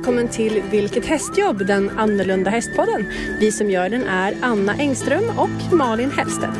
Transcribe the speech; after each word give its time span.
välkommen 0.00 0.28
till 0.28 0.62
Vilket 0.70 1.06
hästjobb? 1.06 1.66
Den 1.66 1.98
annorlunda 1.98 2.50
hästpodden. 2.50 3.12
Vi 3.40 3.52
som 3.52 3.70
gör 3.70 3.88
den 3.88 4.06
är 4.06 4.36
Anna 4.42 4.74
Engström 4.74 5.38
och 5.38 5.72
Malin 5.72 6.10
Hellstedt. 6.10 6.58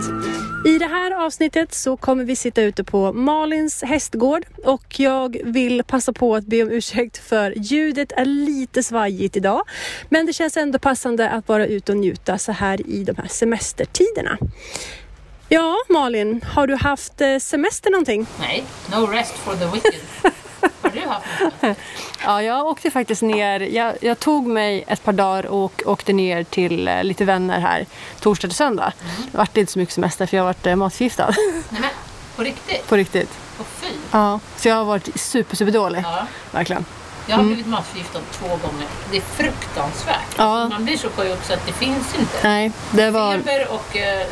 I 0.67 0.79
det 0.79 0.87
här 0.87 1.27
avsnittet 1.27 1.75
så 1.75 1.97
kommer 1.97 2.25
vi 2.25 2.37
sitta 2.37 2.63
ute 2.63 2.85
på 2.85 3.13
Malins 3.13 3.83
hästgård 3.83 4.47
och 4.65 5.01
jag 5.01 5.37
vill 5.45 5.83
passa 5.85 6.13
på 6.13 6.37
att 6.37 6.45
be 6.45 6.63
om 6.63 6.71
ursäkt 6.71 7.19
för 7.19 7.55
ljudet 7.57 8.13
är 8.13 8.25
lite 8.25 8.83
svajigt 8.83 9.37
idag. 9.37 9.63
Men 10.09 10.27
det 10.27 10.33
känns 10.33 10.57
ändå 10.57 10.79
passande 10.79 11.31
att 11.31 11.49
vara 11.49 11.67
ute 11.67 11.93
och 11.93 11.99
njuta 11.99 12.39
så 12.39 12.53
här 12.53 12.87
i 12.87 13.05
de 13.05 13.17
här 13.17 13.29
semestertiderna. 13.29 14.39
Ja, 15.49 15.77
Malin, 15.89 16.45
har 16.55 16.67
du 16.67 16.75
haft 16.75 17.21
eh, 17.21 17.39
semester 17.39 17.91
någonting? 17.91 18.27
Nej, 18.41 18.65
no 18.91 19.07
rest 19.07 19.33
for 19.33 19.55
the 19.55 19.67
wicked. 19.67 19.95
Har 20.91 21.01
du 21.01 21.09
haft 21.09 21.27
något? 21.63 21.77
Ja, 22.25 22.43
jag 22.43 22.67
åkte 22.67 22.91
faktiskt 22.91 23.23
ner. 23.23 23.61
Jag, 23.61 23.95
jag 24.01 24.21
tog 24.21 24.47
mig 24.47 24.85
ett 24.87 25.05
par 25.05 25.13
dagar 25.13 25.47
och 25.47 25.83
åkte 25.87 26.13
ner 26.13 26.45
till 26.45 26.89
eh, 26.89 27.05
lite 27.05 27.25
vänner 27.25 27.61
här 27.61 27.87
torsdag 28.21 28.49
till 28.49 28.57
söndag. 28.57 28.93
Det 29.33 29.39
vart 29.39 29.57
inte 29.57 29.73
så 29.73 29.79
mycket 29.79 29.95
semester 29.95 30.27
för 30.27 30.37
jag 30.37 30.45
varit 30.45 30.67
eh, 30.67 30.77
matförgiftad. 30.77 31.35
Nej 31.71 31.81
men, 31.81 31.91
på 32.37 32.43
riktigt? 32.43 32.89
På 32.89 32.97
riktigt. 32.97 33.31
Och 33.59 33.67
fy. 33.67 33.89
Ja, 34.11 34.41
så 34.57 34.69
jag 34.69 34.75
har 34.75 34.85
varit 34.85 35.21
super, 35.21 35.57
super 35.57 35.73
dålig. 35.73 36.01
Ja. 36.05 36.27
Verkligen. 36.51 36.85
Jag 37.27 37.37
har 37.37 37.45
blivit 37.45 37.67
matförgiftad 37.67 38.21
två 38.33 38.49
gånger. 38.49 38.87
Det 39.11 39.17
är 39.17 39.21
fruktansvärt. 39.21 40.35
Ja. 40.37 40.69
Man 40.69 40.85
blir 40.85 40.97
så 40.97 41.09
sjuk 41.09 41.45
så 41.45 41.53
att 41.53 41.67
det 41.67 41.73
finns 41.73 42.19
inte. 42.19 42.39
Nej, 42.43 42.73
det 42.91 43.11
var... 43.11 43.33
Feber 43.33 43.69
och 43.71 43.97
eh, 43.97 44.27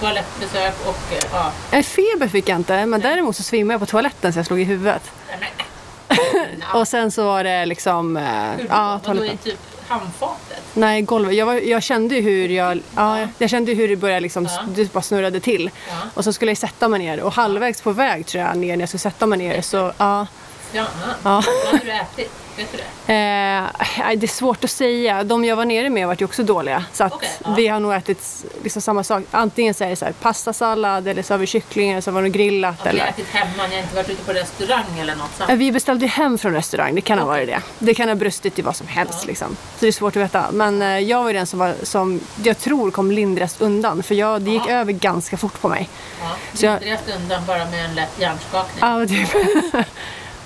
toalettbesök 0.00 0.74
och 0.86 1.12
eh, 1.12 1.52
ja. 1.72 1.82
Feber 1.82 2.28
fick 2.28 2.48
jag 2.48 2.56
inte, 2.56 2.86
men 2.86 3.00
däremot 3.00 3.36
så 3.36 3.42
svimmade 3.42 3.74
jag 3.74 3.80
på 3.80 3.86
toaletten 3.86 4.32
så 4.32 4.38
jag 4.38 4.46
slog 4.46 4.60
i 4.60 4.64
huvudet. 4.64 5.02
Nej, 5.28 5.36
men, 5.40 5.66
Och 6.74 6.88
sen 6.88 7.10
så 7.10 7.24
var 7.24 7.44
det 7.44 7.66
liksom... 7.66 8.16
eh, 8.16 8.64
ja, 8.68 9.00
Vadå 9.06 9.24
i 9.24 9.36
typ 9.36 9.58
handfatet? 9.88 10.62
Nej, 10.74 11.02
golvet. 11.02 11.34
Jag, 11.34 11.46
var, 11.46 11.54
jag 11.54 11.82
kände 11.82 12.14
ju 12.14 12.20
hur 12.20 12.48
jag, 12.48 12.80
ja, 12.96 13.28
jag 13.38 13.50
kände 13.50 13.72
hur 13.74 13.88
det 13.88 13.96
började 13.96 14.20
liksom, 14.20 14.44
Ja. 14.44 14.50
det 14.68 14.92
bara 14.92 15.02
snurrade 15.02 15.40
till. 15.40 15.70
Ja. 15.88 15.94
Och 16.14 16.24
så 16.24 16.32
skulle 16.32 16.50
jag 16.50 16.58
sätta 16.58 16.88
mig 16.88 16.98
ner 16.98 17.20
och 17.20 17.32
halvvägs 17.32 17.82
på 17.82 17.92
väg 17.92 18.26
tror 18.26 18.44
jag 18.44 18.56
ner 18.56 18.76
när 18.76 18.82
jag 18.82 18.88
skulle 18.88 18.98
sätta 18.98 19.26
mig 19.26 19.38
ner 19.38 19.60
så 19.62 19.92
ja. 19.98 20.26
Ja. 20.72 20.84
Ja. 21.02 21.18
Vad 21.22 21.44
hade 21.72 21.84
du 21.84 21.90
ätit? 21.92 22.32
Vet 22.56 22.72
du 22.72 22.78
det? 22.78 23.12
Eh, 23.12 24.16
det 24.16 24.26
är 24.26 24.26
svårt 24.26 24.64
att 24.64 24.70
säga. 24.70 25.24
De 25.24 25.44
jag 25.44 25.56
var 25.56 25.64
nere 25.64 25.90
med 25.90 26.06
var 26.06 26.16
ju 26.18 26.24
också 26.24 26.42
dåliga. 26.42 26.84
Så 26.92 27.10
ja. 27.44 27.54
vi 27.56 27.66
har 27.68 27.80
nog 27.80 27.94
ätit 27.94 28.44
liksom 28.62 28.82
samma 28.82 29.04
sak. 29.04 29.24
Antingen 29.30 29.74
så 29.74 29.84
är 29.84 29.88
det 29.88 29.96
så 29.96 30.04
här, 30.04 30.12
pastasallad 30.12 31.08
eller 31.08 31.22
så 31.22 31.34
har 31.34 31.38
vi 31.38 31.46
kyckling 31.46 31.90
eller 31.90 32.00
så 32.00 32.10
var 32.10 32.22
det 32.22 32.28
grillat. 32.28 32.78
Har 32.78 32.84
du 32.84 32.90
eller... 32.90 33.06
ätit 33.08 33.26
hemma? 33.30 33.66
Ni 33.66 33.74
har 33.74 33.82
inte 33.82 33.94
varit 33.96 34.08
ute 34.10 34.22
på 34.24 34.32
restaurang 34.32 34.98
eller 35.00 35.14
något 35.16 35.30
sånt? 35.38 35.50
Eh, 35.50 35.56
Vi 35.56 35.72
beställde 35.72 36.06
hem 36.06 36.38
från 36.38 36.52
restaurang, 36.54 36.94
det 36.94 37.00
kan 37.00 37.18
ha 37.18 37.24
Okej. 37.26 37.46
varit 37.46 37.48
det. 37.78 37.86
Det 37.86 37.94
kan 37.94 38.08
ha 38.08 38.14
brustit 38.14 38.58
i 38.58 38.62
vad 38.62 38.76
som 38.76 38.86
helst 38.86 39.18
Ja. 39.22 39.26
liksom. 39.26 39.48
Så 39.48 39.80
det 39.80 39.86
är 39.88 39.92
svårt 39.92 40.16
att 40.16 40.22
veta. 40.22 40.46
Men 40.52 40.82
eh, 40.82 40.98
jag 40.98 41.20
var 41.22 41.28
ju 41.28 41.34
den 41.34 41.46
som, 41.46 41.58
var, 41.58 41.74
som 41.82 42.20
jag 42.44 42.58
tror 42.58 42.90
kom 42.90 43.10
lindrast 43.12 43.60
undan. 43.60 44.02
För 44.02 44.14
jag, 44.14 44.42
det 44.42 44.50
gick 44.50 44.62
Ja. 44.68 44.72
över 44.72 44.92
ganska 44.92 45.36
fort 45.36 45.60
på 45.60 45.68
mig. 45.68 45.88
Ja. 46.20 46.26
Så 46.54 46.66
jag- 46.66 46.98
undan 47.16 47.46
bara 47.46 47.64
med 47.64 47.84
en 47.84 47.94
lätt 47.94 48.20
hjärnskakning. 48.20 48.78
Ja, 48.80 49.06
typ. 49.06 49.28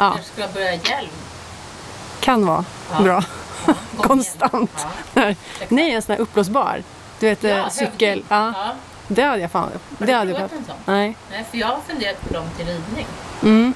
ja, 0.05 0.11
Kanske 0.11 0.33
skulle 0.33 0.49
börja 0.49 0.73
hjälm. 0.75 1.09
kan 2.21 2.47
vara 2.47 2.65
Ja. 2.93 3.03
bra. 3.03 3.25
Ja, 3.67 3.75
Konstant. 4.03 4.87
igen. 5.15 5.37
Nej, 5.69 5.91
en 5.95 6.03
sån 6.03 6.13
här 6.15 6.21
uppblåsbar. 6.23 6.83
Du 7.21 7.27
vet, 7.29 7.43
Ja, 7.43 7.51
eh, 7.51 7.57
ja 7.57 7.71
cykel. 7.71 8.25
Ja, 8.29 8.53
Ja. 8.57 8.73
det 9.09 9.23
hade 9.23 9.43
jag 9.43 9.51
fan. 9.51 9.63
Har 9.63 9.71
Det 9.99 10.07
du 10.07 10.13
hade 10.13 10.31
jag 10.31 10.41
en 10.43 10.49
sån? 10.49 10.75
Nej. 10.85 11.17
Nej, 11.31 11.45
för 11.51 11.59
jag 11.59 11.67
har 11.67 11.79
funderat 11.89 12.29
på 12.29 12.35
dem 12.35 12.45
till 12.57 12.67
ridning. 12.67 13.07
Mm. 13.43 13.75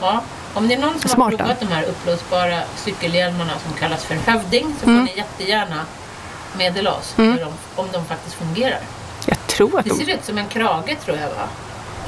Ja. 0.00 0.20
Om 0.54 0.68
det 0.68 0.74
är 0.74 0.78
någon 0.78 1.00
som 1.00 1.10
Smarta. 1.10 1.30
har 1.32 1.38
provat 1.38 1.60
de 1.60 1.66
här 1.66 1.82
uppblåsbara 1.84 2.60
cykelhjälmarna 2.76 3.52
som 3.66 3.72
kallas 3.78 4.04
för 4.04 4.14
hövding 4.14 4.74
så 4.80 4.86
Mm. 4.90 4.98
får 5.06 5.12
ni 5.14 5.18
jättegärna 5.18 5.80
meddela 6.58 6.92
oss 6.92 7.14
Mm. 7.18 7.36
de, 7.36 7.52
om 7.80 7.88
de 7.92 8.04
faktiskt 8.04 8.36
fungerar. 8.36 8.80
Jag 9.26 9.46
tror 9.46 9.78
att 9.78 9.84
Det 9.84 9.90
de... 9.90 10.04
ser 10.04 10.14
ut 10.14 10.24
som 10.24 10.38
en 10.38 10.48
krage 10.48 10.96
tror 11.04 11.16
jag 11.16 11.28
va? 11.28 11.48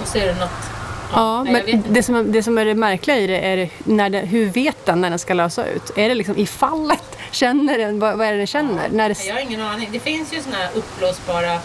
Och 0.03 0.09
så 0.09 0.19
är 0.19 0.27
det 0.27 0.35
något... 0.35 0.71
Ja, 1.13 1.43
nej, 1.45 1.65
men 1.67 1.85
det 1.95 2.03
som, 2.03 2.33
det 2.33 2.43
som 2.43 2.59
är 2.59 2.65
det 2.65 2.75
märkliga 2.75 3.17
i 3.19 3.27
det 3.27 3.39
är 3.41 3.71
när 3.85 4.11
det, 4.11 4.19
hur 4.19 4.47
vet 4.47 4.87
den 4.87 5.01
när 5.01 5.11
den 5.11 5.19
ska 5.19 5.35
lösa 5.35 5.67
ut? 5.67 5.91
Är 5.97 6.09
det 6.09 6.15
liksom 6.15 6.37
i 6.37 6.47
fallet? 6.47 7.19
Känner 7.31 7.79
den? 7.79 7.99
Vad, 7.99 8.19
vad 8.19 8.27
är 8.27 8.33
det 8.33 8.39
den 8.39 8.47
känner? 8.47 8.89
När 8.89 9.09
det, 9.09 9.25
Jag 9.27 9.35
har 9.35 9.41
ingen 9.41 9.61
aning. 9.63 9.89
Det 9.93 10.01
finns 10.01 10.33
ju 10.33 10.43
såna 10.43 10.57
här 10.57 10.69
uppblåsbara 10.75 11.59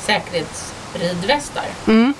säkerhetsridvästar. 0.00 1.64
mm. 1.86 2.14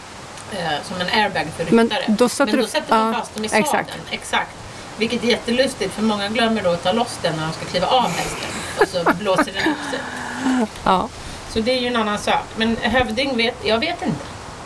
Eh, 0.53 0.83
som 0.85 1.01
en 1.01 1.07
airbag 1.23 1.47
för 1.57 1.75
Men 1.75 1.85
ryttare. 1.85 2.05
då 2.09 2.29
sätter 2.29 2.47
Men 2.53 2.57
då 2.57 2.63
du- 2.63 2.69
sätter 2.69 2.97
man 2.99 3.13
ja, 3.13 3.19
fast 3.21 3.35
dem 3.35 3.45
i 3.45 3.49
sadeln. 3.49 3.65
exakt. 3.67 3.91
Exakt. 4.11 4.51
Vilket 4.97 5.25
är 5.25 5.29
jättelustigt 5.29 5.93
för 5.95 6.03
många 6.03 6.29
glömmer 6.29 6.63
då 6.63 6.71
att 6.71 6.83
ta 6.83 6.93
loss 6.93 7.19
den 7.23 7.37
när 7.37 7.43
de 7.47 7.53
ska 7.53 7.65
kliva 7.65 7.87
av 7.87 8.11
hästen. 8.11 8.49
Och 8.81 8.89
så 8.89 9.13
blåser 9.19 9.45
den 9.45 9.73
upp 9.73 9.91
sig. 9.91 9.99
ja. 10.85 11.09
Så 11.51 11.61
det 11.61 11.71
är 11.73 11.81
ju 11.81 11.87
en 11.87 11.97
annan 11.97 12.19
sak. 12.19 12.45
Men 12.57 12.77
hövding 12.77 13.37
vet, 13.37 13.55
jag 13.65 13.79
vet 13.79 14.03
inte. 14.03 14.21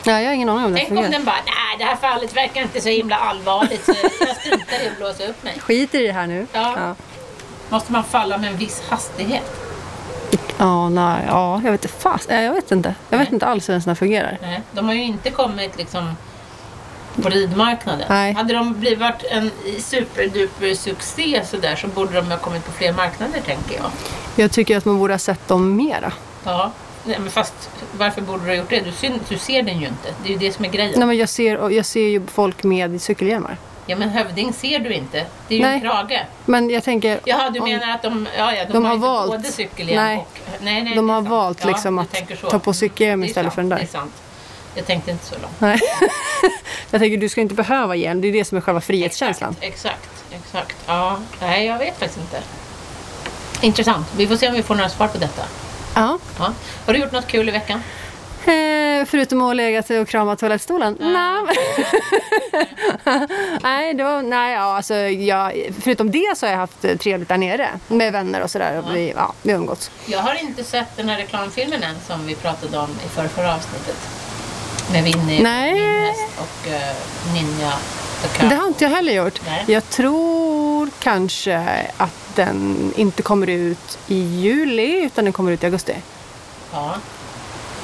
Nej, 0.05 0.23
jag 0.23 0.31
har 0.31 0.35
ingen 0.35 0.49
aning 0.49 0.65
om 0.65 0.73
det 0.73 0.79
Tänk 0.79 0.99
om 1.05 1.11
den 1.11 1.25
bara, 1.25 1.35
nej 1.73 1.79
det 1.79 1.85
här 1.85 1.97
fallet 1.97 2.37
verkar 2.37 2.63
inte 2.63 2.81
så 2.81 2.89
himla 2.89 3.17
allvarligt 3.17 3.85
så 3.85 3.93
jag 4.21 4.37
struntar 4.37 4.85
i 4.85 4.89
att 4.89 4.97
blåsa 4.97 5.25
upp 5.27 5.43
mig. 5.45 5.59
Skit 5.61 5.95
i 5.95 6.07
det 6.07 6.13
här 6.13 6.27
nu. 6.27 6.47
Ja. 6.53 6.75
Ja, 6.77 6.95
Måste 7.69 7.93
man 7.93 8.05
falla 8.05 8.39
med 8.39 8.51
en 8.51 8.57
viss 8.57 8.83
hastighet? 8.89 9.51
ja 10.59 10.89
nej, 10.89 11.25
ja 11.29 11.61
jag 11.65 11.73
vet 11.73 11.85
inte 11.85 11.97
fast. 11.99 12.31
Jag 12.31 12.53
vet 12.55 12.71
inte. 12.73 12.95
Jag 13.11 13.19
vet 13.19 13.29
Nej. 13.29 13.35
inte 13.35 13.47
alls 13.47 13.69
hur 13.69 13.75
en 13.75 13.83
sån 13.83 13.91
här 13.91 13.95
fungerar. 13.95 14.39
Nej, 14.43 14.63
de 14.73 14.87
har 14.87 14.95
ju 14.95 15.03
inte 15.03 15.31
kommit 15.31 15.77
liksom 15.79 16.17
på 17.23 17.29
ridmarknaden. 17.29 18.07
Nej. 18.09 18.33
Hade 18.33 18.55
de 18.55 18.75
blivit 18.81 19.25
en 19.31 19.51
superduper 19.81 20.75
succé 20.75 21.43
så 21.47 21.57
där 21.57 21.77
så 21.77 21.87
borde 21.87 22.13
de 22.15 22.31
ha 22.31 22.39
kommit 22.39 22.67
på 22.67 22.73
fler 22.73 22.93
marknader 22.93 23.41
tänker 23.41 23.77
jag. 23.77 23.91
Jag 24.37 24.53
tycker 24.53 24.77
att 24.77 24.85
man 24.85 24.99
borde 24.99 25.15
ha 25.15 25.19
sett 25.19 25.49
dem 25.49 25.77
mera. 25.77 26.13
Ja, 26.45 26.71
nej, 27.05 27.19
men 27.19 27.31
fast 27.31 27.71
varför 27.93 28.21
borde 28.21 28.43
du 28.45 28.49
ha 28.51 28.55
gjort 28.55 28.71
det? 28.71 28.81
Du, 28.81 28.93
syn, 28.93 29.21
du 29.29 29.39
ser 29.39 29.63
den 29.63 29.81
ju 29.81 29.87
inte. 29.87 30.15
Det 30.23 30.29
är 30.29 30.33
ju 30.33 30.39
det 30.39 30.53
som 30.53 30.65
är 30.65 30.69
grejen. 30.69 30.93
Nej, 30.97 31.07
men 31.07 31.17
jag, 31.17 31.29
ser, 31.29 31.71
jag 31.71 31.87
ser 31.87 32.09
ju 32.09 32.27
folk 32.27 32.63
med 32.63 33.03
cykelhjälmar. 33.03 33.57
Ja 33.87 33.97
men 33.97 34.09
hövding 34.09 34.53
ser 34.53 34.79
du 34.79 34.93
inte. 34.93 35.27
Det 35.49 35.55
är 35.55 35.59
ju 35.59 35.65
Nej. 35.65 35.75
en 35.75 35.81
krage. 35.81 36.21
Men 36.45 36.71
jag 36.71 36.85
tänker... 36.85 37.21
Jaha, 37.25 37.51
du 37.51 37.61
om- 37.61 37.69
menar 37.69 37.95
att 37.95 38.03
de, 38.03 38.29
ja, 38.39 38.55
ja, 38.55 38.65
de, 38.65 38.73
De 38.73 38.85
har, 38.85 38.91
har 38.91 38.99
valt- 38.99 39.31
både 39.31 39.53
cykelhjälm 39.53 40.05
Nej. 40.05 40.17
och... 40.19 40.39
Nej, 40.61 40.83
nej, 40.83 40.95
De 40.95 41.09
har 41.09 41.17
sant. 41.17 41.29
valt 41.29 41.65
liksom 41.65 41.99
att 41.99 42.17
ta 42.51 42.59
på 42.59 42.73
cykelhjälm 42.73 43.25
istället 43.25 43.45
sant, 43.53 43.55
för 43.55 43.63
den 43.63 43.69
där. 43.69 43.77
Det 43.77 43.83
är 43.83 43.87
sant. 43.87 44.13
Jag 44.75 44.87
tänkte 44.87 45.11
inte 45.11 45.25
så 45.25 45.35
långt. 45.43 45.61
Nej. 45.61 45.79
jag 46.91 47.01
tänker 47.01 47.17
du 47.19 47.29
ska 47.29 47.41
inte 47.41 47.55
behöva 47.55 47.97
hjälm. 47.97 48.21
Det 48.21 48.29
är 48.29 48.33
det 48.33 48.45
som 48.45 48.59
är 48.59 48.63
själva 48.63 48.81
frihetskänslan. 48.81 49.57
Exakt, 49.61 50.09
exakt, 50.31 50.45
exakt. 50.47 50.77
Ja, 50.87 51.19
nej 51.41 51.67
jag 51.67 51.79
vet 51.79 51.99
faktiskt 51.99 52.21
inte. 52.21 52.39
Intressant. 53.61 54.07
Vi 54.17 54.27
får 54.27 54.37
se 54.37 54.49
om 54.49 54.55
vi 54.55 54.63
får 54.63 54.75
några 54.75 54.89
svar 54.89 55.09
på 55.09 55.19
detta. 55.19 55.43
Ja. 55.95 56.19
Ja. 56.39 56.53
Har 56.87 56.93
du 56.93 57.01
gjort 57.01 57.13
något 57.13 57.27
kul 57.27 57.49
i 57.49 57.53
veckan? 57.53 57.83
Eh, 58.45 59.05
förutom 59.07 59.41
att 59.41 59.47
ha 59.47 59.53
legat 59.53 59.91
och 59.91 60.09
kramat 60.09 60.39
toalettstolen? 60.39 60.97
Nej. 61.01 61.57
nej, 63.63 63.95
det 63.95 64.05
var, 64.05 64.23
nej 64.23 64.55
ja, 64.55 64.77
alltså, 64.77 64.95
jag, 64.95 65.53
förutom 65.81 66.11
det 66.11 66.33
så 66.37 66.47
har 66.47 66.51
jag 66.51 66.59
haft 66.59 66.83
trevligt 67.01 67.29
där 67.29 67.37
nere 67.37 67.69
med 67.89 68.13
vänner 68.13 68.43
och 68.43 68.51
sådär. 68.51 68.79
Och 68.79 68.97
vi, 68.97 69.13
ja, 69.17 69.33
vi 69.43 69.53
har 69.53 69.59
umgåtts. 69.59 69.91
Jag 70.07 70.19
har 70.19 70.35
inte 70.35 70.65
sett 70.65 70.97
den 70.97 71.09
här 71.09 71.17
reklamfilmen 71.19 71.83
än 71.83 71.97
som 72.07 72.27
vi 72.27 72.35
pratade 72.35 72.79
om 72.79 72.91
i 73.07 73.09
förra, 73.09 73.29
förra 73.29 73.55
avsnittet. 73.55 73.97
Med 74.93 75.05
Winnie, 75.05 75.43
Nej. 75.43 76.15
och 76.37 76.67
uh, 76.67 77.35
Ninja. 77.35 77.73
Det 78.41 78.55
har 78.55 78.67
inte 78.67 78.85
jag 78.85 78.91
heller 78.91 79.13
gjort. 79.13 79.41
Nej. 79.47 79.65
Jag 79.69 79.91
tror 79.91 80.91
kanske 81.01 81.87
att 81.97 82.22
den 82.37 82.93
inte 82.97 83.23
kommer 83.23 83.47
ut 83.47 83.99
i 84.07 84.15
juli 84.19 85.05
utan 85.05 85.25
den 85.25 85.33
kommer 85.33 85.53
ut 85.53 85.63
i 85.63 85.67
augusti. 85.67 85.95
Ja. 86.73 86.95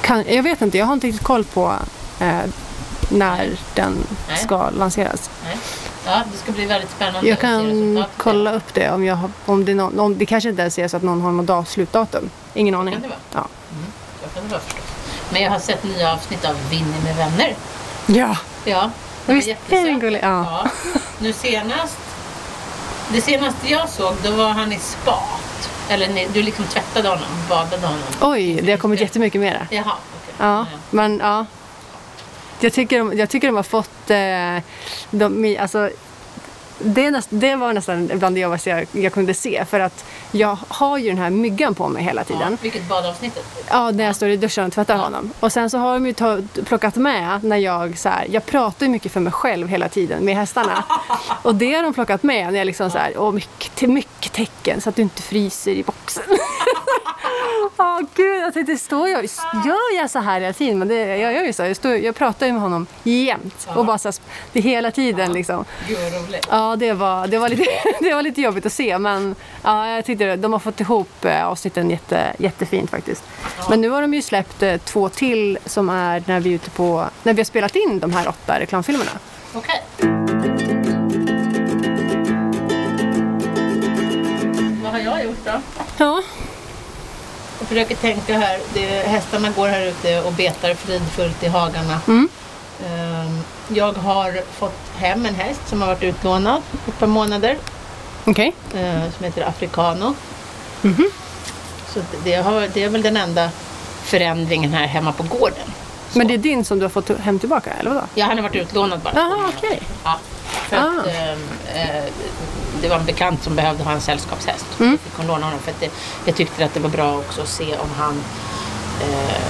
Kan, 0.01 0.23
jag 0.27 0.43
vet 0.43 0.61
inte, 0.61 0.77
jag 0.77 0.85
har 0.85 0.93
inte 0.93 1.07
riktigt 1.07 1.23
koll 1.25 1.43
på 1.43 1.73
eh, 2.19 2.39
när 3.09 3.57
den 3.75 3.97
Nej. 4.27 4.37
ska 4.37 4.69
lanseras. 4.69 5.29
Nej. 5.45 5.57
ja, 6.05 6.21
det 6.31 6.37
ska 6.37 6.51
bli 6.51 6.65
väldigt 6.65 6.91
spännande 6.91 7.29
Jag 7.29 7.39
kan 7.39 8.03
kolla 8.17 8.53
upp 8.53 8.73
det 8.73 8.91
om, 8.91 9.03
jag 9.05 9.15
har, 9.15 9.29
om, 9.45 9.65
det, 9.65 9.73
någon, 9.75 9.99
om 9.99 10.17
det 10.17 10.25
kanske 10.25 10.49
inte 10.49 10.61
ens 10.61 10.79
är 10.79 10.87
så 10.87 10.97
att 10.97 11.03
någon 11.03 11.21
har 11.21 11.31
något 11.31 11.45
dag- 11.45 11.67
slutdatum. 11.67 12.29
Ingen 12.53 12.75
aning. 12.75 12.93
Kan 12.93 13.01
det 13.01 13.07
vara? 13.07 13.19
Ja. 13.33 13.47
Så 14.23 14.29
kan 14.39 14.43
det 14.43 14.49
vara 14.49 14.61
förstås. 14.61 14.83
Men 15.31 15.41
jag 15.41 15.51
har 15.51 15.59
sett 15.59 15.83
nya 15.83 16.13
avsnitt 16.13 16.45
av 16.45 16.55
Winnie 16.69 17.03
med 17.03 17.15
vänner. 17.15 17.55
ja. 18.05 18.37
Ja, 18.65 18.89
det 19.25 19.31
var 19.33 19.35
Visst 19.35 19.49
är 19.69 19.85
den 19.85 19.99
gullig? 19.99 20.19
Ja. 20.23 20.61
Ja. 20.63 20.69
Nu 21.19 21.33
senast, 21.33 21.97
det 23.13 23.21
senaste 23.21 23.67
jag 23.67 23.89
såg, 23.89 24.13
då 24.23 24.31
var 24.31 24.49
han 24.49 24.71
i 24.73 24.79
spat. 24.79 25.69
Eller 25.89 26.27
du 26.33 26.43
liksom 26.43 26.65
tvättade 26.65 27.09
honom, 27.09 27.27
badade 27.49 27.87
honom. 27.87 28.03
Oj, 28.21 28.59
det 28.63 28.71
har 28.71 28.77
kommit 28.77 29.01
jättemycket 29.01 29.41
mera. 29.41 29.67
Jaha, 29.69 29.93
okej. 30.21 30.33
Ja, 30.37 30.65
men 30.89 31.19
ja. 31.23 31.45
Jag 32.59 32.73
tycker, 32.73 32.99
de, 32.99 33.17
jag 33.17 33.29
tycker 33.29 33.47
de 33.47 33.55
har 33.55 33.63
fått... 33.63 34.09
Eh, 34.09 34.63
de, 35.11 35.57
alltså, 35.61 35.89
det, 36.79 37.11
näst, 37.11 37.27
det 37.31 37.55
var 37.55 37.73
nästan 37.73 38.07
bland 38.13 38.35
det 38.35 38.39
jobbigaste 38.39 38.69
jag, 38.69 38.87
jag 38.91 39.13
kunde 39.13 39.33
se. 39.33 39.65
För 39.65 39.79
att 39.79 40.05
jag 40.31 40.57
har 40.67 40.97
ju 40.97 41.09
den 41.09 41.17
här 41.17 41.29
myggan 41.29 41.75
på 41.75 41.87
mig 41.87 42.03
hela 42.03 42.23
tiden. 42.23 42.51
Ja, 42.51 42.57
vilket 42.61 42.89
badavsnittet? 42.89 43.45
Ja, 43.69 43.91
när 43.91 44.03
jag 44.03 44.15
står 44.15 44.29
i 44.29 44.37
duschen 44.37 44.65
och 44.65 44.73
tvättar 44.73 44.97
honom. 44.97 45.31
Och 45.39 45.51
sen 45.51 45.69
så 45.69 45.77
har 45.77 45.93
de 45.93 46.05
ju 46.05 46.13
ta, 46.13 46.41
plockat 46.65 46.95
med 46.95 47.43
när 47.43 47.57
jag 47.57 47.97
så 47.97 48.09
här, 48.09 48.27
jag 48.29 48.45
pratar 48.45 48.85
ju 48.85 48.91
mycket 48.91 49.11
för 49.11 49.19
mig 49.19 49.33
själv 49.33 49.67
hela 49.67 49.89
tiden 49.89 50.25
med 50.25 50.35
hästarna. 50.35 50.83
Och 51.41 51.55
det 51.55 51.73
har 51.73 51.83
de 51.83 51.93
plockat 51.93 52.23
med 52.23 52.51
när 52.51 52.59
jag 52.59 52.65
liksom 52.65 52.91
så 52.91 52.97
här, 52.97 53.13
åh, 53.17 53.31
mycket, 53.31 53.89
mycket 53.89 54.33
tecken 54.33 54.81
så 54.81 54.89
att 54.89 54.95
du 54.95 55.01
inte 55.01 55.21
fryser 55.21 55.71
i 55.71 55.83
boxen. 55.83 56.23
Åh 57.77 57.99
gud, 58.15 58.41
jag 58.41 58.53
tänkte, 58.53 58.77
står 58.77 59.09
jag, 59.09 59.23
gör 59.65 59.97
jag 59.97 60.09
så 60.09 60.19
här 60.19 60.39
hela 60.41 60.53
tiden? 60.53 60.79
Men 60.79 60.87
det, 60.87 61.17
jag 61.17 61.33
gör 61.33 61.43
ju 61.43 61.53
så. 61.53 61.63
Jag, 61.63 61.75
står, 61.75 61.95
jag 61.95 62.15
pratar 62.15 62.45
ju 62.45 62.51
med 62.51 62.61
honom 62.61 62.87
jämt. 63.03 63.67
Och 63.75 63.85
bara 63.85 63.97
så 63.97 64.07
här, 64.07 64.15
det 64.53 64.59
hela 64.59 64.91
tiden 64.91 65.33
liksom. 65.33 65.65
Gud 65.87 65.97
vad 65.99 66.13
roligt. 66.13 66.47
Ja, 66.51 66.75
det 66.75 66.93
var, 66.93 67.27
det, 67.27 67.37
var 67.37 67.49
lite, 67.49 67.65
det 67.99 68.13
var 68.13 68.21
lite 68.21 68.41
jobbigt 68.41 68.65
att 68.65 68.73
se. 68.73 68.97
Men 68.97 69.35
ja, 69.63 69.87
jag 69.87 70.05
tyckte 70.05 70.35
de 70.35 70.53
har 70.53 70.59
fått 70.59 70.79
ihop 70.79 71.25
eh, 71.25 71.47
avsnitten 71.47 71.89
jätte, 71.89 72.33
jättefint 72.37 72.89
faktiskt. 72.89 73.23
Men 73.69 73.81
nu 73.81 73.89
har 73.89 74.01
de 74.01 74.13
ju 74.13 74.21
släppt 74.21 74.63
eh, 74.63 74.77
två 74.77 75.09
till 75.09 75.57
som 75.65 75.89
är 75.89 76.23
när 76.25 76.39
vi, 76.39 76.49
är 76.49 76.55
ute 76.55 76.69
på, 76.69 77.05
när 77.23 77.33
vi 77.33 77.39
har 77.39 77.45
spelat 77.45 77.75
in 77.75 77.99
de 77.99 78.13
här 78.13 78.27
åtta 78.27 78.59
reklamfilmerna. 78.59 79.11
Okej. 79.53 79.83
Vad 84.83 84.91
har 84.91 84.99
jag 84.99 85.23
gjort 85.23 85.45
då? 85.45 85.61
Ja, 85.97 86.21
Jag 87.59 87.67
försöker 87.67 87.95
tänka 87.95 88.37
här. 88.39 88.59
Det, 88.73 88.85
hästarna 89.07 89.49
går 89.49 89.67
här 89.67 89.81
ute 89.81 90.21
och 90.21 90.33
betar 90.33 90.73
fridfullt 90.73 91.43
i 91.43 91.47
hagarna. 91.47 91.99
Mm. 92.07 92.29
Ehm, 92.85 93.41
Jag 93.67 93.93
har 93.93 94.41
fått 94.59 94.79
hem 94.97 95.25
en 95.25 95.35
häst 95.35 95.61
som 95.67 95.81
har 95.81 95.87
varit 95.87 96.03
utlånad 96.03 96.61
ett 96.87 96.99
par 96.99 97.07
månader. 97.07 97.57
okej. 98.25 98.55
eh, 98.73 99.01
Som 99.17 99.25
heter 99.25 99.41
Africano. 99.47 100.15
Mhm. 100.81 101.09
Så 101.93 101.99
det- 102.23 102.35
har, 102.35 102.67
det 102.73 102.83
är 102.83 102.89
väl 102.89 103.01
den 103.01 103.17
enda 103.17 103.49
förändringen 104.03 104.73
här 104.73 104.87
hemma 104.87 105.11
på 105.11 105.23
gården. 105.23 105.73
Men 106.13 106.27
det 106.27 106.33
är 106.33 106.37
din 106.37 106.65
som 106.65 106.79
du 106.79 106.85
har 106.85 106.89
fått 106.89 107.09
hem 107.19 107.39
tillbaka, 107.39 107.71
eller 107.79 107.89
vadå? 107.91 108.05
Ja, 108.15 108.25
han 108.25 108.37
har 108.37 108.43
varit 108.43 108.55
utlånad 108.55 108.99
bara. 108.99 109.13
Jaha, 109.15 109.51
okej. 109.57 109.81
Ja, 110.03 110.19
för 110.69 110.77
Ah. 110.77 110.79
att 110.99 111.07
ehm, 111.07 111.47
eh, 111.75 112.03
det 112.81 112.89
var 112.89 112.95
en 112.95 113.05
bekant 113.05 113.43
som 113.43 113.55
behövde 113.55 113.83
ha 113.83 113.91
en 113.91 114.01
sällskapshäst. 114.01 114.65
Mm. 114.79 114.87
Mm. 114.87 114.97
fick 114.97 115.13
hon 115.17 115.27
låna 115.27 115.45
honom 115.45 115.59
för 115.59 115.71
att 115.71 115.79
det, 115.79 115.91
jag 116.25 116.35
tyckte 116.35 116.65
att 116.65 116.73
det 116.73 116.79
var 116.79 116.89
bra 116.89 117.17
också 117.17 117.41
att 117.41 117.47
se 117.47 117.77
om 117.77 117.89
han 117.97 118.23
eh, 119.01 119.41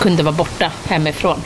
kunde 0.00 0.22
vara 0.22 0.34
borta 0.34 0.72
hemifrån. 0.84 1.42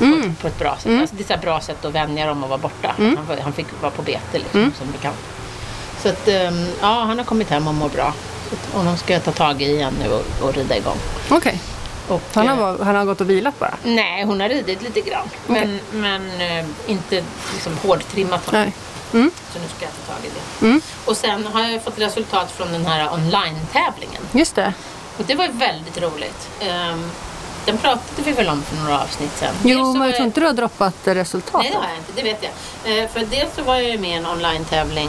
Mm. 0.00 0.20
På, 0.22 0.26
ett, 0.28 0.38
på 0.40 0.46
ett 0.46 0.58
bra 0.58 0.76
sätt. 0.76 0.86
Mm. 0.86 1.00
Alltså, 1.00 1.16
det 1.16 1.30
är 1.30 1.34
ett 1.34 1.40
bra 1.42 1.60
sätt 1.60 1.84
att 1.84 1.94
vänja 1.94 2.26
dem 2.26 2.42
att 2.44 2.48
vara 2.50 2.58
borta. 2.58 2.94
Mm. 2.98 3.16
Han, 3.28 3.38
han 3.42 3.52
fick 3.52 3.66
vara 3.80 3.90
på 3.90 4.02
bete 4.02 4.20
liksom, 4.38 4.60
Mm. 4.60 4.72
som 4.78 4.90
bekant. 4.92 5.16
Så 6.02 6.08
att, 6.08 6.28
ehm, 6.28 6.66
ja, 6.80 7.04
han 7.04 7.18
har 7.18 7.24
kommit 7.24 7.50
hem 7.50 7.68
och 7.68 7.74
mår 7.74 7.88
bra. 7.88 8.12
Så 8.48 8.54
att, 8.54 8.74
honom 8.74 8.96
ska 8.96 9.12
jag 9.12 9.24
ta 9.24 9.32
tag 9.32 9.62
i 9.62 9.64
igen 9.64 9.94
nu 10.04 10.10
och, 10.12 10.48
och 10.48 10.54
rida 10.54 10.76
igång. 10.76 10.96
Okej. 11.30 11.60
Och, 12.08 12.22
Han, 12.34 12.48
har, 12.48 12.54
eh, 12.54 12.60
bara- 12.78 12.84
han 12.84 12.96
har 12.96 13.04
gått 13.04 13.20
och 13.20 13.30
vilat 13.30 13.58
bara? 13.58 13.74
Nej, 13.84 14.24
hon 14.24 14.40
har 14.40 14.48
ridit 14.48 14.82
lite 14.82 15.00
grann. 15.00 15.28
Men, 15.46 15.80
men 15.92 16.40
eh, 16.40 16.64
inte 16.86 17.24
liksom 17.52 17.78
hårdtrimmat 17.82 18.46
honom. 18.46 18.60
Nej. 18.62 18.72
Mm. 19.12 19.30
Så 19.52 19.58
nu 19.58 19.64
ska 19.76 19.84
jag 19.84 19.92
ta 20.06 20.12
tag 20.12 20.24
i 20.24 20.28
det. 20.60 20.66
Mm. 20.66 20.80
Och 21.04 21.16
sen 21.16 21.46
har 21.46 21.62
jag 21.68 21.82
fått 21.84 21.98
resultat 21.98 22.50
från 22.50 22.72
den 22.72 22.86
här 22.86 23.12
online-tävlingen. 23.12 24.22
Just 24.32 24.54
det. 24.54 24.72
Och 25.18 25.24
det 25.26 25.34
var 25.34 25.48
väldigt 25.48 25.98
roligt. 26.02 26.48
Ehm, 26.60 27.10
den 27.66 27.78
pratade 27.78 28.22
vi 28.24 28.32
väl 28.32 28.48
om 28.48 28.62
för 28.62 28.76
några 28.76 29.00
avsnitt 29.00 29.30
sen. 29.36 29.54
Jo, 29.64 29.92
men 29.92 30.06
jag 30.06 30.16
tror 30.16 30.26
inte 30.26 30.40
du 30.40 30.46
har 30.46 30.52
droppat 30.52 30.94
resultatet. 31.04 31.62
Nej, 31.62 31.70
det 31.72 31.78
har 31.78 31.88
jag 31.88 31.96
inte. 31.98 32.12
Det 32.16 32.22
vet 32.22 32.42
jag. 32.84 32.98
Eh, 33.02 33.08
för 33.08 33.20
dels 33.20 33.54
så 33.56 33.62
var 33.62 33.74
jag 33.74 33.90
ju 33.90 33.98
med 33.98 34.10
i 34.10 34.12
en 34.12 34.26
online-tävling 34.26 35.08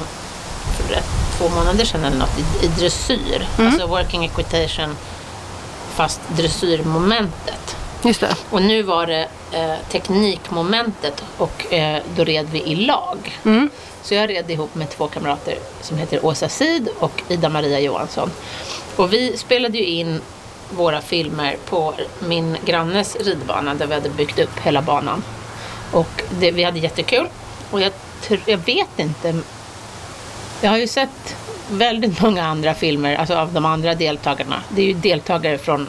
för 0.77 0.99
två 1.37 1.49
månader 1.55 1.85
sedan 1.85 2.05
eller 2.05 2.17
något 2.17 2.39
i, 2.39 2.65
i 2.65 2.67
dressyr. 2.67 3.47
Mm. 3.57 3.67
Alltså 3.71 3.87
working 3.87 4.25
equitation 4.25 4.95
fast 5.99 6.21
dressyrmomentet. 6.37 7.75
Just 8.03 8.21
det. 8.21 8.35
Och 8.49 8.61
nu 8.61 8.83
var 8.83 9.07
det 9.07 9.27
eh, 9.51 9.75
teknikmomentet 9.89 11.23
och 11.37 11.73
eh, 11.73 12.01
då 12.15 12.23
red 12.23 12.47
vi 12.51 12.63
i 12.63 12.75
lag. 12.75 13.39
Mm. 13.45 13.69
Så 14.01 14.13
jag 14.13 14.29
red 14.29 14.51
ihop 14.51 14.75
med 14.75 14.89
två 14.89 15.07
kamrater 15.07 15.57
som 15.81 15.97
heter 15.97 16.25
Åsa 16.25 16.49
Sid 16.49 16.89
och 16.99 17.23
Ida-Maria 17.27 17.79
Johansson. 17.79 18.31
Och 18.95 19.13
vi 19.13 19.37
spelade 19.37 19.77
ju 19.77 19.85
in 19.85 20.21
våra 20.69 21.01
filmer 21.01 21.57
på 21.65 21.93
min 22.19 22.57
grannes 22.65 23.15
ridbana 23.15 23.73
där 23.73 23.87
vi 23.87 23.93
hade 23.93 24.09
byggt 24.09 24.39
upp 24.39 24.59
hela 24.59 24.81
banan. 24.81 25.23
Och 25.91 26.23
det, 26.39 26.51
vi 26.51 26.63
hade 26.63 26.79
jättekul. 26.79 27.27
Och 27.71 27.81
jag, 27.81 27.91
jag 28.45 28.57
vet 28.57 28.99
inte. 28.99 29.39
Jag 30.61 30.69
har 30.69 30.77
ju 30.77 30.87
sett 30.87 31.35
väldigt 31.71 32.21
många 32.21 32.45
andra 32.45 32.73
filmer, 32.73 33.15
alltså 33.15 33.35
av 33.35 33.53
de 33.53 33.65
andra 33.65 33.95
deltagarna. 33.95 34.63
Det 34.69 34.81
är 34.81 34.85
ju 34.85 34.93
deltagare 34.93 35.57
från, 35.57 35.87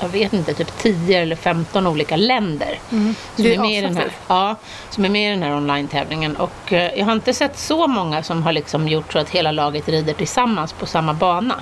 jag 0.00 0.08
vet 0.08 0.32
inte, 0.32 0.54
typ 0.54 0.78
10 0.78 1.22
eller 1.22 1.36
15 1.36 1.86
olika 1.86 2.16
länder. 2.16 2.78
Som 2.88 3.14
Det 3.36 3.54
är 3.54 3.58
med 3.58 3.78
i 3.78 3.80
den 3.80 3.96
här, 3.96 4.10
ja, 4.28 4.56
som 4.90 5.04
är 5.04 5.08
med 5.08 5.28
i 5.28 5.30
den 5.30 5.42
här 5.42 5.56
online-tävlingen. 5.56 6.36
Och 6.36 6.72
eh, 6.72 6.98
jag 6.98 7.04
har 7.04 7.12
inte 7.12 7.34
sett 7.34 7.58
så 7.58 7.86
många 7.86 8.22
som 8.22 8.42
har 8.42 8.52
liksom 8.52 8.88
gjort 8.88 9.12
så 9.12 9.18
att 9.18 9.30
hela 9.30 9.52
laget 9.52 9.88
rider 9.88 10.14
tillsammans 10.14 10.72
på 10.72 10.86
samma 10.86 11.14
bana. 11.14 11.54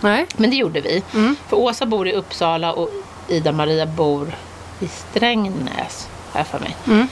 Nej. 0.00 0.26
Men 0.36 0.50
det 0.50 0.56
gjorde 0.56 0.80
vi. 0.80 1.02
Mm. 1.14 1.36
För 1.48 1.56
Åsa 1.56 1.86
bor 1.86 2.08
i 2.08 2.12
Uppsala 2.12 2.72
och 2.72 2.90
Ida-Maria 3.28 3.86
bor 3.86 4.32
i 4.80 4.88
Strängnäs, 4.88 6.08
här 6.32 6.44
för 6.44 6.58
mig. 6.58 6.76
Mm. 6.86 7.08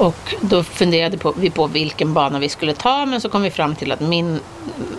Och 0.00 0.34
då 0.40 0.62
funderade 0.62 1.18
vi 1.36 1.50
på 1.50 1.66
vilken 1.66 2.14
bana 2.14 2.38
vi 2.38 2.48
skulle 2.48 2.74
ta 2.74 3.06
men 3.06 3.20
så 3.20 3.28
kom 3.28 3.42
vi 3.42 3.50
fram 3.50 3.74
till 3.74 3.92
att 3.92 4.00
min, 4.00 4.40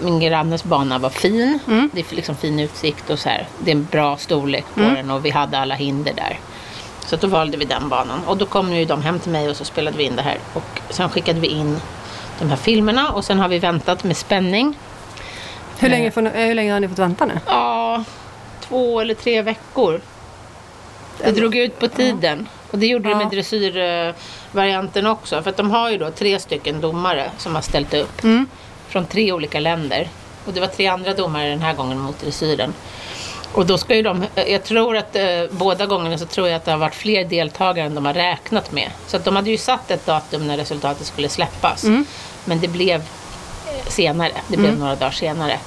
min 0.01 0.19
grannes 0.19 0.63
bana 0.63 0.99
var 0.99 1.09
fin. 1.09 1.59
Mm. 1.67 1.89
Det 1.93 2.11
är 2.11 2.15
liksom 2.15 2.35
fin 2.35 2.59
utsikt 2.59 3.09
och 3.09 3.19
så 3.19 3.29
här. 3.29 3.47
Det 3.59 3.71
är 3.71 3.75
en 3.75 3.87
bra 3.91 4.17
storlek 4.17 4.65
på 4.73 4.79
Mm. 4.79 4.93
den 4.95 5.11
och 5.11 5.25
vi 5.25 5.29
hade 5.29 5.59
alla 5.59 5.75
hinder 5.75 6.13
där. 6.13 6.39
Så 7.05 7.15
då 7.15 7.27
valde 7.27 7.57
vi 7.57 7.65
den 7.65 7.89
banan. 7.89 8.19
Och 8.25 8.37
då 8.37 8.45
kom 8.45 8.73
ju 8.73 8.85
de 8.85 9.01
hem 9.01 9.19
till 9.19 9.31
mig 9.31 9.49
och 9.49 9.55
så 9.55 9.65
spelade 9.65 9.97
vi 9.97 10.03
in 10.03 10.15
det 10.15 10.21
här. 10.21 10.37
Och 10.53 10.79
sen 10.89 11.09
skickade 11.09 11.39
vi 11.39 11.47
in 11.47 11.77
de 12.39 12.49
här 12.49 12.55
filmerna 12.57 13.09
och 13.11 13.25
sen 13.25 13.39
har 13.39 13.47
vi 13.47 13.59
väntat 13.59 14.03
med 14.03 14.17
spänning. 14.17 14.77
Hur, 15.79 15.87
Eh. 15.87 15.91
länge 15.91 16.11
får, 16.11 16.21
ni- 16.21 16.29
eh, 16.29 16.45
hur 16.47 16.55
länge 16.55 16.73
har 16.73 16.79
ni 16.79 16.87
fått 16.87 16.99
vänta 16.99 17.25
nu? 17.25 17.39
Ja, 17.47 18.03
två 18.61 18.99
eller 18.99 19.13
tre 19.13 19.41
veckor. 19.41 20.01
Det 21.23 21.31
drog 21.31 21.55
ut 21.55 21.79
på 21.79 21.87
tiden. 21.87 22.47
Och 22.71 22.77
det 22.79 22.87
gjorde 22.87 23.03
det 23.03 23.11
Ja. 23.11 23.17
med 23.17 23.29
dressyrvarianten 24.51 25.07
också. 25.07 25.41
För 25.41 25.49
att 25.49 25.57
de 25.57 25.71
har 25.71 25.91
ju 25.91 25.97
då 25.97 26.11
tre 26.11 26.39
stycken 26.39 26.81
domare 26.81 27.31
som 27.37 27.55
har 27.55 27.61
ställt 27.61 27.93
upp. 27.93 28.23
Mm. 28.23 28.47
Från 28.87 29.05
tre 29.05 29.31
olika 29.31 29.59
länder. 29.59 30.07
Och 30.45 30.53
det 30.53 30.59
var 30.59 30.67
tre 30.67 30.87
andra 30.87 31.13
domare 31.13 31.49
den 31.49 31.61
här 31.61 31.73
gången 31.73 31.99
mot 31.99 32.19
dressyren. 32.19 32.73
Och 33.53 33.65
då 33.65 33.77
ska 33.77 33.95
ju 33.95 34.01
de, 34.01 34.25
jag 34.35 34.63
tror 34.63 34.97
att 34.97 35.15
eh, 35.15 35.43
båda 35.51 35.85
gångerna 35.85 36.17
så 36.17 36.25
tror 36.25 36.47
jag 36.47 36.55
att 36.55 36.65
det 36.65 36.71
har 36.71 36.77
varit 36.77 36.95
fler 36.95 37.25
deltagare 37.25 37.85
än 37.85 37.95
de 37.95 38.05
har 38.05 38.13
räknat 38.13 38.71
med. 38.71 38.91
Så 39.07 39.17
att 39.17 39.25
de 39.25 39.35
hade 39.35 39.49
ju 39.49 39.57
satt 39.57 39.91
ett 39.91 40.05
datum 40.05 40.47
när 40.47 40.57
resultatet 40.57 41.07
skulle 41.07 41.29
släppas. 41.29 41.83
Mm. 41.83 42.05
Men 42.45 42.59
det 42.59 42.67
blev 42.67 43.01
eh, 43.01 43.89
senare. 43.89 44.31
Det 44.47 44.57
blev 44.57 44.79
några 44.79 44.95
dagar 44.95 45.11
senare. 45.11 45.59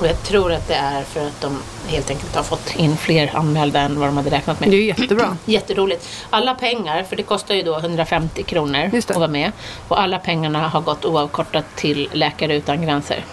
Och 0.00 0.06
jag 0.06 0.22
tror 0.22 0.52
att 0.52 0.68
det 0.68 0.74
är 0.74 1.02
för 1.02 1.26
att 1.26 1.40
de 1.40 1.58
helt 1.86 2.10
enkelt 2.10 2.36
har 2.36 2.42
fått 2.42 2.76
in 2.76 2.96
fler 2.96 3.36
anmälda 3.36 3.80
än 3.80 4.00
vad 4.00 4.08
de 4.08 4.16
hade 4.16 4.30
räknat 4.30 4.60
med. 4.60 4.70
Det 4.70 4.76
är 4.76 4.98
jättebra. 4.98 5.36
Jätteroligt. 5.44 6.08
Alla 6.30 6.54
pengar, 6.54 7.02
för 7.02 7.16
det 7.16 7.22
kostar 7.22 7.54
ju 7.54 7.62
då 7.62 7.78
150 7.78 8.42
kronor 8.42 8.90
att 8.94 9.16
vara 9.16 9.28
med. 9.28 9.52
Och 9.88 10.00
alla 10.00 10.18
pengarna 10.18 10.68
har 10.68 10.80
gått 10.80 11.04
oavkortat 11.04 11.64
till 11.74 12.08
Läkare 12.12 12.56
Utan 12.56 12.82
Gränser. 12.82 13.24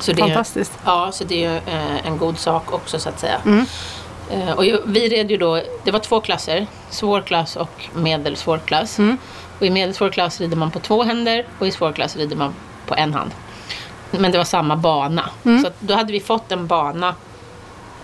Så 0.00 0.12
det 0.12 0.22
är, 0.22 0.26
Fantastiskt. 0.26 0.72
Ja, 0.84 1.12
så 1.12 1.24
det 1.24 1.44
är 1.44 1.50
ju 1.50 1.56
eh, 1.56 2.06
en 2.06 2.18
god 2.18 2.38
sak 2.38 2.72
också 2.72 2.98
så 2.98 3.08
att 3.08 3.20
säga. 3.20 3.40
Mm. 3.44 3.66
Eh, 4.30 4.50
och 4.50 4.64
vi 4.86 5.08
red 5.08 5.30
ju 5.30 5.36
då, 5.36 5.60
det 5.84 5.90
var 5.90 5.98
två 5.98 6.20
klasser, 6.20 6.66
svår 6.90 7.20
klass 7.20 7.56
och 7.56 7.88
medelsvår 7.94 8.58
klass. 8.58 8.98
Mm. 8.98 9.18
Och 9.58 9.66
i 9.66 9.70
medelsvår 9.70 10.10
klass 10.10 10.40
rider 10.40 10.56
man 10.56 10.70
på 10.70 10.80
två 10.80 11.02
händer 11.02 11.46
och 11.58 11.66
i 11.66 11.70
svår 11.70 11.92
klass 11.92 12.16
rider 12.16 12.36
man 12.36 12.54
på 12.86 12.94
en 12.94 13.14
hand. 13.14 13.30
Men 14.10 14.32
det 14.32 14.38
var 14.38 14.44
samma 14.44 14.76
bana. 14.76 15.30
Mm. 15.44 15.62
Så 15.62 15.70
då 15.80 15.94
hade 15.94 16.12
vi 16.12 16.20
fått 16.20 16.52
en 16.52 16.66
bana. 16.66 17.14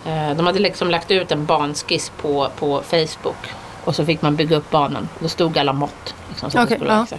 Eh, 0.06 0.30
de 0.36 0.46
hade 0.46 0.58
liksom 0.58 0.90
lagt 0.90 1.10
ut 1.10 1.32
en 1.32 1.46
banskiss 1.46 2.12
på, 2.20 2.48
på 2.58 2.82
Facebook. 2.82 3.52
Och 3.84 3.96
så 3.96 4.04
fick 4.04 4.22
man 4.22 4.36
bygga 4.36 4.56
upp 4.56 4.70
banan. 4.70 5.08
Då 5.18 5.28
stod 5.28 5.58
alla 5.58 5.72
mått. 5.72 6.14
Liksom, 6.28 6.50
så 6.50 6.58
vara 6.58 7.06
ja. 7.10 7.16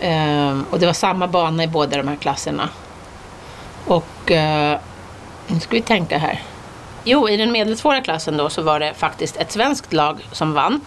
Ehm, 0.00 0.64
och 0.70 0.78
det 0.78 0.86
var 0.86 0.92
samma 0.92 1.26
bana 1.26 1.64
i 1.64 1.66
båda 1.66 1.96
de 1.96 2.08
här 2.08 2.16
klasserna. 2.16 2.68
Och 3.86 4.30
eh, 4.30 4.78
nu 5.46 5.60
ska 5.60 5.76
vi 5.76 5.82
tänka 5.82 6.18
här. 6.18 6.42
Jo, 7.04 7.28
i 7.28 7.36
den 7.36 7.52
medelsvåra 7.52 8.00
klassen 8.00 8.36
då 8.36 8.48
så 8.48 8.62
var 8.62 8.80
det 8.80 8.94
faktiskt 8.94 9.36
ett 9.36 9.52
svenskt 9.52 9.92
lag 9.92 10.28
som 10.32 10.52
vann. 10.52 10.80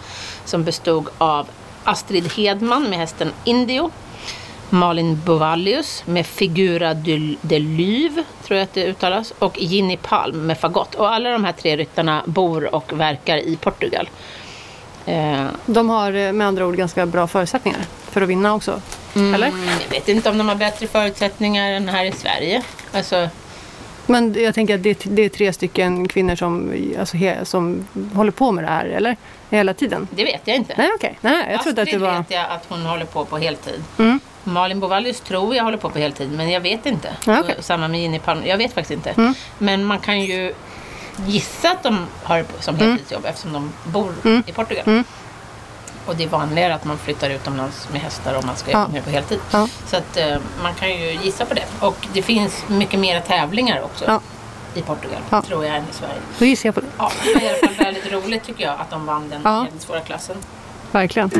Som 0.44 0.64
bestod 0.64 1.08
av 1.18 1.46
Astrid 1.84 2.32
Hedman 2.32 2.82
med 2.82 2.98
hästen 2.98 3.32
Indio. 3.44 3.90
Malin 4.70 5.20
Bovallius 5.24 6.02
med 6.06 6.26
Figura 6.26 6.94
de, 6.94 7.36
Lyv, 7.58 8.22
tror 8.44 8.58
jag 8.58 8.64
att 8.64 8.74
det 8.74 8.84
uttalas. 8.86 9.32
Och 9.38 9.58
Ginny 9.58 9.96
Palm 9.96 10.46
med 10.46 10.58
Fagott. 10.58 10.94
Och 10.94 11.12
alla 11.14 11.30
de 11.30 11.44
här 11.44 11.52
tre 11.52 11.76
ryttarna 11.76 12.22
bor 12.26 12.74
och 12.74 13.00
verkar 13.00 13.36
i 13.36 13.56
Portugal. 13.56 14.08
Eh, 15.06 15.46
De 15.66 15.90
har 15.90 16.12
eh, 16.12 16.32
med 16.32 16.46
andra 16.46 16.66
ord 16.66 16.76
ganska 16.76 17.06
bra 17.06 17.26
förutsättningar 17.26 17.80
för 18.10 18.20
att 18.22 18.28
vinna 18.28 18.54
också. 18.54 18.80
Eller? 19.14 19.46
Mm, 19.48 19.68
jag 19.82 19.90
vet 19.90 20.08
inte 20.08 20.30
om 20.30 20.38
de 20.38 20.48
har 20.48 20.56
bättre 20.56 20.86
förutsättningar 20.86 21.72
än 21.72 21.88
här 21.88 22.04
i 22.04 22.12
Sverige. 22.12 22.62
Alltså, 22.92 23.28
Men 24.06 24.34
jag 24.42 24.54
tänker 24.54 24.74
att 24.74 24.82
det, 24.82 25.00
det 25.04 25.22
är 25.22 25.28
tre 25.28 25.52
stycken 25.52 26.08
kvinnor 26.08 26.36
som, 26.36 26.72
alltså, 27.00 27.16
he, 27.16 27.44
som 27.44 27.86
håller 28.14 28.32
på 28.32 28.52
med 28.52 28.64
det 28.64 28.68
här, 28.68 28.84
eller? 28.86 29.16
Hela 29.50 29.74
tiden? 29.74 30.08
det 30.10 30.24
vet 30.24 30.40
jag 30.44 30.56
inte. 30.56 30.74
Nej, 30.78 30.90
okej. 30.94 31.18
Nej, 31.20 31.46
jag 31.50 31.62
trodde 31.62 31.82
att 31.82 31.86
det 31.86 31.90
Astrid 31.92 32.00
var... 32.00 32.18
vet 32.18 32.30
jag 32.30 32.44
att 32.50 32.66
hon 32.68 32.86
håller 32.86 33.04
på 33.04 33.24
på 33.24 33.38
heltid. 33.38 33.84
Mm. 33.98 34.20
Malin 34.52 34.80
Bovallius 34.80 35.20
tror 35.20 35.54
jag 35.54 35.64
håller 35.64 35.78
på 35.78 35.90
på 35.90 35.98
heltid, 35.98 36.30
men 36.32 36.50
jag 36.50 36.60
vet 36.60 36.86
inte. 36.86 37.08
Ja. 37.26 37.40
Och 37.58 37.64
Samma 37.64 37.88
med 37.88 38.00
Ginny 38.00 38.18
Palm, 38.18 38.46
jag 38.46 38.56
vet 38.56 38.72
faktiskt 38.74 38.90
inte. 39.06 39.10
Mm. 39.10 39.34
Men 39.58 39.84
man 39.84 39.98
kan 39.98 40.20
ju 40.20 40.54
gissa 41.26 41.70
att 41.70 41.82
de 41.82 42.06
har 42.22 42.38
det 42.38 42.44
som 42.60 42.76
heltidsjobb 42.78 43.24
eftersom 43.26 43.52
de 43.52 43.72
bor 43.84 44.12
Mm. 44.24 44.42
i 44.46 44.52
Portugal. 44.52 44.82
Mm. 44.86 45.04
Och 46.06 46.16
det 46.16 46.24
är 46.24 46.28
vanligare 46.28 46.74
att 46.74 46.84
man 46.84 46.98
flyttar 46.98 47.30
utomlands 47.30 47.88
med 47.92 48.00
hästar 48.00 48.34
om 48.34 48.46
man 48.46 48.56
ska 48.56 48.70
Ja. 48.70 48.80
jobba 48.80 48.92
mer 48.92 49.00
på 49.02 49.10
heltid. 49.10 49.38
Ja. 49.50 49.68
Så 49.86 49.96
att 49.96 50.16
eh, 50.16 50.36
man 50.62 50.74
kan 50.74 50.90
ju 50.90 51.12
gissa 51.22 51.44
på 51.44 51.54
det. 51.54 51.64
Och 51.80 52.06
det 52.12 52.22
finns 52.22 52.64
mycket 52.68 53.00
mera 53.00 53.20
tävlingar 53.20 53.82
också 53.82 54.04
Ja. 54.06 54.20
i 54.74 54.82
Portugal, 54.82 55.20
Ja. 55.30 55.42
tror 55.42 55.64
jag, 55.64 55.76
än 55.76 55.82
i 55.90 55.94
Sverige. 55.94 56.14
Då 56.38 56.44
gissar 56.44 56.66
jag 56.68 56.74
på 56.74 56.80
det. 56.80 56.86
Ja, 56.98 57.10
det 57.24 57.34
var 57.34 57.40
i 57.42 57.48
alla 57.48 57.58
fall 57.58 57.84
väldigt 57.84 58.12
roligt 58.12 58.44
tycker 58.44 58.64
jag 58.64 58.74
att 58.80 58.90
de 58.90 59.06
vann 59.06 59.28
den 59.28 59.40
Ja. 59.44 59.62
medelsvåra 59.64 60.00
klassen. 60.00 60.36
Verkligen. 60.92 61.30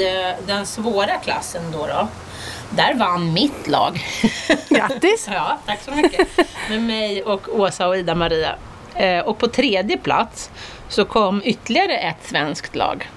I 0.00 0.24
eh, 0.28 0.46
den 0.46 0.66
svåra 0.66 1.16
klassen 1.16 1.62
då, 1.72 1.86
då 1.86 2.08
där 2.70 2.94
vann 2.94 3.32
mitt 3.32 3.68
lag. 3.68 4.00
Grattis! 4.68 5.28
ja, 5.32 5.58
tack 5.66 5.82
så 5.82 5.90
mycket. 5.90 6.28
Med 6.68 6.82
mig 6.82 7.22
och 7.22 7.60
Åsa 7.60 7.88
och 7.88 7.96
Ida-Maria. 7.96 8.54
Eh, 8.94 9.18
och 9.18 9.38
på 9.38 9.48
tredje 9.48 9.98
plats 9.98 10.50
så 10.88 11.04
kom 11.04 11.42
ytterligare 11.44 11.98
ett 11.98 12.26
svenskt 12.26 12.76
lag. 12.76 13.10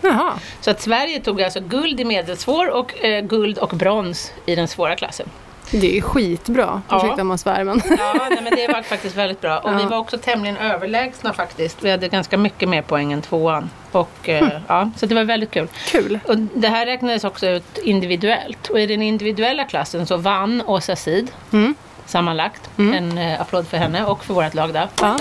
Jaha. 0.00 0.32
Så 0.60 0.70
att 0.70 0.80
Sverige 0.80 1.20
tog 1.20 1.42
alltså 1.42 1.60
guld 1.60 2.00
i 2.00 2.04
medelsvår 2.04 2.70
och 2.70 3.04
eh, 3.04 3.24
guld 3.24 3.58
och 3.58 3.68
brons 3.68 4.32
i 4.46 4.54
den 4.54 4.68
svåra 4.68 4.96
klassen. 4.96 5.30
Det 5.70 5.98
är 5.98 6.00
skitbra. 6.00 6.82
Ja. 6.88 6.96
Ursäkta 6.96 7.22
om 7.22 7.28
man 7.28 7.38
svär, 7.38 7.64
men... 7.64 7.82
Ja, 7.98 8.14
nej, 8.30 8.38
men 8.42 8.52
det 8.56 8.68
var 8.72 8.82
faktiskt 8.82 9.16
väldigt 9.16 9.40
bra. 9.40 9.58
Och 9.58 9.70
Ja. 9.72 9.76
vi 9.76 9.84
var 9.84 9.98
också 9.98 10.18
tämligen 10.18 10.56
överlägsna 10.56 11.32
faktiskt. 11.32 11.82
Vi 11.84 11.90
hade 11.90 12.08
ganska 12.08 12.36
mycket 12.38 12.68
mer 12.68 12.82
poäng 12.82 13.12
än 13.12 13.22
tvåan. 13.22 13.70
Och, 13.92 14.28
eh, 14.28 14.48
ja, 14.66 14.90
så 14.96 15.06
det 15.06 15.14
var 15.14 15.24
väldigt 15.24 15.50
kul. 15.50 15.68
Kul. 15.86 16.18
Och 16.28 16.36
det 16.38 16.68
här 16.68 16.86
räknades 16.86 17.24
också 17.24 17.46
ut 17.46 17.78
individuellt. 17.78 18.68
Och 18.68 18.80
i 18.80 18.86
den 18.86 19.02
individuella 19.02 19.64
klassen 19.64 20.06
så 20.06 20.16
vann 20.16 20.62
Åsa 20.66 20.96
Sid 20.96 21.30
Mm. 21.52 21.74
sammanlagt. 22.06 22.70
En 22.76 23.18
eh, 23.18 23.40
applåd 23.40 23.66
för 23.68 23.76
henne 23.76 24.04
och 24.04 24.24
för 24.24 24.34
vårt 24.34 24.54
lag 24.54 24.72
där. 24.72 24.88
Ja. 25.00 25.16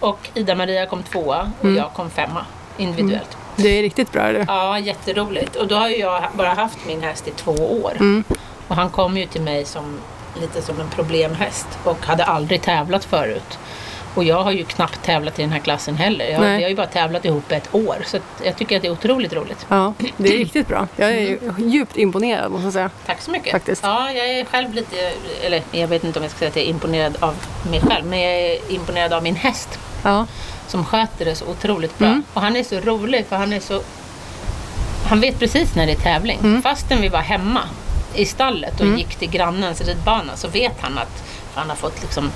Och 0.00 0.28
Ida-Maria 0.34 0.86
kom 0.86 1.02
tvåa 1.02 1.50
och 1.58 1.64
Mm. 1.64 1.76
jag 1.76 1.92
kom 1.92 2.10
femma 2.10 2.46
individuellt. 2.76 3.36
Det 3.56 3.68
är 3.78 3.82
riktigt 3.82 4.12
bra 4.12 4.32
det. 4.32 4.44
Ja, 4.48 4.78
jätteroligt. 4.78 5.56
Och 5.56 5.66
då 5.66 5.74
har 5.74 5.88
ju 5.88 5.96
jag 5.96 6.22
bara 6.32 6.48
haft 6.48 6.78
min 6.86 7.02
häst 7.02 7.28
i 7.28 7.30
två 7.30 7.52
år. 7.52 7.92
Mm. 8.00 8.24
Och 8.74 8.80
han 8.80 8.90
kom 8.90 9.16
ju 9.16 9.26
till 9.26 9.42
mig 9.42 9.64
som 9.64 10.00
lite 10.40 10.62
som 10.62 10.80
en 10.80 10.88
problemhäst 10.88 11.66
och 11.84 12.06
hade 12.06 12.24
aldrig 12.24 12.62
tävlat 12.62 13.04
förut. 13.04 13.58
Och 14.14 14.24
jag 14.24 14.42
har 14.42 14.52
ju 14.52 14.64
knappt 14.64 15.02
tävlat 15.02 15.38
i 15.38 15.42
den 15.42 15.52
här 15.52 15.58
klassen 15.58 15.96
heller. 15.96 16.24
Jag, 16.24 16.40
vi 16.40 16.62
har 16.62 16.70
ju 16.70 16.74
bara 16.74 16.86
tävlat 16.86 17.24
ihop 17.24 17.52
ett 17.52 17.74
år. 17.74 17.96
Så 18.06 18.18
jag 18.44 18.56
tycker 18.56 18.76
att 18.76 18.82
det 18.82 18.88
är 18.88 18.92
otroligt 18.92 19.32
roligt. 19.32 19.66
Ja, 19.68 19.94
det 20.16 20.34
är 20.34 20.38
riktigt 20.38 20.68
bra. 20.68 20.88
Jag 20.96 21.10
är 21.10 21.20
ju 21.20 21.38
djupt 21.58 21.96
imponerad 21.96 22.50
måste 22.50 22.64
jag 22.64 22.72
säga. 22.72 22.90
Tack 23.06 23.20
så 23.20 23.30
mycket. 23.30 23.52
Faktiskt. 23.52 23.82
Ja, 23.82 24.12
jag 24.12 24.30
är 24.30 24.44
själv 24.44 24.74
lite, 24.74 24.96
eller 25.42 25.62
jag 25.70 25.88
vet 25.88 26.04
inte 26.04 26.18
om 26.18 26.22
jag 26.22 26.30
ska 26.30 26.38
säga 26.38 26.48
att 26.48 26.56
jag 26.56 26.64
är 26.64 26.68
imponerad 26.68 27.16
av 27.20 27.34
mig 27.70 27.80
själv, 27.80 28.06
men 28.06 28.20
jag 28.20 28.32
är 28.32 28.72
imponerad 28.72 29.12
av 29.12 29.22
min 29.22 29.36
häst 29.36 29.78
Ja, 30.02 30.26
som 30.66 30.84
sköter 30.84 31.24
det 31.24 31.34
så 31.34 31.46
otroligt 31.46 31.98
bra. 31.98 32.08
Mm. 32.08 32.22
Och 32.34 32.40
han 32.40 32.56
är 32.56 32.62
så 32.62 32.80
rolig 32.80 33.26
för 33.26 33.36
han 33.36 33.52
är 33.52 33.60
så... 33.60 33.82
Han 35.08 35.20
vet 35.20 35.38
precis 35.38 35.74
när 35.74 35.86
det 35.86 35.92
är 35.92 35.96
tävling. 35.96 36.38
Mm. 36.42 36.62
Fastän 36.62 37.00
vi 37.00 37.08
var 37.08 37.20
hemma 37.20 37.60
i 38.14 38.24
stallet 38.26 38.74
och 38.74 38.86
Mm. 38.86 38.98
gick 38.98 39.14
till 39.16 39.30
grannens 39.30 39.80
ridbana 39.80 40.36
så 40.36 40.48
vet 40.48 40.80
han 40.80 40.98
att 40.98 41.22
han 41.54 41.68
har 41.68 41.76
fått 41.76 42.02
liksom 42.02 42.30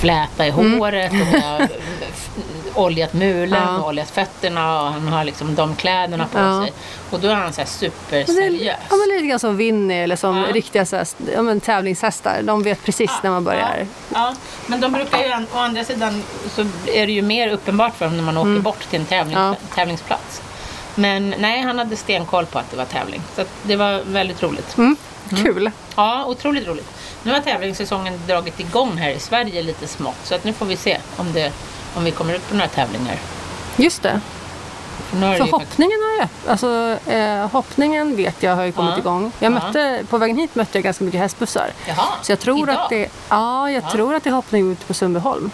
fläta 0.00 0.46
i 0.46 0.50
Mm. 0.50 0.78
håret 0.80 1.12
och 1.12 1.40
har 1.42 1.68
oljat 2.74 3.12
mulen 3.12 3.62
Ja. 3.62 3.78
och 3.78 3.88
oljat 3.88 4.10
fötterna 4.10 4.80
och 4.82 4.92
han 4.92 5.08
har 5.08 5.24
liksom 5.24 5.54
de 5.54 5.76
kläderna 5.76 6.26
på 6.32 6.38
Ja. 6.38 6.62
sig. 6.62 6.72
Och 7.10 7.20
då 7.20 7.28
är 7.28 7.34
han 7.34 7.52
så 7.52 7.60
här 7.60 7.68
superseriös. 7.68 8.76
ja, 8.90 8.96
men 8.96 9.08
lite 9.16 9.26
grann 9.26 9.38
som 9.38 9.56
Winnie 9.56 10.02
eller 10.02 10.16
som 10.16 10.36
Ja. 10.36 10.44
riktiga 10.52 10.86
så 10.86 10.96
här, 10.96 11.06
ja, 11.34 11.42
men, 11.42 11.60
tävlingshästar. 11.60 12.42
De 12.42 12.62
vet 12.62 12.84
precis 12.84 13.10
när 13.22 13.30
man 13.30 13.44
börjar. 13.44 13.86
Ja, 14.14 14.34
men 14.66 14.80
de 14.80 14.92
brukar 14.92 15.18
ju, 15.18 15.32
å 15.54 15.58
andra 15.58 15.84
sidan 15.84 16.22
så 16.54 16.60
är 16.94 17.06
det 17.06 17.12
ju 17.12 17.22
mer 17.22 17.48
uppenbart 17.48 17.96
för 17.96 18.04
dem 18.04 18.16
när 18.16 18.24
man 18.24 18.36
åker 18.36 18.58
bort 18.60 18.90
till 18.90 19.00
en 19.00 19.06
tävling, 19.06 19.36
Mm. 19.36 19.54
Tävlingsplats. 19.74 20.42
Men 20.94 21.34
nej, 21.38 21.60
han 21.60 21.78
hade 21.78 21.96
stenkoll 21.96 22.46
på 22.46 22.58
att 22.58 22.70
det 22.70 22.76
var 22.76 22.84
tävling. 22.84 23.22
Så 23.36 23.44
det 23.62 23.76
var 23.76 24.02
väldigt 24.06 24.42
roligt. 24.42 24.78
Mm. 24.78 24.96
Kul. 25.44 25.70
Ja, 25.96 26.24
otroligt 26.24 26.68
roligt. 26.68 26.90
Nu 27.22 27.32
har 27.32 27.40
tävlingssäsongen 27.40 28.20
dragit 28.26 28.60
igång 28.60 28.96
här 28.96 29.10
i 29.10 29.18
Sverige 29.18 29.62
lite 29.62 29.86
smått. 29.86 30.16
Så 30.24 30.34
att 30.34 30.44
nu 30.44 30.52
får 30.52 30.66
vi 30.66 30.76
se 30.76 30.98
om, 31.16 31.32
det, 31.32 31.52
om 31.94 32.04
vi 32.04 32.10
kommer 32.10 32.34
ut 32.34 32.48
på 32.48 32.54
några 32.54 32.68
tävlingar. 32.68 33.16
Just 33.76 34.02
det. 34.02 34.20
För 35.10 35.34
För 35.36 35.50
hoppningen 35.52 35.98
har 36.02 36.22
ju 36.24 36.28
alltså, 36.50 36.96
eh, 37.10 37.50
hoppningen 37.50 38.16
vet 38.16 38.42
jag 38.42 38.56
har 38.56 38.62
ju 38.64 38.72
kommit 38.72 38.92
Ja. 38.92 38.98
igång. 38.98 39.32
Jag 39.38 39.52
Ja. 39.52 39.54
mötte, 39.54 40.04
På 40.10 40.18
vägen 40.18 40.36
hit 40.36 40.54
mötte 40.54 40.78
jag 40.78 40.84
ganska 40.84 41.04
mycket 41.04 41.20
hästbussar. 41.20 41.70
Jaha, 41.88 42.04
Så 42.22 42.32
jag 42.32 42.40
tror 42.40 42.70
idag? 42.70 42.82
att 42.82 42.88
det, 42.90 43.08
ja, 43.28 43.70
jag 43.70 43.82
Ja. 43.84 43.90
tror 43.90 44.14
att 44.14 44.24
det 44.24 44.30
är 44.30 44.34
hoppning 44.34 44.72
ute 44.72 44.84
på 44.86 44.94
Sundbyholm. 44.94 45.50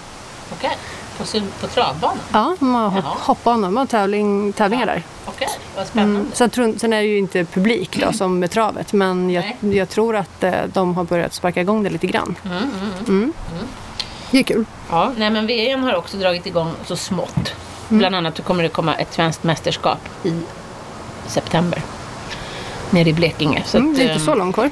Okej, 0.53 0.77
på, 1.19 1.25
sul- 1.25 1.51
på 1.61 1.67
travbanan? 1.67 2.19
Ja, 2.33 2.57
de 2.59 2.75
har 2.75 2.91
hopp, 3.21 3.45
de 3.45 3.77
har 3.77 3.87
tävling, 3.87 4.53
tävlingar 4.53 4.87
där. 4.87 5.03
Okej, 5.37 5.49
vad 5.77 5.87
spännande. 5.87 6.21
Mm. 6.21 6.31
Sen, 6.35 6.79
sen 6.79 6.93
är 6.93 6.97
det 7.03 7.09
ju 7.09 7.19
inte 7.19 7.45
publik 7.45 7.99
då, 8.07 8.13
som 8.13 8.39
med 8.39 8.51
travet, 8.51 8.93
men 8.93 9.31
jag, 9.31 9.57
jag 9.61 9.89
tror 9.89 10.17
att 10.17 10.45
eh, 10.45 10.53
de 10.73 10.95
har 10.97 11.05
börjat 11.05 11.35
sparka 11.35 11.61
igång 11.61 11.83
det 11.83 11.91
lite 11.91 12.07
grann. 12.07 12.35
Mm, 12.45 12.57
mm, 12.57 12.71
mm. 13.09 13.33
Mm. 13.53 13.67
Det 14.31 14.39
är 14.39 14.43
kul. 14.43 14.65
Ja, 14.91 15.13
nej 15.17 15.31
men 15.31 15.47
VM 15.47 15.83
har 15.83 15.95
också 15.95 16.17
dragit 16.17 16.47
igång 16.47 16.73
så 16.87 16.97
smått. 16.97 17.55
Bland 17.89 18.15
annat 18.15 18.45
kommer 18.45 18.63
det 18.63 18.69
komma 18.69 18.95
ett 18.95 19.13
svenskt 19.15 19.45
mästerskap 19.45 19.99
i 20.25 20.41
september. 21.27 21.83
Nere 22.91 23.09
i 23.09 23.13
Blekinge. 23.13 23.63
Så 23.67 23.77
Mm, 23.79 23.91
att, 23.91 23.97
det 23.97 24.03
är 24.03 24.05
inte 24.05 24.15
ehm, 24.21 24.27
så 24.27 24.35
långt 24.35 24.55
kvar. 24.55 24.71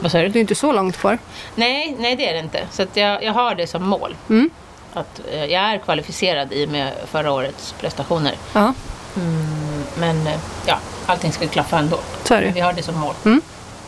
Vad 0.00 0.10
sa 0.12 0.18
Det 0.18 0.24
är 0.24 0.28
du? 0.28 0.40
inte 0.40 0.54
så 0.54 0.72
långt 0.72 0.96
kvar. 0.96 1.18
Nej, 1.54 1.96
nej 1.98 2.16
det 2.16 2.28
är 2.28 2.32
det 2.32 2.38
inte. 2.38 2.66
Så 2.70 2.86
jag, 2.94 3.24
jag 3.24 3.32
har 3.32 3.54
det 3.54 3.66
som 3.66 3.82
mål. 3.88 4.14
Mm. 4.28 4.50
Att 4.94 5.20
eh, 5.32 5.44
jag 5.44 5.62
är 5.62 5.78
kvalificerad 5.78 6.52
i 6.52 6.66
och 6.66 6.68
med 6.68 6.92
förra 7.10 7.32
årets 7.32 7.74
prestationer. 7.80 8.34
Ja, 8.52 8.74
Mm, 9.16 9.46
men 9.98 10.26
eh, 10.26 10.38
ja, 10.66 10.78
allting 11.06 11.32
ska 11.32 11.46
klaffa 11.48 11.78
ändå. 11.78 11.98
så 12.24 12.34
är 12.34 12.40
Men 12.42 12.52
vi 12.52 12.60
det. 12.60 12.66
har 12.66 12.72
det 12.72 12.82
som 12.82 12.94
mål. 13.00 13.14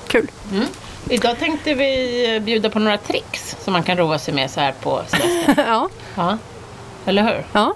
Kul. 0.07 0.31
Mm. 0.53 0.67
Idag 1.09 1.39
tänkte 1.39 1.75
vi 1.75 2.35
eh, 2.37 2.43
bjuda 2.43 2.71
på 2.71 2.79
några 2.79 2.99
tricks 2.99 3.57
som 3.65 3.73
man 3.73 3.83
kan 3.83 3.97
roa 3.97 4.19
sig 4.19 4.35
med 4.35 4.51
så 4.51 4.61
här 4.61 4.73
på 4.81 5.03
semestern. 5.07 5.55
ja, 5.67 5.89
ja, 6.15 6.39
eller 7.07 7.23
hur? 7.23 7.45
ja. 7.53 7.75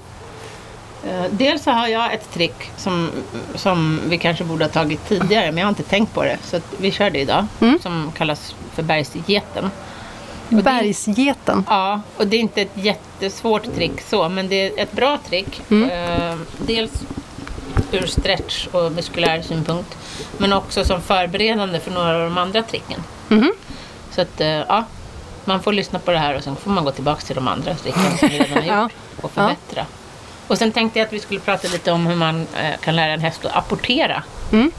Eh, 1.06 1.24
Dels 1.30 1.62
så 1.62 1.70
har 1.70 1.88
jag 1.88 2.12
ett 2.14 2.32
trick 2.32 2.70
som, 2.76 3.10
som 3.54 4.00
vi 4.06 4.18
kanske 4.18 4.44
borde 4.44 4.64
ha 4.64 4.70
tagit 4.70 5.08
tidigare, 5.08 5.46
men 5.46 5.58
jag 5.58 5.64
har 5.64 5.68
inte 5.68 5.82
tänkt 5.82 6.14
på 6.14 6.22
det. 6.24 6.38
Så 6.44 6.60
vi 6.78 6.90
kör 6.90 7.10
det 7.10 7.18
idag, 7.18 7.46
Mm. 7.60 7.78
som 7.82 8.12
kallas 8.16 8.54
för 8.74 8.82
bergsgeten. 8.82 9.64
Och 10.48 10.54
det- 10.54 10.62
Bergsgeten. 10.62 11.64
Ja, 11.68 12.00
och 12.16 12.26
det 12.26 12.36
är 12.36 12.40
inte 12.40 12.62
ett 12.62 12.70
jättesvårt 12.74 13.74
trick 13.74 14.00
så, 14.00 14.28
men 14.28 14.48
det 14.48 14.54
är 14.66 14.82
ett 14.82 14.92
bra 14.92 15.18
trick. 15.28 15.60
Mm. 15.70 16.46
Dels 16.58 16.90
ur 17.92 18.06
stretch 18.06 18.66
och 18.66 18.92
muskulär 18.92 19.42
synpunkt, 19.42 19.96
men 20.38 20.52
också 20.52 20.84
som 20.84 21.00
förberedande 21.02 21.80
för 21.80 21.90
några 21.90 22.14
av 22.16 22.20
de 22.22 22.38
andra 22.38 22.62
tricken. 22.62 23.02
Mhm. 23.28 23.52
Så 24.14 24.20
att, 24.20 24.40
eh, 24.40 24.48
ja, 24.48 24.84
man 25.44 25.62
får 25.62 25.72
lyssna 25.72 25.98
på 25.98 26.10
det 26.10 26.18
här 26.18 26.36
och 26.36 26.42
sen 26.44 26.56
får 26.56 26.70
man 26.70 26.84
gå 26.84 26.90
tillbaka 26.90 27.20
till 27.20 27.34
de 27.34 27.48
andra 27.48 27.74
tricken 27.74 28.18
som 28.18 28.28
vi 28.28 28.38
redan 28.38 28.52
har 28.62 28.62
Ja. 28.76 28.82
gjort 28.82 28.92
och 29.24 29.30
förbättra. 29.30 29.86
Och 30.48 30.58
sen 30.58 30.72
tänkte 30.72 30.98
jag 30.98 31.06
att 31.06 31.12
vi 31.12 31.20
skulle 31.20 31.40
prata 31.40 31.68
lite 31.68 31.92
om 31.92 32.06
hur 32.06 32.16
man 32.16 32.46
eh, 32.62 32.78
kan 32.80 32.96
lära 32.96 33.12
en 33.12 33.20
häst 33.20 33.44
att 33.44 33.56
apportera. 33.56 34.22
Mm. 34.52 34.70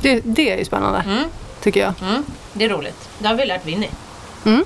Det, 0.00 0.20
det 0.24 0.50
är 0.52 0.56
ju 0.58 0.64
spännande, 0.64 0.98
Mm. 1.06 1.24
tycker 1.62 1.80
jag. 1.80 1.94
Mm, 2.02 2.24
det 2.52 2.64
är 2.64 2.68
roligt. 2.68 3.08
Det 3.18 3.28
har 3.28 3.34
vi 3.34 3.46
lärt 3.46 3.66
Winnie. 3.66 3.90
Mm. 4.44 4.64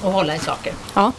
Och 0.00 0.12
hålla 0.12 0.36
i 0.36 0.38
saker. 0.38 0.72
Ja. 0.94 1.12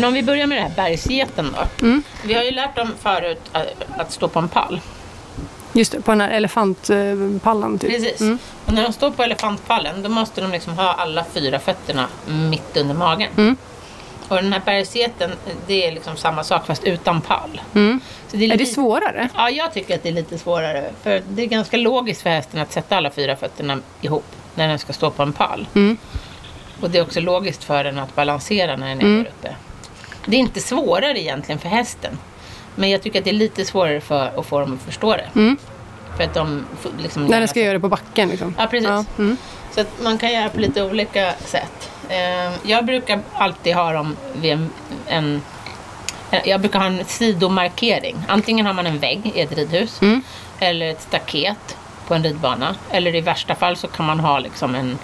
Men 0.00 0.08
om 0.08 0.14
vi 0.14 0.22
börjar 0.22 0.46
med 0.46 0.58
det 0.58 0.62
här 0.62 0.70
bergsgeten 0.76 1.56
då. 1.56 1.86
Mm. 1.86 2.02
Vi 2.24 2.34
har 2.34 2.42
ju 2.42 2.50
lärt 2.50 2.76
dem 2.76 2.94
förut 3.02 3.40
att, 3.52 3.66
att 3.96 4.12
stå 4.12 4.28
på 4.28 4.38
en 4.38 4.48
pall. 4.48 4.80
Just 5.72 5.92
det, 5.92 6.00
på 6.00 6.10
den 6.10 6.20
här 6.20 6.30
elefantpallen 6.30 7.78
typ. 7.78 7.90
Precis. 7.90 8.20
Mm. 8.20 8.38
Och 8.66 8.72
när 8.72 8.82
de 8.82 8.92
står 8.92 9.10
på 9.10 9.22
elefantpallen 9.22 10.02
då 10.02 10.08
måste 10.08 10.40
de 10.40 10.52
liksom 10.52 10.72
ha 10.78 10.92
alla 10.92 11.24
fyra 11.24 11.58
fötterna 11.58 12.06
mitt 12.26 12.76
under 12.76 12.94
magen. 12.94 13.30
Mm. 13.36 13.56
Och 14.28 14.36
den 14.36 14.52
här 14.52 14.62
bergsgeten, 14.64 15.30
det 15.66 15.86
är 15.86 15.92
liksom 15.92 16.16
samma 16.16 16.44
sak 16.44 16.66
fast 16.66 16.84
utan 16.84 17.20
pall. 17.20 17.60
Mm. 17.74 18.00
Så 18.28 18.36
Är 18.36 18.40
det 18.40 18.46
lite- 18.46 18.66
svårare? 18.66 19.28
Ja, 19.36 19.50
jag 19.50 19.72
tycker 19.74 19.94
att 19.94 20.02
det 20.02 20.08
är 20.08 20.12
lite 20.12 20.38
svårare. 20.38 20.90
För 21.02 21.22
det 21.28 21.42
är 21.42 21.46
ganska 21.46 21.76
logiskt 21.76 22.22
för 22.22 22.30
hästen 22.30 22.60
att 22.60 22.72
sätta 22.72 22.96
alla 22.96 23.10
fyra 23.10 23.36
fötterna 23.36 23.78
ihop 24.00 24.24
när 24.54 24.68
den 24.68 24.78
ska 24.78 24.92
stå 24.92 25.10
på 25.10 25.22
en 25.22 25.32
pall. 25.32 25.66
Mm. 25.74 25.96
Och 26.80 26.90
det 26.90 26.98
är 26.98 27.02
också 27.02 27.20
logiskt 27.20 27.64
för 27.64 27.84
den 27.84 27.98
att 27.98 28.14
balansera 28.14 28.76
när 28.76 28.88
den 28.88 28.98
är 29.00 29.04
Mm. 29.04 29.22
där 29.22 29.30
uppe. 29.30 29.54
Det 30.26 30.36
är 30.36 30.40
inte 30.40 30.60
svårare 30.60 31.20
egentligen 31.20 31.58
för 31.58 31.68
hästen. 31.68 32.18
Men 32.74 32.90
jag 32.90 33.02
tycker 33.02 33.18
att 33.18 33.24
det 33.24 33.30
är 33.30 33.34
lite 33.34 33.64
svårare 33.64 34.00
för 34.00 34.40
att 34.40 34.46
få 34.46 34.60
dem 34.60 34.74
att 34.74 34.82
förstå 34.86 35.12
det. 35.16 35.26
Mm. 35.34 35.56
För 36.16 36.24
att 36.24 36.34
de 36.34 36.66
liksom 36.98 37.26
När 37.26 37.38
den 37.38 37.48
ska 37.48 37.54
sig- 37.54 37.62
göra 37.62 37.72
det 37.72 37.80
på 37.80 37.88
backen 37.88 38.28
liksom. 38.28 38.54
Ja, 38.58 38.66
precis. 38.66 38.88
Ja. 38.88 39.04
Mm. 39.18 39.36
Så 39.74 39.80
att 39.80 40.02
man 40.02 40.18
kan 40.18 40.32
göra 40.32 40.48
på 40.48 40.60
lite 40.60 40.82
olika 40.82 41.34
sätt. 41.44 41.90
Eh, 42.08 42.52
Jag 42.70 42.84
brukar 42.84 43.20
alltid 43.34 43.74
ha 43.74 43.92
dem 43.92 44.16
vid 44.34 44.52
en, 44.52 44.70
en 45.06 45.42
jag 46.44 46.60
brukar 46.60 46.78
ha 46.78 46.86
en 46.86 47.04
sidomarkering. 47.04 48.16
Antingen 48.28 48.66
har 48.66 48.72
man 48.72 48.86
en 48.86 48.98
vägg 48.98 49.32
i 49.34 49.40
ett 49.40 49.52
ridhus 49.52 50.02
Mm. 50.02 50.22
eller 50.58 50.90
ett 50.90 51.02
staket 51.02 51.76
på 52.08 52.14
en 52.14 52.22
ridbana. 52.24 52.74
Eller 52.90 53.14
i 53.14 53.20
värsta 53.20 53.54
fall 53.54 53.76
så 53.76 53.86
kan 53.88 54.06
man 54.06 54.20
ha 54.20 54.38
liksom 54.38 54.74
en, 54.74 54.98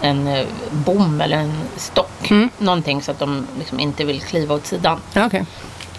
en 0.00 0.26
eh, 0.26 0.46
bom 0.70 1.20
eller 1.20 1.36
en 1.36 1.52
stock. 1.76 2.30
Mm. 2.30 2.50
Någonting 2.58 3.02
så 3.02 3.10
att 3.10 3.18
de 3.18 3.46
liksom 3.58 3.80
inte 3.80 4.04
vill 4.04 4.20
kliva 4.22 4.54
åt 4.54 4.66
sidan. 4.66 5.00
Okej. 5.16 5.44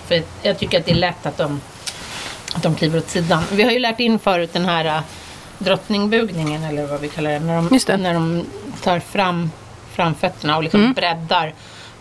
För 0.08 0.24
jag 0.42 0.60
tycker 0.60 0.80
att 0.80 0.86
det 0.86 0.92
är 0.92 0.96
lätt 0.96 1.26
att 1.26 1.38
de, 1.38 1.62
att 2.56 2.64
de 2.64 2.76
kliver 2.76 2.98
åt 2.98 3.10
sidan. 3.10 3.44
Vi 3.52 3.64
har 3.64 3.72
ju 3.72 3.80
lärt 3.80 4.00
in 4.00 4.20
förut 4.20 4.54
den 4.54 4.66
här 4.66 4.86
äh, 4.86 5.02
drottningbugningen 5.58 6.64
eller 6.64 6.88
vad 6.88 7.02
vi 7.02 7.08
kallar 7.10 7.32
det. 7.32 7.40
När 7.40 7.56
de, 7.56 7.80
det. 7.88 7.98
När 7.98 8.14
de 8.14 8.46
tar 8.84 9.00
fram 9.00 9.52
framfötterna 9.94 10.58
och 10.58 10.64
liksom 10.64 10.80
Mm. 10.82 10.94
breddar 10.94 11.54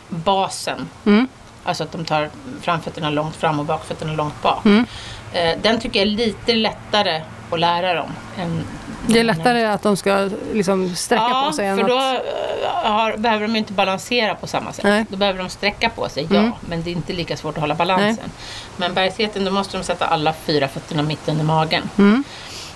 basen. 0.08 0.88
Mm. 1.06 1.28
Alltså 1.68 1.84
att 1.84 1.92
de 1.92 2.04
tar 2.04 2.30
framfötterna 2.62 3.10
långt 3.10 3.36
fram 3.36 3.58
och 3.60 3.64
bakfötterna 3.64 4.12
långt 4.12 4.42
bak. 4.42 4.64
Mm. 4.64 4.86
Eh, 5.32 5.58
den 5.62 5.80
tycker 5.80 6.00
jag 6.00 6.08
är 6.08 6.16
lite 6.16 6.54
lättare 6.54 7.22
att 7.50 7.60
lära 7.60 7.94
dem. 7.94 8.10
Än, 8.38 8.64
Det 9.06 9.20
är 9.20 9.24
lättare 9.24 9.64
att 9.64 9.82
de 9.82 9.96
ska 9.96 10.30
liksom 10.52 10.94
sträcka 10.96 11.28
ja, 11.30 11.44
på 11.46 11.56
sig 11.56 11.66
än 11.66 11.78
för 11.78 11.88
då 11.88 11.98
att... 11.98 12.14
eh, 12.14 12.92
har, 12.92 13.16
behöver 13.16 13.46
de 13.46 13.56
inte 13.56 13.72
balansera 13.72 14.34
på 14.34 14.46
samma 14.46 14.72
sätt. 14.72 14.84
Nej. 14.84 15.04
Då 15.08 15.16
behöver 15.16 15.38
de 15.38 15.48
sträcka 15.48 15.90
på 15.90 16.08
sig, 16.08 16.26
ja. 16.30 16.38
Mm. 16.38 16.52
Men 16.60 16.82
det 16.82 16.90
är 16.90 16.92
inte 16.92 17.12
lika 17.12 17.36
svårt 17.36 17.54
att 17.54 17.60
hålla 17.60 17.74
balansen. 17.74 18.30
Men 18.76 18.94
bergsgeten, 18.94 19.44
då 19.44 19.50
måste 19.50 19.76
de 19.76 19.84
sätta 19.84 20.06
alla 20.06 20.32
fyra 20.32 20.68
fötterna 20.68 21.02
mitt 21.02 21.28
under 21.28 21.44
magen. 21.44 21.82
Mm. 21.98 22.24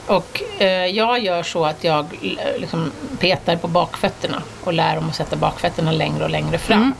Och 0.06 0.42
eh, 0.58 0.86
jag 0.86 1.18
gör 1.18 1.42
så 1.42 1.64
att 1.64 1.84
jag 1.84 2.06
eh, 2.22 2.60
liksom 2.60 2.92
petar 3.18 3.56
på 3.56 3.68
bakfötterna 3.68 4.42
och 4.64 4.72
lär 4.72 4.94
dem 4.94 5.08
att 5.08 5.14
sätta 5.14 5.36
bakfötterna 5.36 5.92
längre 5.92 6.24
och 6.24 6.30
längre 6.30 6.58
fram. 6.58 6.78
Mm. 6.78 6.94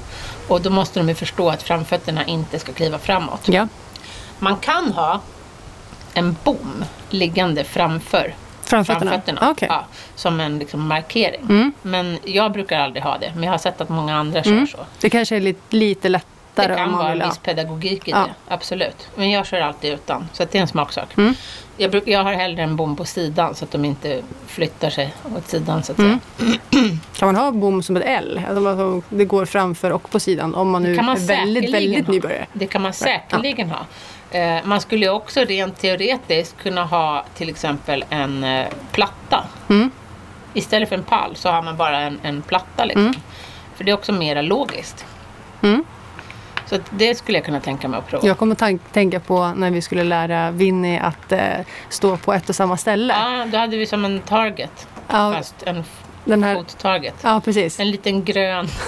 Och 0.52 0.60
då 0.62 0.70
måste 0.70 1.00
de 1.00 1.08
ju 1.08 1.14
förstå 1.14 1.48
att 1.50 1.62
framfötterna 1.62 2.24
inte 2.24 2.58
ska 2.58 2.72
kliva 2.72 2.98
framåt. 2.98 3.48
Ja. 3.48 3.68
Man 4.38 4.56
kan 4.56 4.92
ha 4.92 5.20
en 6.14 6.36
bom 6.44 6.84
liggande 7.10 7.64
framför 7.64 8.34
Framfötterna? 8.62 9.10
framfötterna. 9.10 9.50
Okej. 9.50 9.68
Ja, 9.70 9.84
som 10.14 10.40
en 10.40 10.58
liksom, 10.58 10.88
markering. 10.88 11.40
Mm. 11.42 11.72
Men 11.82 12.18
jag 12.24 12.52
brukar 12.52 12.80
aldrig 12.80 13.02
ha 13.02 13.18
det. 13.18 13.32
Men 13.34 13.42
jag 13.44 13.50
har 13.50 13.58
sett 13.58 13.80
att 13.80 13.88
många 13.88 14.16
andra 14.16 14.42
kör 14.42 14.50
Mm. 14.52 14.66
så. 14.66 14.78
Det 15.00 15.10
kanske 15.10 15.36
är 15.36 15.40
lite, 15.40 15.76
lite 15.76 16.08
lättare 16.08 16.68
Det 16.68 16.74
kan 16.76 16.92
vara 16.92 17.12
en 17.12 17.28
viss 17.28 17.38
pedagogik 17.38 18.08
i 18.08 18.10
Ja. 18.10 18.18
det. 18.18 18.54
Absolut. 18.54 19.08
Men 19.14 19.30
jag 19.30 19.46
kör 19.46 19.60
alltid 19.60 19.92
utan. 19.92 20.28
Så 20.32 20.44
det 20.44 20.58
är 20.58 20.62
en 20.62 20.68
smaksak. 20.68 21.16
Mm. 21.16 21.34
Jag, 21.76 21.90
bruk, 21.90 22.02
jag 22.06 22.24
har 22.24 22.32
hellre 22.32 22.62
en 22.62 22.76
bom 22.76 22.96
på 22.96 23.04
sidan 23.04 23.54
så 23.54 23.64
att 23.64 23.70
de 23.70 23.84
inte 23.84 24.22
flyttar 24.46 24.90
sig 24.90 25.14
åt 25.36 25.48
sidan 25.48 25.82
så 25.82 25.92
att 25.92 25.98
Mm. 25.98 26.20
säga. 26.38 26.52
Kan 27.16 27.26
man 27.26 27.36
ha 27.36 27.50
bom 27.50 27.82
som 27.82 27.96
ett 27.96 28.02
L? 28.06 28.40
Alltså, 28.48 29.02
det 29.08 29.24
går 29.24 29.44
framför 29.44 29.90
och 29.90 30.10
på 30.10 30.20
sidan 30.20 30.54
om 30.54 30.70
man 30.70 30.82
nu 30.82 30.94
man 31.02 31.16
är 31.16 31.20
väldigt, 31.26 31.74
väldigt 31.74 32.06
ha. 32.06 32.12
nybörjare. 32.12 32.46
Det 32.52 32.66
kan 32.66 32.82
man 32.82 32.92
säkerligen 32.92 33.70
ha. 33.70 33.86
Eh, 34.38 34.64
man 34.64 34.80
skulle 34.80 35.08
också 35.08 35.40
rent 35.40 35.78
teoretiskt 35.80 36.56
kunna 36.62 36.84
ha 36.84 37.24
till 37.34 37.48
exempel 37.48 38.04
en 38.10 38.44
eh, 38.44 38.66
platta. 38.92 39.44
Mm. 39.68 39.90
Istället 40.54 40.88
för 40.88 40.96
en 40.96 41.02
pall 41.04 41.36
så 41.36 41.48
har 41.48 41.62
man 41.62 41.76
bara 41.76 42.00
en, 42.00 42.18
en 42.22 42.42
platta. 42.42 42.84
Liksom. 42.84 43.02
Mm. 43.02 43.14
För 43.76 43.84
det 43.84 43.90
är 43.90 43.94
också 43.94 44.12
mera 44.12 44.42
logiskt. 44.42 45.04
Mm. 45.62 45.84
Så 46.72 46.78
det 46.90 47.14
skulle 47.14 47.38
jag 47.38 47.44
kunna 47.44 47.60
tänka 47.60 47.88
mig 47.88 47.98
att 47.98 48.06
prova. 48.08 48.26
Jag 48.26 48.38
kommer 48.38 48.78
tänka 48.92 49.20
på 49.20 49.52
när 49.56 49.70
vi 49.70 49.82
skulle 49.82 50.04
lära 50.04 50.50
Winnie 50.50 50.98
att 50.98 51.32
eh, 51.32 51.40
stå 51.88 52.16
på 52.16 52.32
ett 52.32 52.48
och 52.48 52.54
samma 52.54 52.76
ställe. 52.76 53.14
Ja, 53.14 53.46
då 53.52 53.58
hade 53.58 53.76
vi 53.76 53.86
som 53.86 54.04
en 54.04 54.20
target. 54.20 54.88
Ja, 55.08 55.32
Fast 55.36 55.54
en 55.62 55.84
den 56.24 56.42
här, 56.42 56.54
fottarget. 56.54 57.14
ja 57.22 57.40
precis. 57.44 57.80
En 57.80 57.90
liten 57.90 58.24
grön. 58.24 58.68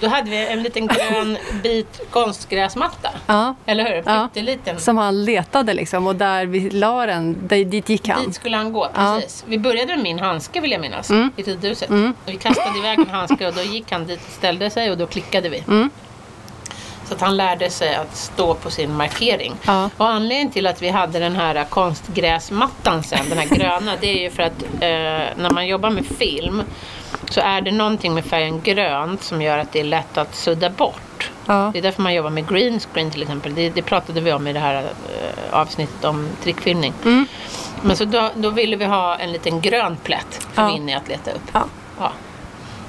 Då 0.00 0.08
hade 0.08 0.30
vi 0.30 0.46
en 0.46 0.62
liten 0.62 0.86
grön 0.86 1.38
bit 1.62 2.00
konstgräsmatta. 2.10 3.08
Ja, 3.26 3.54
Eller 3.66 3.84
hur? 3.84 4.02
Ja. 4.06 4.28
Pytteliten. 4.34 4.78
som 4.80 4.96
han 4.98 5.24
letade 5.24 5.74
liksom 5.74 6.06
och 6.06 6.16
där 6.16 6.46
vi 6.46 6.70
la 6.70 7.06
den, 7.06 7.48
där, 7.48 7.64
dit 7.64 7.88
gick 7.88 8.08
han. 8.08 8.24
Dit 8.26 8.34
skulle 8.34 8.56
han 8.56 8.72
gå, 8.72 8.88
Ja. 8.94 9.16
precis. 9.20 9.44
Vi 9.46 9.58
började 9.58 9.94
med 9.96 10.02
min 10.02 10.18
handske 10.18 10.60
vill 10.60 10.72
jag 10.72 10.80
minnas, 10.80 11.10
Mm. 11.10 11.30
i 11.36 11.42
ridhuset. 11.42 11.88
Mm. 11.90 12.14
Och 12.24 12.32
vi 12.32 12.36
kastade 12.36 12.78
iväg 12.78 12.98
en 12.98 13.10
handske 13.10 13.46
och 13.48 13.54
då 13.54 13.62
gick 13.62 13.92
han 13.92 14.06
dit 14.06 14.20
och 14.26 14.32
ställde 14.32 14.70
sig 14.70 14.90
och 14.90 14.98
då 14.98 15.06
klickade 15.06 15.48
vi. 15.48 15.58
Mm. 15.68 15.90
Så 17.08 17.14
att 17.14 17.20
han 17.20 17.36
lärde 17.36 17.70
sig 17.70 17.94
att 17.94 18.16
stå 18.16 18.54
på 18.54 18.70
sin 18.70 18.96
markering. 18.96 19.54
Ja. 19.66 19.90
Och 19.96 20.08
anledningen 20.08 20.50
till 20.52 20.66
att 20.66 20.82
vi 20.82 20.88
hade 20.88 21.18
den 21.18 21.36
här 21.36 21.64
konstgräsmattan 21.64 23.02
sen, 23.02 23.28
den 23.28 23.38
här 23.38 23.56
gröna, 23.56 23.92
det 24.00 24.06
är 24.06 24.22
ju 24.22 24.30
för 24.30 24.42
att 24.42 24.62
eh, 24.62 25.42
när 25.42 25.50
man 25.50 25.66
jobbar 25.66 25.90
med 25.90 26.06
film 26.06 26.62
så 27.30 27.40
är 27.40 27.60
det 27.60 27.72
någonting 27.72 28.14
med 28.14 28.24
färgen 28.24 28.60
grönt 28.60 29.22
som 29.22 29.42
gör 29.42 29.58
att 29.58 29.72
det 29.72 29.80
är 29.80 29.84
lätt 29.84 30.18
att 30.18 30.34
sudda 30.34 30.70
bort. 30.70 31.30
Ja. 31.46 31.70
Det 31.72 31.78
är 31.78 31.82
därför 31.82 32.02
man 32.02 32.14
jobbar 32.14 32.30
med 32.30 32.48
green 32.48 32.80
screen 32.80 33.10
till 33.10 33.22
exempel. 33.22 33.54
Det, 33.54 33.70
det 33.70 33.82
pratade 33.82 34.20
vi 34.20 34.32
om 34.32 34.46
i 34.46 34.52
det 34.52 34.60
här 34.60 34.74
eh, 34.82 35.60
avsnittet 35.60 36.04
om 36.04 36.28
trickfilmning. 36.42 36.92
Mm. 37.04 37.26
Men 37.82 37.96
så 37.96 38.04
då, 38.04 38.30
då 38.34 38.50
ville 38.50 38.76
vi 38.76 38.84
ha 38.84 39.16
en 39.16 39.32
liten 39.32 39.60
grön 39.60 39.96
plätt 40.02 40.46
för 40.52 40.62
Ja. 40.62 40.68
Winnie 40.68 40.96
att 40.96 41.08
leta 41.08 41.30
upp. 41.30 41.50
Ja. 41.52 41.64
Ja. 41.98 42.12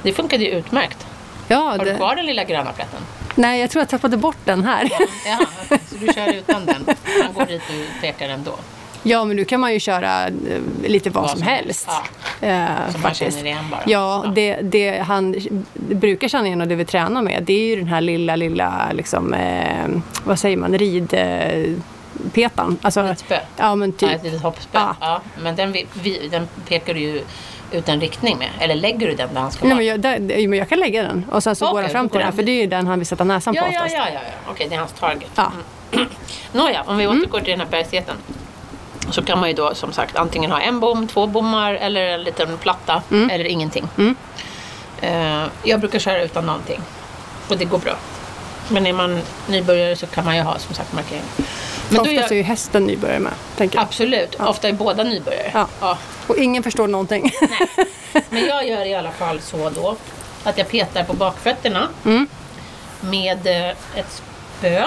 Det 0.03 0.13
funkade 0.13 0.43
ju 0.43 0.49
utmärkt. 0.49 1.07
Ja, 1.47 1.57
Har 1.57 1.77
du 1.77 1.85
det, 1.85 1.95
kvar 1.95 2.15
den 2.15 2.25
lilla 2.25 2.43
gröna 2.43 2.71
plätten? 2.71 2.99
Nej, 3.37 3.59
jag 3.61 3.69
tror 3.69 3.81
jag 3.81 3.89
tappade 3.89 4.17
bort 4.17 4.37
den 4.45 4.63
här. 4.63 4.89
Ja, 5.25 5.39
okej. 5.65 5.79
så 5.89 5.95
du 5.95 6.13
kör 6.13 6.33
utan 6.33 6.65
den? 6.65 6.85
Han 7.23 7.33
går 7.33 7.45
dit 7.45 7.61
och 7.69 8.01
pekar 8.01 8.29
ändå? 8.29 8.55
Ja, 9.03 9.25
men 9.25 9.35
nu 9.35 9.45
kan 9.45 9.59
man 9.59 9.73
ju 9.73 9.79
köra 9.79 10.27
eh, 10.27 10.31
lite 10.83 11.09
vad, 11.09 11.23
Vad 11.23 11.29
som 11.31 11.39
som 11.39 11.47
helst. 11.47 11.89
helst. 12.41 12.43
Eh, 12.87 12.91
Som 12.91 13.01
man 13.01 13.13
känner 13.13 13.45
igen 13.45 13.65
bara? 13.71 13.81
Ja, 13.85 14.21
Ja. 14.25 14.31
Det, 14.31 14.55
det 14.61 14.99
han 14.99 15.35
brukar 15.73 16.27
känna 16.27 16.47
igen 16.47 16.61
och 16.61 16.67
det 16.67 16.75
vi 16.75 16.85
tränar 16.85 17.21
med 17.21 17.43
det 17.43 17.53
är 17.53 17.67
ju 17.67 17.75
den 17.75 17.87
här 17.87 18.01
lilla, 18.01 18.35
lilla, 18.35 18.91
liksom, 18.93 19.33
eh, 19.33 19.87
vad 20.23 20.39
säger 20.39 20.57
man, 20.57 20.77
ridpetan. 20.77 22.77
Alltså, 22.81 23.01
Ett 23.01 23.19
spö? 23.19 23.39
ja, 23.57 23.75
men 23.75 23.93
Ja, 23.99 24.07
typ. 24.07 24.15
ett 24.17 24.23
litet 24.23 24.41
hoppspö? 24.41 24.77
Ja. 24.79 24.95
Ja. 24.99 25.21
men 25.41 25.55
den, 25.55 25.75
vi, 25.93 26.27
den 26.31 26.47
pekar 26.67 26.93
du 26.93 26.99
ju 26.99 27.21
ut 27.71 27.89
en 27.89 28.01
riktning 28.01 28.37
med. 28.37 28.49
Eller 28.59 28.75
lägger 28.75 29.07
du 29.07 29.15
den 29.15 29.33
där 29.33 29.41
han 29.41 29.51
ska 29.51 29.65
Nej, 29.65 29.69
vara? 29.73 29.77
men 29.77 29.85
jag, 29.85 29.99
där, 30.29 30.53
jag 30.55 30.69
kan 30.69 30.79
lägga 30.79 31.03
den 31.03 31.25
och 31.31 31.43
sen 31.43 31.55
så 31.55 31.65
går 31.65 31.71
Okej, 31.73 31.83
han 31.83 31.91
fram 31.91 32.09
till 32.09 32.19
går 32.19 32.25
den. 32.25 32.33
För 32.33 32.43
det 32.43 32.51
är 32.51 32.61
ju 32.61 32.67
den 32.67 32.87
han 32.87 32.99
vill 32.99 33.07
sätta 33.07 33.23
näsan 33.23 33.53
på 33.53 33.57
Ja, 33.57 33.63
ja, 33.73 33.79
oftast. 33.79 33.95
ja, 33.95 34.07
ja, 34.13 34.19
ja. 34.23 34.51
Okej, 34.51 34.67
det 34.69 34.75
är 34.75 34.79
hans 34.79 34.91
target. 34.93 35.29
Ja. 35.35 35.51
Mm. 35.93 36.07
Nåja, 36.51 36.83
om 36.87 36.97
vi 36.97 37.07
återgår 37.07 37.39
till 37.39 37.49
den 37.51 37.59
här 37.59 37.67
bergsgeten. 37.67 38.15
Så 39.11 39.21
kan 39.23 39.39
man 39.39 39.49
ju 39.49 39.55
då 39.55 39.75
som 39.75 39.91
sagt 39.93 40.15
antingen 40.15 40.51
ha 40.51 40.59
en 40.59 40.79
bom, 40.79 41.07
två 41.07 41.27
bommar 41.27 41.73
eller 41.73 42.01
en 42.05 42.23
liten 42.23 42.57
platta 42.57 43.01
Mm. 43.11 43.29
eller 43.29 43.45
ingenting. 43.45 43.87
Mm. 43.97 44.15
Eh, 45.01 45.47
jag 45.63 45.79
brukar 45.79 45.99
köra 45.99 46.23
utan 46.23 46.45
någonting 46.45 46.81
och 47.49 47.57
det 47.57 47.65
går 47.65 47.77
bra. 47.77 47.93
Men 48.69 48.87
är 48.87 48.93
man 48.93 49.21
nybörjare 49.47 49.95
så 49.95 50.07
kan 50.07 50.25
man 50.25 50.35
ju 50.35 50.41
ha 50.41 50.59
som 50.59 50.75
sagt 50.75 50.93
markering. 50.93 51.21
Men 51.89 51.99
Oftast 51.99 52.17
är 52.17 52.21
gör, 52.21 52.33
ju 52.35 52.41
hästen 52.43 52.83
nybörjare 52.87 53.19
med. 53.19 53.33
Tänker 53.57 53.77
jag. 53.77 53.83
absolut, 53.83 54.35
ofta 54.39 54.67
är 54.67 54.73
båda 54.73 55.03
nybörjare. 55.03 55.51
Ja. 55.53 55.67
Ja. 55.81 55.97
Och 56.27 56.37
ingen 56.37 56.63
förstår 56.63 56.87
någonting. 56.87 57.31
Men 58.29 58.45
jag 58.45 58.67
gör 58.67 58.85
i 58.85 58.95
alla 58.95 59.11
fall 59.11 59.41
så 59.41 59.69
då 59.69 59.95
att 60.43 60.57
jag 60.57 60.67
petar 60.69 61.03
på 61.03 61.13
bakfötterna 61.13 61.87
Mm. 62.05 62.27
med 63.01 63.47
eh, 63.47 63.69
ett 63.69 64.21
spö. 64.57 64.83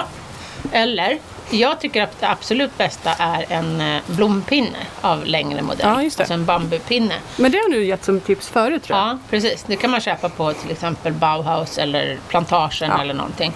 Eller, 0.71 1.17
jag 1.49 1.79
tycker 1.81 2.03
att 2.03 2.19
det 2.19 2.29
absolut 2.29 2.77
bästa 2.77 3.13
är 3.13 3.45
en 3.49 3.81
eh, 3.81 4.01
blompinne 4.07 4.77
av 5.01 5.25
längre 5.25 5.61
modell. 5.61 5.87
Ja. 5.87 6.03
Alltså 6.21 6.33
en 6.33 6.45
bambupinne. 6.45 7.15
Men 7.37 7.51
det 7.51 7.57
har 7.57 7.69
du 7.69 7.85
gett 7.85 8.05
som 8.05 8.19
tips 8.19 8.47
förut 8.49 8.83
tror 8.83 8.97
jag. 8.99 9.07
Ja, 9.07 9.17
precis. 9.29 9.63
Det 9.67 9.75
kan 9.75 9.91
man 9.91 10.01
köpa 10.01 10.29
på 10.29 10.53
till 10.53 10.71
exempel 10.71 11.13
Bauhaus 11.13 11.77
eller 11.77 12.17
Plantagen 12.27 12.89
Ja. 12.95 13.01
eller 13.01 13.13
någonting. 13.13 13.53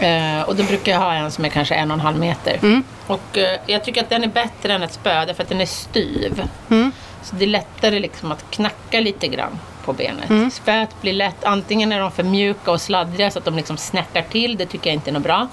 Eh, 0.00 0.42
och 0.42 0.56
då 0.56 0.62
brukar 0.62 0.92
jag 0.92 0.98
ha 0.98 1.14
en 1.14 1.30
som 1.30 1.44
är 1.44 1.48
kanske 1.48 1.74
en 1.74 1.90
och 1.90 1.94
en 1.94 2.00
halv 2.00 2.18
meter. 2.18 2.58
Mm. 2.62 2.84
Och 3.06 3.38
eh, 3.38 3.60
jag 3.66 3.84
tycker 3.84 4.02
att 4.02 4.10
den 4.10 4.24
är 4.24 4.28
bättre 4.28 4.72
än 4.72 4.82
ett 4.82 4.92
spö 4.92 5.24
därför 5.24 5.42
att 5.42 5.48
den 5.48 5.60
är 5.60 5.66
styv. 5.66 6.42
Mm. 6.70 6.92
Så 7.22 7.36
det 7.36 7.44
är 7.44 7.48
lättare 7.48 7.98
liksom 7.98 8.32
att 8.32 8.50
knacka 8.50 9.00
lite 9.00 9.28
grann 9.28 9.58
på 9.84 9.92
benet. 9.92 10.52
Spöet 10.52 11.00
blir 11.00 11.12
lätt, 11.12 11.44
antingen 11.44 11.92
är 11.92 12.00
de 12.00 12.10
för 12.10 12.22
mjuka 12.22 12.70
och 12.70 12.80
sladdriga 12.80 13.30
så 13.30 13.38
att 13.38 13.44
de 13.44 13.56
liksom 13.56 13.76
snärtar 13.76 14.22
till, 14.22 14.56
det 14.56 14.66
tycker 14.66 14.90
jag 14.90 14.94
inte 14.94 15.10
är 15.10 15.12
något 15.12 15.22
bra. 15.22 15.48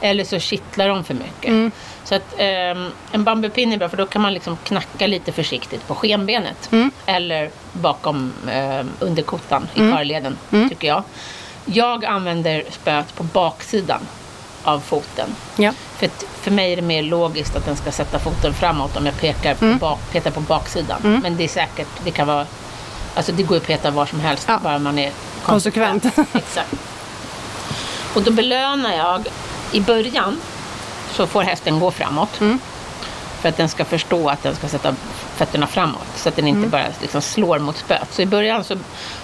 Eller 0.00 0.24
så 0.24 0.38
kittlar 0.38 0.88
de 0.88 1.04
för 1.04 1.14
mycket. 1.14 1.72
Så 2.04 2.14
att 2.14 2.34
ehm, 2.38 2.90
en 3.12 3.24
bambupinne 3.24 3.74
är 3.74 3.78
bra 3.78 3.88
för 3.88 3.96
då 3.96 4.06
kan 4.06 4.22
man 4.22 4.34
liksom 4.34 4.56
knacka 4.64 5.06
lite 5.06 5.32
försiktigt 5.32 5.86
på 5.86 5.94
skenbenet. 5.94 6.70
Eller 7.06 7.50
bakom 7.72 8.32
eh, 8.52 8.86
underkotan 9.00 9.68
i 9.74 9.78
karleden, 9.78 10.38
tycker 10.68 10.88
jag. 10.88 11.02
Jag 11.64 12.04
använder 12.04 12.64
spöet 12.70 13.14
på 13.14 13.22
baksidan 13.22 14.00
av 14.62 14.80
foten. 14.80 15.28
Ja. 15.56 15.72
För, 15.98 16.08
för 16.40 16.50
mig 16.50 16.72
är 16.72 16.76
det 16.76 16.82
mer 16.82 17.02
logiskt 17.02 17.56
att 17.56 17.64
den 17.64 17.76
ska 17.76 17.92
sätta 17.92 18.18
foten 18.18 18.54
framåt 18.54 18.96
om 18.96 19.06
jag 19.06 19.20
pekar 19.20 19.54
på, 19.54 19.74
bak, 19.80 19.98
petar 20.12 20.30
på 20.30 20.40
baksidan. 20.40 21.20
Men 21.22 21.36
det 21.36 21.44
är 21.44 21.48
säkert, 21.48 21.88
det 22.04 22.10
kan 22.10 22.26
vara, 22.26 22.46
alltså 23.14 23.32
det 23.32 23.42
går 23.42 23.56
att 23.56 23.66
peta 23.66 23.90
var 23.90 24.06
som 24.06 24.20
helst 24.20 24.44
Ja. 24.48 24.58
bara 24.62 24.78
man 24.78 24.98
är 24.98 25.12
Konsekvent. 25.42 26.04
Exakt. 26.32 26.74
Och 28.14 28.22
då 28.22 28.30
belönar 28.30 28.96
jag, 28.96 29.26
i 29.72 29.80
början 29.80 30.40
så 31.12 31.26
får 31.26 31.42
hästen 31.42 31.80
gå 31.80 31.90
framåt. 31.90 32.40
För 33.42 33.48
att 33.48 33.56
den 33.56 33.68
ska 33.68 33.84
förstå 33.84 34.28
att 34.28 34.42
den 34.42 34.54
ska 34.54 34.68
sätta 34.68 34.94
fötterna 35.36 35.66
framåt. 35.66 36.06
Så 36.16 36.28
att 36.28 36.36
den 36.36 36.48
inte 36.48 36.68
bara 36.68 36.84
liksom 37.00 37.22
slår 37.22 37.58
mot 37.58 37.76
spöet. 37.76 38.08
Så 38.12 38.22
i 38.22 38.26
början 38.26 38.64
så, 38.64 38.76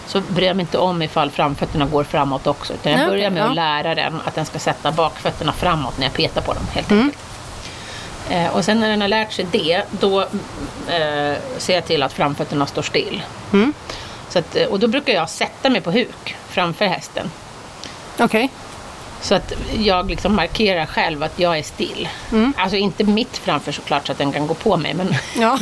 så 0.07 0.21
bryr 0.21 0.47
jag 0.47 0.57
mig 0.57 0.63
inte 0.63 0.79
om 0.79 1.03
ifall 1.03 1.31
framfötterna 1.31 1.87
går 1.87 2.05
framåt 2.05 2.47
också. 2.47 2.73
Utan 2.73 2.93
jag 2.93 3.09
börjar 3.09 3.31
med 3.31 3.43
ja. 3.43 3.49
att 3.49 3.55
lära 3.55 3.95
den 3.95 4.21
att 4.25 4.35
den 4.35 4.47
ska 4.47 4.59
sätta 4.59 4.93
bakfötterna 4.93 5.53
framåt 5.53 5.99
när 5.99 6.07
jag 6.07 6.13
petar 6.13 6.41
på 6.41 6.53
dem 6.53 6.63
helt 6.73 6.93
enkelt. 6.93 7.19
Eh, 8.31 8.57
och 8.57 8.65
sen 8.65 8.81
när 8.81 8.89
den 8.89 9.01
har 9.01 9.09
lärt 9.09 9.33
sig 9.33 9.47
det, 9.51 9.83
då 9.91 10.21
eh, 10.21 11.37
ser 11.59 11.75
jag 11.75 11.85
till 11.85 12.03
att 12.03 12.13
framfötterna 12.13 12.67
står 12.67 12.83
still. 12.83 13.23
Så 14.29 14.39
att, 14.39 14.57
och 14.57 14.79
då 14.79 14.89
brukar 14.89 15.13
jag 15.13 15.31
sätta 15.31 15.71
mig 15.71 15.81
på 15.81 15.91
huk 15.91 16.37
framför 16.49 16.85
hästen. 16.85 17.31
Okej. 18.19 18.51
Så 19.21 19.35
att 19.35 19.53
jag 19.79 20.11
liksom 20.11 20.35
markerar 20.37 20.87
själv 20.87 21.23
att 21.23 21.39
jag 21.39 21.59
är 21.59 21.63
still. 21.63 22.09
Alltså 22.57 22.77
inte 22.77 23.05
mitt 23.05 23.37
framför 23.39 23.73
såklart 23.73 24.07
så 24.07 24.13
att 24.13 24.19
den 24.19 24.33
kan 24.33 24.47
gå 24.47 24.55
på 24.55 24.77
mig. 24.77 24.95
Men 24.95 25.15
Ja. 25.39 25.59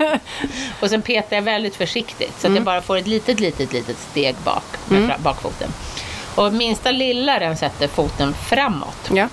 och 0.80 0.90
sen 0.90 1.02
petar 1.02 1.36
jag 1.36 1.42
väldigt 1.42 1.76
försiktigt 1.76 2.40
så 2.40 2.46
att 2.46 2.54
jag 2.54 2.64
bara 2.64 2.82
får 2.82 2.96
ett 2.96 3.06
litet, 3.06 3.40
litet, 3.40 3.72
litet 3.72 3.96
steg 4.10 4.36
bak 4.44 4.64
med 4.88 5.02
fra- 5.10 5.18
bakfoten. 5.22 5.70
Och 6.34 6.52
minsta 6.52 6.90
lilla 6.90 7.38
den 7.38 7.56
sätter 7.56 7.88
foten 7.88 8.34
framåt 8.34 9.10
ja. 9.12 9.28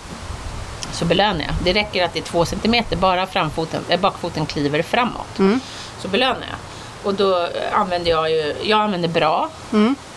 så 0.91 1.05
belönar 1.05 1.41
jag. 1.45 1.53
Det 1.63 1.73
räcker 1.73 2.03
att 2.05 2.13
det 2.13 2.19
är 2.19 2.23
två 2.23 2.45
centimeter, 2.45 2.95
bara 2.95 3.27
framfoten, 3.27 3.83
äh, 3.89 3.99
bakfoten 3.99 4.45
kliver 4.45 4.81
framåt. 4.81 5.39
Så 5.99 6.07
belönar 6.07 6.45
jag. 6.49 6.57
Och 7.03 7.13
då 7.13 7.47
använder 7.71 8.11
jag 8.11 8.31
ju, 8.31 8.55
jag 8.63 8.79
använder 8.81 9.09
bra, 9.09 9.49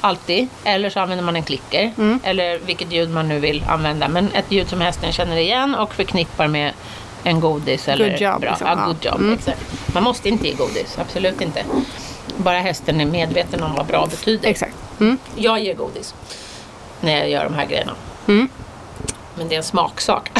alltid. 0.01 0.49
Eller 0.65 0.91
så 0.91 1.01
använder 1.01 1.25
man 1.25 1.37
en 1.37 1.43
klicker. 1.43 1.93
Eller 2.23 2.59
vilket 2.59 2.93
ljud 2.93 3.11
man 3.11 3.29
nu 3.29 3.39
vill 3.39 3.65
använda. 3.69 4.09
Men 4.09 4.33
ett 4.33 4.53
ljud 4.53 4.69
som 4.69 4.81
hästen 4.81 5.13
känner 5.13 5.37
igen 5.37 5.75
och 5.75 5.95
förknippar 5.95 6.49
med 6.49 6.73
en 7.25 7.41
godis. 7.41 7.89
Eller 7.89 8.11
Good 8.11 8.21
job, 8.21 8.41
bra. 8.41 8.51
liksom. 8.51 8.67
Ja, 8.67 8.87
good 8.87 9.05
job. 9.05 9.33
Exakt. 9.39 9.61
Man 9.95 10.03
måste 10.03 10.29
inte 10.29 10.49
ge 10.49 10.55
godis, 10.55 10.99
absolut 10.99 11.41
inte. 11.41 11.65
Bara 12.37 12.59
hästen 12.59 13.01
är 13.01 13.07
medveten 13.07 13.63
om 13.63 13.75
vad 13.75 13.87
bra 13.87 14.07
betyder. 14.07 14.49
Exakt. 14.49 14.75
Mm. 15.01 15.19
Jag 15.37 15.61
ger 15.61 15.75
godis 15.75 16.15
när 17.01 17.19
jag 17.19 17.31
gör 17.31 17.45
de 17.45 17.55
här 17.55 17.67
grejerna. 17.67 17.93
Men 19.35 19.49
det 19.49 19.55
är 19.55 19.57
en 19.57 19.65
smaksak. 19.65 20.31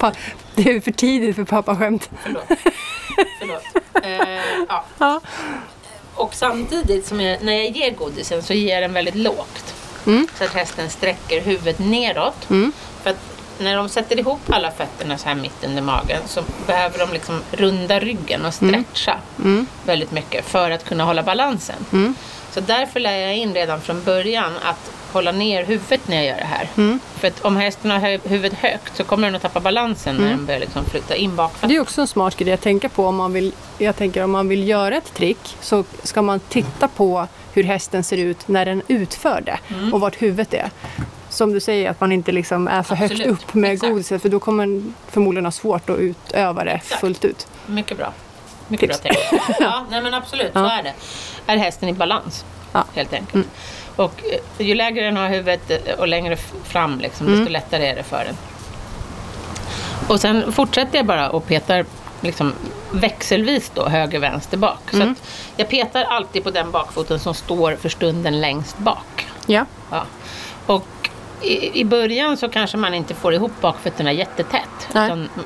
Det 0.64 0.70
är 0.70 0.80
för 0.80 0.90
tidigt 0.90 1.36
för 1.36 1.44
pappaskämt. 1.44 2.10
Förlåt. 2.22 2.44
Förlåt. 3.38 3.62
Eh, 4.02 4.40
ja. 4.68 4.84
Ja. 4.98 5.20
Och 6.14 6.34
samtidigt 6.34 7.06
som 7.06 7.20
jag, 7.20 7.42
när 7.42 7.52
jag 7.52 7.70
ger 7.70 7.90
godisen 7.90 8.42
så 8.42 8.52
ger 8.54 8.74
jag 8.74 8.82
den 8.82 8.92
väldigt 8.92 9.14
lågt. 9.14 9.74
Så 10.38 10.44
att 10.44 10.54
hästen 10.54 10.90
sträcker 10.90 11.40
huvudet 11.40 11.78
neråt. 11.78 12.46
För 13.02 13.10
att 13.10 13.16
när 13.58 13.76
de 13.76 13.88
sätter 13.88 14.18
ihop 14.18 14.40
alla 14.48 14.70
fötterna 14.70 15.18
så 15.18 15.28
här 15.28 15.34
mitt 15.34 15.64
under 15.64 15.82
magen 15.82 16.20
så 16.26 16.42
behöver 16.66 16.98
de 16.98 17.12
liksom 17.12 17.40
runda 17.52 18.00
ryggen 18.00 18.44
och 18.44 18.54
stretcha 18.54 19.18
väldigt 19.86 20.10
mycket 20.12 20.44
för 20.44 20.70
att 20.70 20.84
kunna 20.84 21.04
hålla 21.04 21.22
balansen. 21.22 22.14
Så 22.50 22.60
därför 22.60 23.00
lär 23.00 23.16
jag 23.16 23.36
in 23.36 23.54
redan 23.54 23.80
från 23.80 24.04
början 24.04 24.52
att 24.62 24.90
hålla 25.12 25.32
ner 25.32 25.64
huvudet 25.64 26.08
när 26.08 26.16
jag 26.16 26.24
gör 26.26 26.36
det 26.36 26.44
här. 26.44 26.98
För 27.18 27.28
att 27.28 27.40
om 27.44 27.56
hästen 27.56 27.90
har 27.90 28.28
huvudet 28.28 28.58
högt 28.58 28.96
så 28.96 29.04
kommer 29.04 29.26
den 29.28 29.34
att 29.34 29.42
tappa 29.42 29.60
balansen 29.60 30.16
när 30.16 30.28
den 30.28 30.46
börjar 30.46 30.60
liksom 30.60 30.84
flytta 30.84 31.14
in 31.16 31.36
bakfötterna. 31.36 31.68
Det 31.68 31.76
är 31.76 31.80
också 31.80 32.00
en 32.00 32.06
smart 32.06 32.36
grej 32.36 32.52
att 32.52 32.60
tänka 32.60 32.88
på 32.88 33.06
om 33.06 33.16
man 33.16 33.32
vill, 33.32 33.52
jag 33.78 33.96
tänker 33.96 34.24
om 34.24 34.30
man 34.30 34.48
vill 34.48 34.68
göra 34.68 34.96
ett 34.96 35.14
trick 35.14 35.56
så 35.60 35.84
ska 36.02 36.22
man 36.22 36.40
titta 36.40 36.88
på 36.88 37.26
hur 37.52 37.64
hästen 37.64 38.04
ser 38.04 38.16
ut 38.16 38.48
när 38.48 38.64
den 38.64 38.82
utför 38.88 39.40
det 39.46 39.58
och 39.92 40.00
vart 40.00 40.22
huvudet 40.22 40.54
är. 40.54 40.70
Som 41.28 41.52
du 41.52 41.60
säger, 41.60 41.90
att 41.90 42.00
man 42.00 42.12
inte 42.12 42.32
liksom 42.32 42.68
är 42.68 42.82
för 42.82 42.94
högt 42.94 43.12
Absolut, 43.12 43.32
upp 43.32 43.54
med 43.54 43.72
exakt. 43.72 43.90
godiset 43.92 44.22
för 44.22 44.28
då 44.28 44.40
kommer 44.40 44.66
den 44.66 44.94
förmodligen 45.10 45.44
ha 45.44 45.52
svårt 45.52 45.90
att 45.90 45.98
utöva 45.98 46.64
det 46.64 46.70
Exakt. 46.70 47.00
fullt 47.00 47.24
ut. 47.24 47.46
Mycket 47.66 47.96
bra. 47.96 48.12
Mycket 48.68 48.90
Tips. 48.90 49.02
bra 49.02 49.12
tänkt. 49.30 49.56
Ja, 49.60 49.86
nej 49.90 50.02
men 50.02 50.14
absolut, 50.14 50.52
så 50.52 50.58
Ja. 50.58 50.72
är 50.78 50.82
det. 50.82 50.92
Är 51.46 51.56
hästen 51.56 51.88
i 51.88 51.92
balans, 51.92 52.44
Ja. 52.72 52.84
helt 52.94 53.12
enkelt. 53.12 53.46
Och 53.96 54.22
eh, 54.58 54.66
ju 54.66 54.74
lägre 54.74 55.04
den 55.04 55.16
har 55.16 55.28
huvudet 55.28 55.70
eh, 55.70 55.94
och 55.98 56.08
längre 56.08 56.36
fram, 56.64 57.00
liksom, 57.00 57.26
desto 57.26 57.52
lättare 57.52 57.86
är 57.86 57.96
det 57.96 58.02
för 58.02 58.24
den. 58.24 58.36
Och 60.08 60.20
sen 60.20 60.52
fortsätter 60.52 60.96
jag 60.98 61.06
bara 61.06 61.30
och 61.30 61.46
petar 61.46 61.84
liksom, 62.20 62.52
växelvis 62.92 63.70
då, 63.74 63.88
höger, 63.88 64.18
vänster, 64.18 64.56
bak. 64.56 64.78
Så 64.90 64.96
att 65.10 65.22
jag 65.56 65.68
petar 65.68 66.02
alltid 66.04 66.44
på 66.44 66.50
den 66.50 66.70
bakfoten 66.70 67.18
som 67.18 67.34
står 67.34 67.76
för 67.76 67.88
stunden 67.88 68.40
längst 68.40 68.78
bak. 68.78 69.26
Ja. 69.46 69.64
Ja. 69.90 70.04
Och 70.66 70.86
i, 71.42 71.80
i 71.80 71.84
början 71.84 72.36
så 72.36 72.48
kanske 72.48 72.76
man 72.76 72.94
inte 72.94 73.14
får 73.14 73.34
ihop 73.34 73.52
bakfötterna 73.60 74.12
jättetätt. 74.12 74.88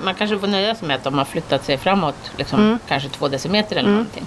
Man 0.05 0.15
kanske 0.15 0.39
får 0.39 0.47
nöja 0.47 0.75
sig 0.75 0.89
med 0.89 0.97
att 0.97 1.05
de 1.05 1.19
har 1.19 1.25
flyttat 1.25 1.65
sig 1.65 1.79
framåt 1.79 2.31
liksom, 2.39 2.79
kanske 2.89 3.09
två 3.09 3.29
decimeter 3.29 3.77
eller 3.77 3.91
någonting. 3.91 4.27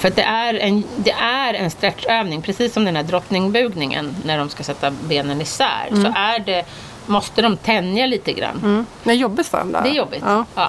För 0.00 0.08
att 0.08 0.16
det 0.16 0.22
är, 0.22 0.54
en, 0.54 0.84
det 0.96 1.10
är 1.12 1.54
en 1.54 1.70
stretchövning, 1.70 2.42
precis 2.42 2.72
som 2.72 2.84
den 2.84 2.96
här 2.96 3.02
drottningbugningen 3.02 4.16
när 4.24 4.38
de 4.38 4.48
ska 4.48 4.62
sätta 4.62 4.90
benen 4.90 5.40
isär. 5.40 5.88
Så 5.90 6.12
är 6.16 6.38
det, 6.38 6.64
måste 7.06 7.42
de 7.42 7.56
tänja 7.56 8.06
lite 8.06 8.32
grann. 8.32 8.56
Mm. 8.62 8.86
Det 9.04 9.10
är 9.10 9.14
jobbigt 9.14 9.46
för 9.46 9.58
dem 9.58 9.72
där. 9.72 9.82
Det 9.82 9.88
är 9.88 9.94
jobbigt. 9.94 10.22
Ja. 10.26 10.44
Ja. 10.54 10.68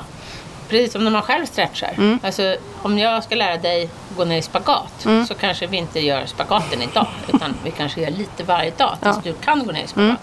Precis 0.70 0.92
som 0.94 1.04
när 1.04 1.12
man 1.12 1.22
själv 1.22 1.46
stretchar. 1.46 2.20
Alltså, 2.24 2.56
om 2.82 2.98
jag 2.98 3.24
ska 3.24 3.36
lära 3.36 3.58
dig 3.58 3.90
gå 4.18 4.26
ner 4.26 4.38
i 4.38 4.42
spagat 4.42 5.08
så 5.28 5.34
kanske 5.34 5.68
vi 5.68 5.78
inte 5.78 6.00
gör 6.00 6.26
spagaten 6.26 6.82
idag. 6.82 7.08
Utan 7.34 7.56
vi 7.64 7.72
kanske 7.72 8.02
gör 8.02 8.10
lite 8.12 8.44
varje 8.44 8.72
dag 8.72 8.98
tills 9.02 9.16
Ja. 9.16 9.22
du 9.24 9.34
kan 9.34 9.66
gå 9.66 9.72
ner 9.72 9.84
i 9.84 9.88
spagat. 9.88 10.18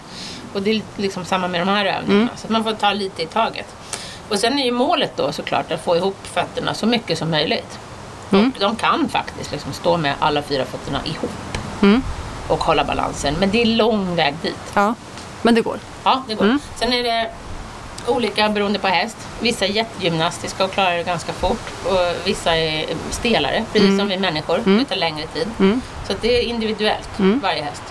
Och 0.53 0.61
det 0.61 0.71
är 0.71 0.81
liksom 0.97 1.25
samma 1.25 1.47
med 1.47 1.61
de 1.61 1.67
här 1.67 1.85
övningarna. 1.85 2.29
Så 2.35 2.45
att 2.47 2.51
man 2.51 2.63
får 2.63 2.73
ta 2.73 2.93
lite 2.93 3.23
i 3.23 3.25
taget. 3.25 3.75
Och 4.29 4.39
sen 4.39 4.59
är 4.59 4.65
ju 4.65 4.71
målet 4.71 5.17
då 5.17 5.31
såklart 5.31 5.71
att 5.71 5.83
få 5.83 5.95
ihop 5.95 6.17
fötterna 6.23 6.73
så 6.73 6.85
mycket 6.85 7.17
som 7.17 7.31
möjligt. 7.31 7.79
Och 8.29 8.59
de 8.59 8.75
kan 8.75 9.09
faktiskt 9.09 9.51
liksom 9.51 9.73
stå 9.73 9.97
med 9.97 10.13
alla 10.19 10.41
fyra 10.41 10.65
fötterna 10.65 10.99
ihop. 11.05 11.57
Och 12.47 12.63
hålla 12.63 12.83
balansen. 12.83 13.35
Men 13.39 13.51
det 13.51 13.61
är 13.61 13.65
lång 13.65 14.15
väg 14.15 14.35
dit. 14.41 14.55
ja. 14.73 14.95
Men 15.41 15.55
det 15.55 15.61
går. 15.61 15.79
Ja, 16.03 16.23
det 16.27 16.35
går. 16.35 16.45
Mm. 16.45 16.59
Sen 16.75 16.93
är 16.93 17.03
det 17.03 17.29
olika 18.07 18.49
beroende 18.49 18.79
på 18.79 18.87
häst. 18.87 19.17
Vissa 19.39 19.65
är 19.65 19.69
jättegymnastiska 19.69 20.63
och 20.65 20.71
klarar 20.71 20.97
det 20.97 21.03
ganska 21.03 21.33
fort. 21.33 21.61
Och 21.85 22.27
vissa 22.27 22.57
är 22.57 22.85
stelare, 23.09 23.65
precis 23.71 23.87
Mm. 23.87 23.99
som 23.99 24.07
vi 24.07 24.17
människor. 24.17 24.57
Det 24.65 24.85
tar 24.85 24.95
längre 24.95 25.27
tid. 25.27 25.47
Så 26.07 26.13
det 26.21 26.37
är 26.39 26.41
individuellt, 26.43 27.09
varje 27.17 27.63
häst. 27.63 27.83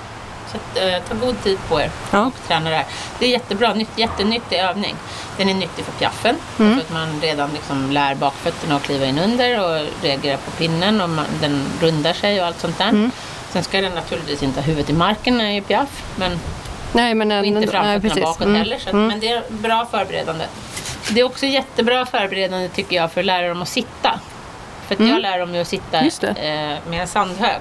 Så 0.53 0.57
att, 0.57 0.79
eh, 0.79 1.03
ta 1.09 1.27
god 1.27 1.43
tid 1.43 1.59
på 1.69 1.81
er 1.81 1.85
Mm. 1.85 1.93
Ja. 2.11 2.27
och 2.27 2.49
träna 2.49 2.71
det 2.71 2.77
här. 2.77 2.87
Det 3.19 3.27
är 3.27 3.31
jättebra, 3.31 3.75
nytt, 3.75 3.91
jättenyttig 3.99 4.57
övning. 4.57 4.97
Den 5.37 5.49
är 5.49 5.55
nyttig 5.55 5.85
för 5.85 5.93
piaffen. 5.93 6.37
Mm. 6.59 6.75
För 6.75 6.81
att 6.83 6.93
man 6.93 7.21
redan 7.21 7.51
liksom 7.53 7.91
lär 7.91 8.15
bakfötterna 8.15 8.77
att 8.77 8.83
kliva 8.83 9.07
in 9.07 9.19
under 9.19 9.61
och 9.65 9.87
reagera 10.03 10.37
på 10.37 10.51
pinnen. 10.51 11.01
Och 11.01 11.09
man, 11.11 11.25
den 11.41 11.65
rundar 11.81 12.13
sig 12.13 12.41
och 12.41 12.47
allt 12.47 12.61
sånt 12.61 12.79
där. 12.79 12.89
Mm. 12.89 13.11
Sen 13.51 13.63
ska 13.65 13.81
den 13.81 13.93
naturligtvis 13.95 14.43
inte 14.43 14.61
ha 14.61 14.65
huvudet 14.67 14.91
i 14.91 14.93
marken 14.93 15.39
när 15.39 15.45
den 15.45 15.55
är 15.55 15.61
piaff. 15.61 16.03
Men 16.17 16.39
Nej, 16.93 17.15
men 17.15 17.33
och 17.33 17.45
inte 17.45 17.61
nej, 17.61 17.69
framfötterna 17.69 18.01
precis. 18.01 18.23
bakåt 18.23 18.41
Mm. 18.47 18.55
heller. 18.57 18.79
Så 18.79 18.89
att, 18.89 18.95
Men 18.95 19.21
det 19.21 19.29
är 19.29 19.43
bra 19.49 19.87
förberedande. 19.91 20.45
Det 21.11 21.21
är 21.21 21.25
också 21.25 21.47
jättebra 21.47 22.07
förberedande 22.07 22.69
tycker 22.69 22.97
jag 22.97 23.13
för 23.13 23.21
att 23.21 23.27
lära 23.27 23.49
dem 23.49 23.63
att 23.63 23.69
sitta. 23.69 24.21
För 24.87 24.95
att 24.95 25.01
jag 25.09 25.21
lär 25.21 25.39
dem 25.39 25.55
ju 25.55 25.61
att 25.61 25.69
sitta 25.69 25.99
Mm. 25.99 26.11
Eh, 26.37 26.79
med 26.89 27.01
en 27.01 27.07
sandhög. 27.09 27.61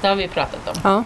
Det 0.00 0.08
har 0.08 0.14
vi 0.14 0.28
pratat 0.28 0.68
om. 0.68 0.74
Ja. 0.84 1.04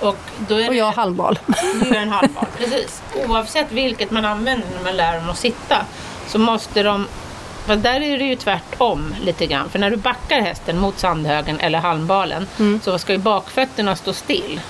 Och, 0.00 0.16
då 0.48 0.54
är 0.54 0.66
Och 0.68 0.72
det, 0.72 0.78
jag 0.78 0.92
halvbal. 0.92 1.38
du 1.82 1.88
gör 1.88 2.00
en 2.02 2.08
halvbal. 2.08 2.46
Precis. 2.58 3.02
Oavsett 3.28 3.72
vilket 3.72 4.10
man 4.10 4.24
använder 4.24 4.66
när 4.76 4.84
man 4.84 4.96
lär 4.96 5.14
dem 5.20 5.30
att 5.30 5.38
sitta 5.38 5.76
så 6.26 6.38
måste 6.38 6.82
de 6.82 7.06
för 7.66 7.76
där 7.76 8.00
är 8.00 8.18
det 8.18 8.24
ju 8.24 8.36
tvärtom 8.36 9.14
lite 9.22 9.46
grann. 9.46 9.70
För 9.70 9.78
när 9.78 9.90
du 9.90 9.96
backar 9.96 10.40
hästen 10.40 10.78
mot 10.78 10.98
sandhögen 10.98 11.60
eller 11.60 11.78
halmbalen 11.78 12.46
Mm. 12.58 12.80
så 12.84 12.98
ska 12.98 13.12
ju 13.12 13.18
bakfötterna 13.18 13.96
stå 13.96 14.12
still. 14.12 14.60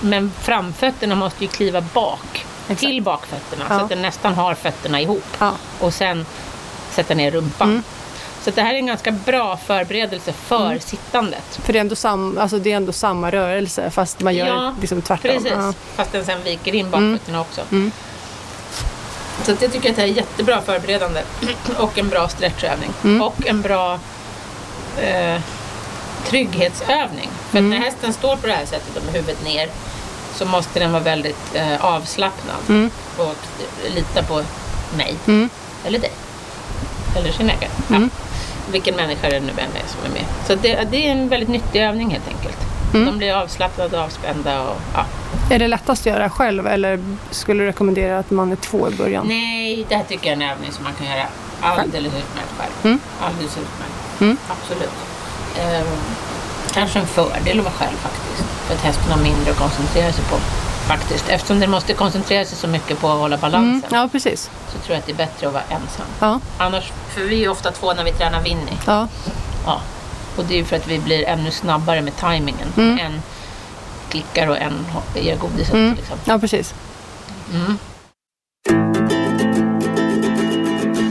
Men 0.00 0.32
framfötterna 0.42 1.14
måste 1.14 1.44
ju 1.44 1.48
kliva 1.50 1.80
bak 1.80 2.46
Exakt. 2.68 2.80
till 2.80 3.02
bakfötterna 3.02 3.64
så 3.68 3.74
Ja. 3.74 3.80
att 3.80 3.88
den 3.88 4.02
nästan 4.02 4.34
har 4.34 4.54
fötterna 4.54 5.00
ihop. 5.00 5.24
Ja. 5.38 5.52
Och 5.80 5.94
sen 5.94 6.26
sätta 6.90 7.14
ner 7.14 7.30
rumpan. 7.30 7.82
Så 8.44 8.50
det 8.50 8.62
här 8.62 8.74
är 8.74 8.78
en 8.78 8.86
ganska 8.86 9.10
bra 9.10 9.56
förberedelse 9.56 10.32
för 10.32 10.78
sittandet. 10.78 11.60
För 11.64 11.72
det 11.72 11.78
är, 11.78 11.80
ändå 11.80 11.94
sam, 11.96 12.38
alltså 12.38 12.58
det 12.58 12.72
är 12.72 12.76
ändå 12.76 12.92
samma 12.92 13.30
rörelse 13.30 13.90
fast 13.90 14.20
man 14.20 14.34
gör 14.34 14.46
Ja, 14.46 14.74
liksom 14.80 15.02
tvärtom. 15.02 15.30
Precis, 15.30 15.50
Ja. 15.50 15.72
fast 15.96 16.12
den 16.12 16.24
sen 16.24 16.42
viker 16.44 16.74
in 16.74 16.90
bakfötterna 16.90 17.40
också. 17.40 17.60
Så 19.42 19.52
att 19.52 19.62
jag 19.62 19.72
tycker 19.72 19.90
att 19.90 19.96
det 19.96 20.02
här 20.02 20.08
är 20.08 20.12
jättebra 20.12 20.60
förberedande 20.60 21.22
och 21.78 21.98
en 21.98 22.08
bra 22.08 22.28
stretchövning. 22.28 22.90
Och 23.22 23.46
en 23.46 23.62
bra 23.62 23.98
eh, 25.00 25.40
trygghetsövning. 26.26 27.28
För 27.50 27.58
att 27.58 27.64
när 27.64 27.78
hästen 27.78 28.12
står 28.12 28.36
på 28.36 28.46
det 28.46 28.52
här 28.52 28.66
sättet 28.66 29.04
med 29.04 29.14
huvudet 29.14 29.44
ner 29.44 29.68
så 30.34 30.44
måste 30.44 30.78
den 30.78 30.92
vara 30.92 31.02
väldigt 31.02 31.54
eh, 31.54 31.84
avslappnad 31.84 32.90
och 33.16 33.34
lita 33.94 34.22
på 34.22 34.42
mig. 34.96 35.14
Eller 35.84 35.98
dig. 35.98 36.12
Eller 37.16 37.32
sin 37.32 37.50
ägare. 37.50 37.70
Ja. 37.88 38.00
Vilken 38.72 38.96
människa 38.96 39.28
det 39.30 39.40
nu 39.40 39.50
än 39.50 39.58
är 39.58 39.88
som 39.88 40.04
är 40.04 40.14
med. 40.14 40.24
Så 40.46 40.54
det, 40.54 40.90
det 40.90 41.06
är 41.06 41.12
en 41.12 41.28
väldigt 41.28 41.48
nyttig 41.48 41.82
övning 41.82 42.10
helt 42.10 42.28
enkelt. 42.28 42.56
De 42.92 43.18
blir 43.18 43.32
avslappnade 43.32 43.96
och 43.98 44.04
avspända. 44.04 44.62
Och, 44.62 44.76
ja. 44.94 45.06
Är 45.50 45.58
det 45.58 45.68
lättast 45.68 46.02
att 46.02 46.06
göra 46.06 46.30
själv 46.30 46.66
eller 46.66 47.00
skulle 47.30 47.62
du 47.62 47.66
rekommendera 47.66 48.18
att 48.18 48.30
man 48.30 48.52
är 48.52 48.56
två 48.56 48.88
i 48.88 48.94
början? 48.94 49.28
Nej, 49.28 49.86
det 49.88 49.94
här 49.94 50.04
tycker 50.04 50.30
jag 50.30 50.42
är 50.42 50.44
en 50.44 50.50
övning 50.50 50.72
som 50.72 50.84
man 50.84 50.92
kan 50.94 51.06
göra 51.06 51.26
alldeles 51.60 52.12
utmärkt 52.14 52.52
själv. 52.58 52.72
Mm. 52.84 52.98
Alldeles 53.20 53.58
utmärkt. 53.58 54.40
Absolut. 54.50 54.96
Ehm, 55.60 55.86
kanske 56.72 56.98
en 56.98 57.06
fördel 57.06 57.58
att 57.58 57.64
vara 57.64 57.74
själv 57.74 57.96
faktiskt. 57.96 58.44
För 58.66 58.74
att 58.74 58.80
hästen 58.80 59.12
har 59.12 59.22
mindre 59.22 59.50
att 59.50 59.58
koncentrera 59.58 60.12
sig 60.12 60.24
på. 60.24 60.36
Faktiskt. 60.88 61.28
Eftersom 61.28 61.60
den 61.60 61.70
måste 61.70 61.92
koncentrera 61.94 62.44
sig 62.44 62.58
så 62.58 62.68
mycket 62.68 62.98
på 63.00 63.08
att 63.08 63.18
hålla 63.18 63.36
Mm. 63.36 63.40
balansen. 63.40 63.90
Ja, 63.92 64.08
precis. 64.12 64.50
Så 64.72 64.78
tror 64.78 64.90
jag 64.94 64.98
att 64.98 65.06
det 65.06 65.12
är 65.12 65.16
bättre 65.16 65.46
att 65.46 65.52
vara 65.52 65.62
ensam. 65.70 66.06
Ja, 66.20 66.40
Annars, 66.58 66.92
för 67.14 67.20
vi 67.20 67.34
är 67.36 67.40
ju 67.40 67.48
ofta 67.48 67.70
två 67.72 67.92
när 67.94 68.04
vi 68.04 68.12
tränar 68.12 68.40
Winnie. 68.40 68.78
ja. 68.86 69.08
Ja. 69.66 69.80
Och 70.36 70.44
det 70.44 70.54
är 70.54 70.58
ju 70.58 70.64
för 70.64 70.76
att 70.76 70.86
vi 70.86 70.98
blir 70.98 71.24
ännu 71.24 71.50
snabbare 71.50 72.02
med 72.02 72.16
tajmingen. 72.16 72.68
En 73.00 73.22
klickar 74.08 74.46
och 74.48 74.58
en 74.58 74.86
ger 75.14 75.36
godiset. 75.36 75.74
Mm. 75.74 75.94
Liksom. 75.94 76.18
ja 76.24 76.38
precis. 76.38 76.74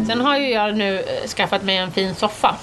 Sen 0.08 0.22
har 0.22 0.38
ju 0.38 0.50
jag 0.50 0.78
nu 0.78 1.00
eh, 1.00 1.28
skaffat 1.30 1.64
mig 1.64 1.78
en 1.78 1.92
fin 1.92 2.16
soffa. 2.16 2.56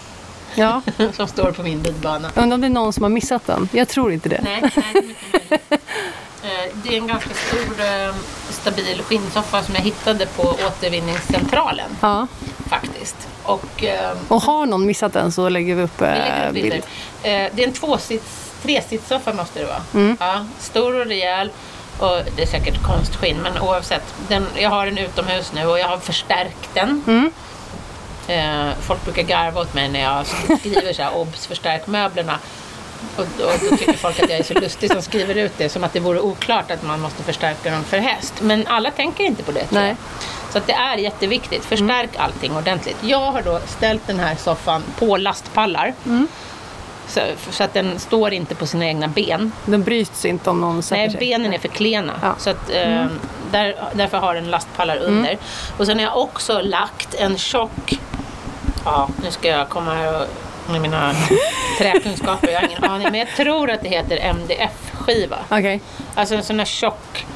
Ja. 0.54 0.82
som 1.16 1.26
står 1.28 1.52
på 1.52 1.62
min 1.62 1.84
ridbana. 1.84 2.30
Undrar 2.34 2.54
om 2.54 2.60
det 2.60 2.66
är 2.66 2.70
någon 2.70 2.92
som 2.92 3.02
har 3.02 3.10
missat 3.10 3.46
den? 3.46 3.68
Jag 3.72 3.88
tror 3.88 4.12
inte 4.12 4.28
det. 4.28 4.40
Nej, 4.44 4.62
nej 4.76 5.16
det, 5.48 5.58
Eh, 6.42 6.72
det 6.82 6.88
är 6.88 6.96
en 6.98 7.06
ganska 7.06 7.30
stor 7.34 7.80
eh, 7.80 8.14
stabil 8.50 9.02
skinnsoffa 9.02 9.62
som 9.62 9.74
jag 9.74 9.82
hittade 9.82 10.26
på 10.26 10.42
återvinningscentralen 10.66 11.96
Ja. 12.00 12.26
faktiskt. 12.68 13.28
Och 13.42 13.84
eh, 13.84 14.16
Och 14.28 14.42
har 14.42 14.66
någon 14.66 14.86
missat 14.86 15.12
den 15.12 15.32
så 15.32 15.48
lägger 15.48 15.74
vi 15.74 15.82
upp 15.82 16.00
vi 16.00 16.04
lägger 16.06 16.46
upp 16.48 16.54
bild. 16.54 16.82
Det 17.22 17.30
är 17.62 17.66
en 17.66 17.72
tvåsits, 17.72 18.50
tresitssoffa 18.62 19.32
måste 19.32 19.58
det 19.60 19.66
vara. 19.66 19.82
Mm. 19.94 20.16
Ja, 20.20 20.44
stor 20.58 21.00
och 21.00 21.06
rejäl. 21.06 21.50
Och 21.98 22.18
det 22.36 22.42
är 22.42 22.46
säkert 22.46 22.82
konstskinn 22.82 23.36
men 23.42 23.58
oavsett. 23.58 24.14
Den, 24.28 24.46
jag 24.56 24.70
har 24.70 24.86
den 24.86 24.98
utomhus 24.98 25.52
nu 25.52 25.66
och 25.66 25.78
jag 25.78 25.88
har 25.88 25.98
förstärkt 25.98 26.68
den. 26.74 27.02
Mm. 27.06 27.30
Folk 28.80 29.04
brukar 29.04 29.22
garva 29.22 29.60
åt 29.60 29.74
mig 29.74 29.88
när 29.88 30.00
jag 30.02 30.26
skriver 30.60 30.92
så 30.92 31.02
här 31.02 31.16
obs 31.16 31.46
förstärk 31.46 31.86
möblerna. 31.86 32.38
Och, 33.16 33.22
och 33.22 33.52
då 33.70 33.76
tycker 33.76 33.92
folk 33.92 34.22
att 34.22 34.30
jag 34.30 34.38
är 34.38 34.42
så 34.42 34.54
lustig 34.54 34.90
som 34.92 35.02
skriver 35.02 35.34
ut 35.34 35.52
det 35.56 35.68
som 35.68 35.84
att 35.84 35.92
det 35.92 36.00
vore 36.00 36.20
oklart 36.20 36.70
att 36.70 36.82
man 36.82 37.00
måste 37.00 37.22
förstärka 37.22 37.70
dem 37.70 37.84
för 37.84 37.98
häst. 37.98 38.34
Men 38.40 38.66
alla 38.66 38.90
tänker 38.90 39.24
inte 39.24 39.42
på 39.42 39.52
det 39.52 39.66
tror 39.66 39.80
Nej. 39.80 39.88
jag. 39.88 39.96
Så 40.52 40.58
att 40.58 40.66
det 40.66 40.72
är 40.72 40.96
jätteviktigt. 40.96 41.64
Förstärk 41.64 42.10
allting 42.16 42.56
ordentligt. 42.56 42.96
Jag 43.00 43.32
har 43.32 43.42
då 43.42 43.60
ställt 43.66 44.06
den 44.06 44.20
här 44.20 44.36
soffan 44.36 44.82
på 44.98 45.16
lastpallar. 45.16 45.94
Så, 47.08 47.20
så 47.50 47.64
att 47.64 47.74
den 47.74 47.98
står 47.98 48.32
inte 48.32 48.54
på 48.54 48.66
sina 48.66 48.86
egna 48.86 49.08
ben. 49.08 49.52
Den 49.64 49.82
bryts 49.82 50.24
inte 50.24 50.50
om 50.50 50.60
någon 50.60 50.82
sätter 50.82 51.02
Nej, 51.02 51.10
sig. 51.10 51.20
benen 51.20 51.54
är 51.54 51.58
för 51.58 51.68
klena. 51.68 52.12
Ja. 52.22 52.34
Så 52.38 52.50
att, 52.50 52.70
eh, 52.70 53.06
där, 53.52 53.90
därför 53.92 54.18
har 54.18 54.34
den 54.34 54.50
lastpallar 54.50 54.96
under. 54.96 55.38
Och 55.76 55.86
sen 55.86 55.98
har 55.98 56.04
jag 56.04 56.18
också 56.18 56.60
lagt 56.60 57.14
en 57.14 57.38
tjock... 57.38 57.98
Ja, 58.84 59.08
nu 59.24 59.30
ska 59.30 59.48
jag 59.48 59.68
komma 59.68 59.94
här 59.94 60.22
och, 60.22 60.26
med 60.72 60.80
mina 60.80 61.14
träkunskaper. 61.78 62.48
Jag 62.48 62.60
har 62.60 62.68
ingen 62.68 62.84
aning. 62.84 63.08
Men 63.10 63.20
jag 63.20 63.28
tror 63.36 63.70
att 63.70 63.82
det 63.82 63.88
heter 63.88 64.16
MDF-skiva. 64.16 65.38
Okej. 65.48 65.80
Alltså 66.14 66.34
en 66.34 66.44
sån 66.44 66.58
här 66.58 66.66
tjock 66.66 67.26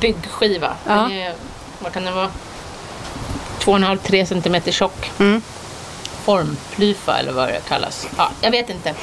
byggskiva. 0.00 0.72
Ja. 0.86 1.10
Är, 1.10 1.34
vad 1.78 1.92
kan 1.92 2.04
den 2.04 2.14
vara? 2.14 2.30
2,5-3 3.60 4.24
centimeter 4.24 4.72
tjock. 4.72 5.10
Mm. 5.18 5.42
Formplyfa 6.24 7.18
eller 7.18 7.32
vad 7.32 7.48
det 7.48 7.60
kallas. 7.68 8.08
Ja, 8.16 8.30
jag 8.40 8.50
vet 8.50 8.70
inte. 8.70 8.94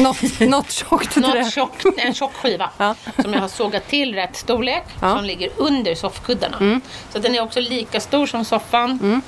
Något, 0.00 0.40
något 0.40 0.70
tjockt 0.70 1.14
det. 1.14 1.50
Tjockt, 1.52 1.84
en 1.96 2.14
tjock 2.14 2.34
skiva 2.34 2.70
Ja. 2.78 2.94
som 3.22 3.32
jag 3.32 3.40
har 3.40 3.48
sågat 3.48 3.88
till 3.88 4.14
rätt 4.14 4.36
storlek 4.36 4.84
Ja. 5.00 5.16
som 5.16 5.24
ligger 5.24 5.50
under 5.56 5.94
soffkuddarna. 5.94 6.80
Så 7.12 7.18
den 7.18 7.34
är 7.34 7.40
också 7.42 7.60
lika 7.60 8.00
stor 8.00 8.26
som 8.26 8.44
soffan 8.44 9.22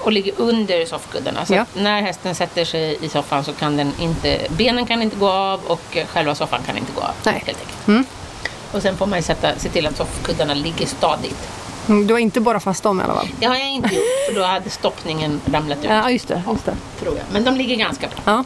och 0.00 0.12
ligger 0.12 0.32
under 0.36 0.86
soffkuddarna. 0.86 1.46
Så 1.46 1.54
Ja. 1.54 1.64
när 1.74 2.02
hästen 2.02 2.34
sätter 2.34 2.64
sig 2.64 2.98
i 3.00 3.08
soffan 3.08 3.44
så 3.44 3.52
kan 3.52 3.76
den 3.76 3.92
inte, 4.00 4.38
benen 4.48 4.86
kan 4.86 5.02
inte 5.02 5.16
gå 5.16 5.28
av 5.30 5.60
och 5.66 5.96
själva 6.08 6.34
soffan 6.34 6.60
kan 6.66 6.76
inte 6.78 6.92
gå 6.92 7.00
av. 7.00 7.10
Nej. 7.24 7.42
Helt 7.46 7.58
enkelt. 7.86 8.08
Och 8.72 8.82
sen 8.82 8.96
får 8.96 9.06
man 9.06 9.18
ju 9.18 9.22
sätta, 9.22 9.58
se 9.58 9.68
till 9.68 9.86
att 9.86 9.96
soffkuddarna 9.96 10.54
ligger 10.54 10.86
stadigt. 10.86 11.48
Mm, 11.88 12.06
Du 12.06 12.14
har 12.14 12.18
inte 12.18 12.40
bara 12.40 12.60
fast 12.60 12.82
dem 12.82 13.00
i 13.00 13.04
alla 13.04 13.14
fall? 13.14 13.28
Det 13.40 13.46
har 13.46 13.56
jag 13.56 13.68
inte 13.70 13.94
gjort 13.94 14.04
för 14.28 14.34
då 14.40 14.46
hade 14.46 14.70
stoppningen 14.70 15.40
ramlat 15.52 15.78
ut. 15.78 15.84
Ja, 15.84 16.10
just 16.10 16.28
det. 16.28 16.42
Just 16.52 16.64
det. 16.66 16.76
Tror 17.00 17.14
jag. 17.16 17.24
Men 17.32 17.44
de 17.44 17.56
ligger 17.56 17.76
ganska 17.76 18.08
bra. 18.08 18.18
Ja. 18.24 18.44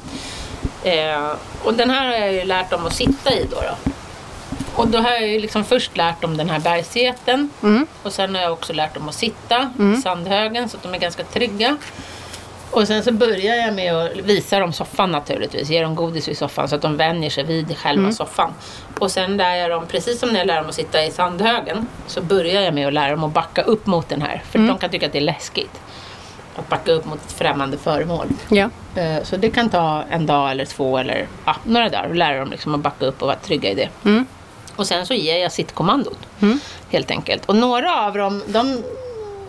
Eh, 0.91 1.33
och 1.65 1.75
den 1.75 1.91
här 1.91 2.07
har 2.07 2.13
jag 2.15 2.33
ju 2.33 2.45
lärt 2.45 2.71
dem 2.71 2.87
att 2.87 2.95
sitta 2.95 3.33
i 3.35 3.47
då. 3.51 3.57
då. 3.57 3.91
Och 4.75 4.89
då 4.89 4.99
har 4.99 5.11
jag 5.11 5.29
ju 5.29 5.41
liksom 5.41 5.65
först 5.65 5.97
lärt 5.97 6.23
dem 6.23 6.37
den 6.37 6.51
här 6.51 6.61
bergsgeten. 6.61 7.51
Mm. 7.63 7.87
Och 8.03 8.13
sen 8.13 8.35
har 8.35 8.43
jag 8.43 8.53
också 8.53 8.73
lärt 8.73 8.95
dem 8.95 9.09
att 9.09 9.15
sitta 9.15 9.71
i 9.99 10.01
sandhögen 10.03 10.69
så 10.69 10.77
att 10.77 10.83
de 10.83 10.95
är 10.95 10.99
ganska 10.99 11.25
trygga. 11.25 11.77
Och 12.71 12.87
sen 12.87 13.03
så 13.05 13.13
börjar 13.13 13.55
jag 13.57 13.75
med 13.75 13.95
att 13.95 14.17
visa 14.17 14.59
dem 14.59 14.73
soffan 14.73 15.11
naturligtvis. 15.13 15.71
Ge 15.71 15.83
dem 15.83 15.95
godis 15.95 16.29
vid 16.29 16.39
soffan 16.39 16.69
så 16.69 16.75
att 16.77 16.83
de 16.83 16.97
vänjer 16.97 17.31
sig 17.31 17.45
vid 17.45 17.77
själva 17.79 18.03
Mm. 18.03 18.13
soffan. 18.13 18.51
Och 18.99 19.11
sen 19.11 19.37
lär 19.37 19.55
jag 19.57 19.71
dem, 19.71 19.87
precis 19.89 20.21
som 20.21 20.29
när 20.29 20.39
jag 20.39 20.47
lär 20.47 20.57
dem 20.57 20.69
att 20.69 20.75
sitta 20.75 21.05
i 21.05 21.11
sandhögen, 21.11 21.87
så 22.07 22.23
börjar 22.23 22.61
jag 22.63 22.75
med 22.75 22.87
att 22.87 22.93
lära 22.93 23.11
dem 23.11 23.25
att 23.25 23.33
backa 23.33 23.63
upp 23.63 23.87
mot 23.87 24.09
den 24.09 24.23
här. 24.23 24.43
För 24.51 24.59
Mm. 24.59 24.69
de 24.69 24.79
kan 24.79 24.91
tycka 24.91 25.07
att 25.07 25.13
det 25.13 25.19
är 25.19 25.23
läskigt. 25.23 25.81
Att 26.57 26.69
backa 26.69 26.93
upp 26.93 27.05
mot 27.05 27.25
ett 27.27 27.33
främmande 27.33 27.79
föremål. 27.79 28.27
Ja. 28.49 28.69
Eh, 28.95 29.23
Så 29.23 29.37
det 29.37 29.51
kan 29.51 29.69
ta 29.71 30.05
en 30.11 30.27
dag 30.27 30.51
eller 30.51 30.65
två 30.65 30.99
eller 30.99 31.27
ja, 31.45 31.57
några 31.65 31.89
dagar 31.89 32.09
och 32.09 32.15
lära 32.15 32.39
dem 32.39 32.51
liksom 32.51 32.75
att 32.75 32.81
backa 32.81 33.07
upp 33.07 33.23
och 33.23 33.27
vara 33.29 33.39
trygga 33.39 33.71
i 33.71 33.75
det. 33.75 33.89
Mm. 34.81 34.83
Och 34.83 34.87
sen 34.87 35.07
så 35.07 35.15
ger 35.15 35.39
jag 35.39 35.53
sittkommandot 35.53 36.19
helt 36.91 37.11
enkelt. 37.11 37.47
Och 37.47 37.57
några 37.57 38.07
av 38.07 38.15
dem, 38.15 38.43
de, 38.47 38.83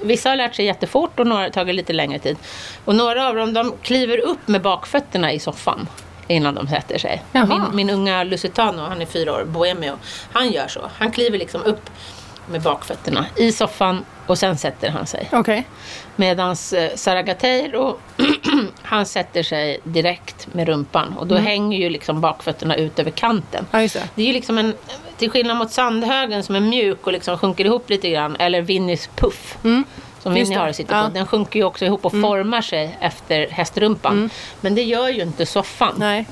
vissa 0.02 0.30
har 0.30 0.36
lärt 0.36 0.56
sig 0.56 0.66
jättefort 0.66 1.20
och 1.20 1.28
några 1.28 1.44
har 1.44 1.50
tagit 1.50 1.76
lite 1.76 1.94
längre 1.94 2.20
tid. 2.20 2.38
Och 2.86 2.96
några 2.96 3.28
av 3.28 3.36
dem 3.36 3.54
de 3.54 3.74
kliver 3.82 4.18
upp 4.18 4.48
med 4.48 4.62
bakfötterna 4.62 5.34
i 5.34 5.40
soffan 5.40 5.88
innan 6.28 6.56
de 6.56 6.68
sätter 6.68 6.98
sig. 6.98 7.24
Jaha. 7.32 7.46
Min, 7.46 7.76
min 7.76 7.90
unga 7.90 8.24
Lusitano, 8.24 8.82
han 8.82 9.02
är 9.02 9.06
fyra 9.06 9.34
år, 9.34 9.44
Bohemio, 9.46 9.94
han 10.32 10.52
gör 10.52 10.68
så. 10.68 10.90
Han 10.98 11.12
kliver 11.12 11.38
liksom 11.38 11.64
upp 11.64 11.90
med 12.48 12.62
bakfötterna 12.62 13.26
i 13.36 13.52
soffan 13.52 14.06
och 14.28 14.38
sen 14.38 14.58
sätter 14.58 14.90
han 14.90 15.08
sig. 15.08 15.30
Okej. 15.32 15.68
Medan 16.16 16.56
Saragateiro, 16.96 17.98
han 18.82 19.06
sätter 19.06 19.44
sig 19.44 19.80
direkt 19.84 20.54
med 20.54 20.68
rumpan 20.68 21.18
och 21.18 21.28
då 21.28 21.36
hänger 21.36 21.78
ju 21.78 21.90
liksom 21.90 22.22
bakfötterna 22.22 22.76
ut 22.76 23.00
över 23.00 23.12
kanten. 23.12 23.66
Ja, 23.72 23.80
det. 23.80 24.04
Det 24.16 24.22
är 24.22 24.28
ju 24.28 24.34
liksom 24.34 24.58
en, 24.58 24.74
till 25.22 25.30
skillnad 25.32 25.58
mot 25.58 25.72
sandhögen 25.72 26.44
som 26.44 26.56
är 26.56 26.60
mjuk 26.60 27.08
och 27.08 27.14
liksom 27.14 27.38
sjunker 27.38 27.66
ihop 27.66 27.90
lite 27.90 28.10
grann, 28.10 28.36
eller 28.40 28.62
Vinnys 28.62 29.10
puff. 29.16 29.58
Som 29.62 30.38
Just 30.38 30.50
Winnie 30.50 30.56
det. 30.56 30.62
har 30.62 30.68
att 30.70 30.76
sitta 30.76 30.96
Ja. 30.98 31.04
på. 31.08 31.14
Den 31.14 31.28
sjunker 31.28 31.60
ju 31.60 31.66
också 31.66 31.86
ihop 31.86 32.06
och 32.06 32.12
formar 32.12 32.62
sig 32.62 32.98
efter 33.00 33.48
hästrumpan. 33.48 34.30
Men 34.62 34.76
det 34.76 34.82
gör 34.84 35.10
ju 35.10 35.22
inte 35.22 35.46
soffan. 35.46 35.94
Nej. 35.98 36.26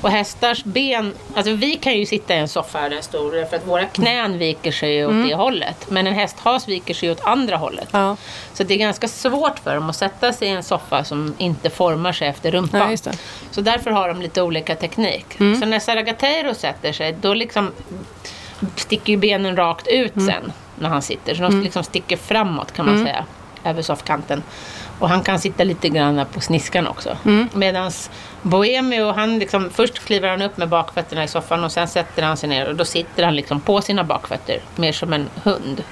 Och 0.00 0.10
hästars 0.10 0.64
ben, 0.64 1.12
alltså 1.34 1.52
vi 1.52 1.76
kan 1.76 1.98
ju 1.98 2.06
sitta 2.06 2.34
i 2.34 2.38
en 2.38 2.48
soffa 2.48 2.78
här 2.78 2.90
den 2.90 2.98
är 2.98 3.02
stor 3.02 3.44
för 3.50 3.56
att 3.56 3.66
våra 3.66 3.84
knän 3.84 4.38
viker 4.38 4.72
sig 4.72 5.06
åt 5.06 5.28
det 5.28 5.34
hållet. 5.34 5.90
Men 5.90 6.06
en 6.06 6.14
hästhas 6.14 6.68
viker 6.68 6.94
sig 6.94 7.10
åt 7.10 7.20
andra 7.24 7.56
hållet. 7.56 7.88
Ja. 7.90 8.16
Så 8.52 8.62
det 8.64 8.74
är 8.74 8.78
ganska 8.78 9.08
svårt 9.08 9.58
för 9.58 9.74
dem 9.74 9.90
att 9.90 9.96
sätta 9.96 10.32
sig 10.32 10.48
i 10.48 10.50
en 10.50 10.62
soffa 10.62 11.04
som 11.04 11.34
inte 11.38 11.70
formar 11.70 12.12
sig 12.12 12.28
efter 12.28 12.50
rumpan. 12.50 12.96
Ja. 13.04 13.12
Så 13.50 13.60
därför 13.60 13.90
har 13.90 14.08
de 14.08 14.22
lite 14.22 14.42
olika 14.42 14.74
teknik. 14.76 15.26
Så 15.38 15.66
när 15.66 15.78
Saragateiro 15.80 16.54
sätter 16.54 16.92
sig, 16.92 17.16
då 17.20 17.34
liksom 17.34 17.70
sticker 18.76 19.12
ju 19.12 19.16
benen 19.16 19.56
rakt 19.56 19.86
ut 19.86 20.12
sen 20.14 20.52
när 20.78 20.88
han 20.88 21.02
sitter. 21.02 21.34
Så 21.34 21.42
de 21.42 21.60
liksom 21.60 21.84
sticker 21.84 22.16
framåt 22.16 22.72
kan 22.72 22.86
man 22.86 23.04
säga, 23.04 23.24
över 23.64 23.82
soffkanten. 23.82 24.42
Och 24.98 25.08
han 25.08 25.22
kan 25.22 25.38
sitta 25.40 25.64
lite 25.64 25.88
grann 25.88 26.26
på 26.32 26.40
sniskan 26.40 26.86
också. 26.86 27.16
Mm. 27.24 27.48
Medan 27.52 27.90
Bohemio, 28.42 29.12
han 29.12 29.38
liksom, 29.38 29.70
först 29.70 29.98
kliver 30.04 30.28
han 30.28 30.42
upp 30.42 30.56
med 30.56 30.68
bakfötterna 30.68 31.24
i 31.24 31.28
soffan 31.28 31.64
och 31.64 31.72
sen 31.72 31.88
sätter 31.88 32.22
han 32.22 32.36
sig 32.36 32.48
ner 32.48 32.68
och 32.68 32.76
då 32.76 32.84
sitter 32.84 33.22
han 33.24 33.36
liksom 33.36 33.60
på 33.60 33.80
sina 33.80 34.04
bakfötter, 34.04 34.60
mer 34.76 34.92
som 34.92 35.12
en 35.12 35.28
hund. 35.42 35.84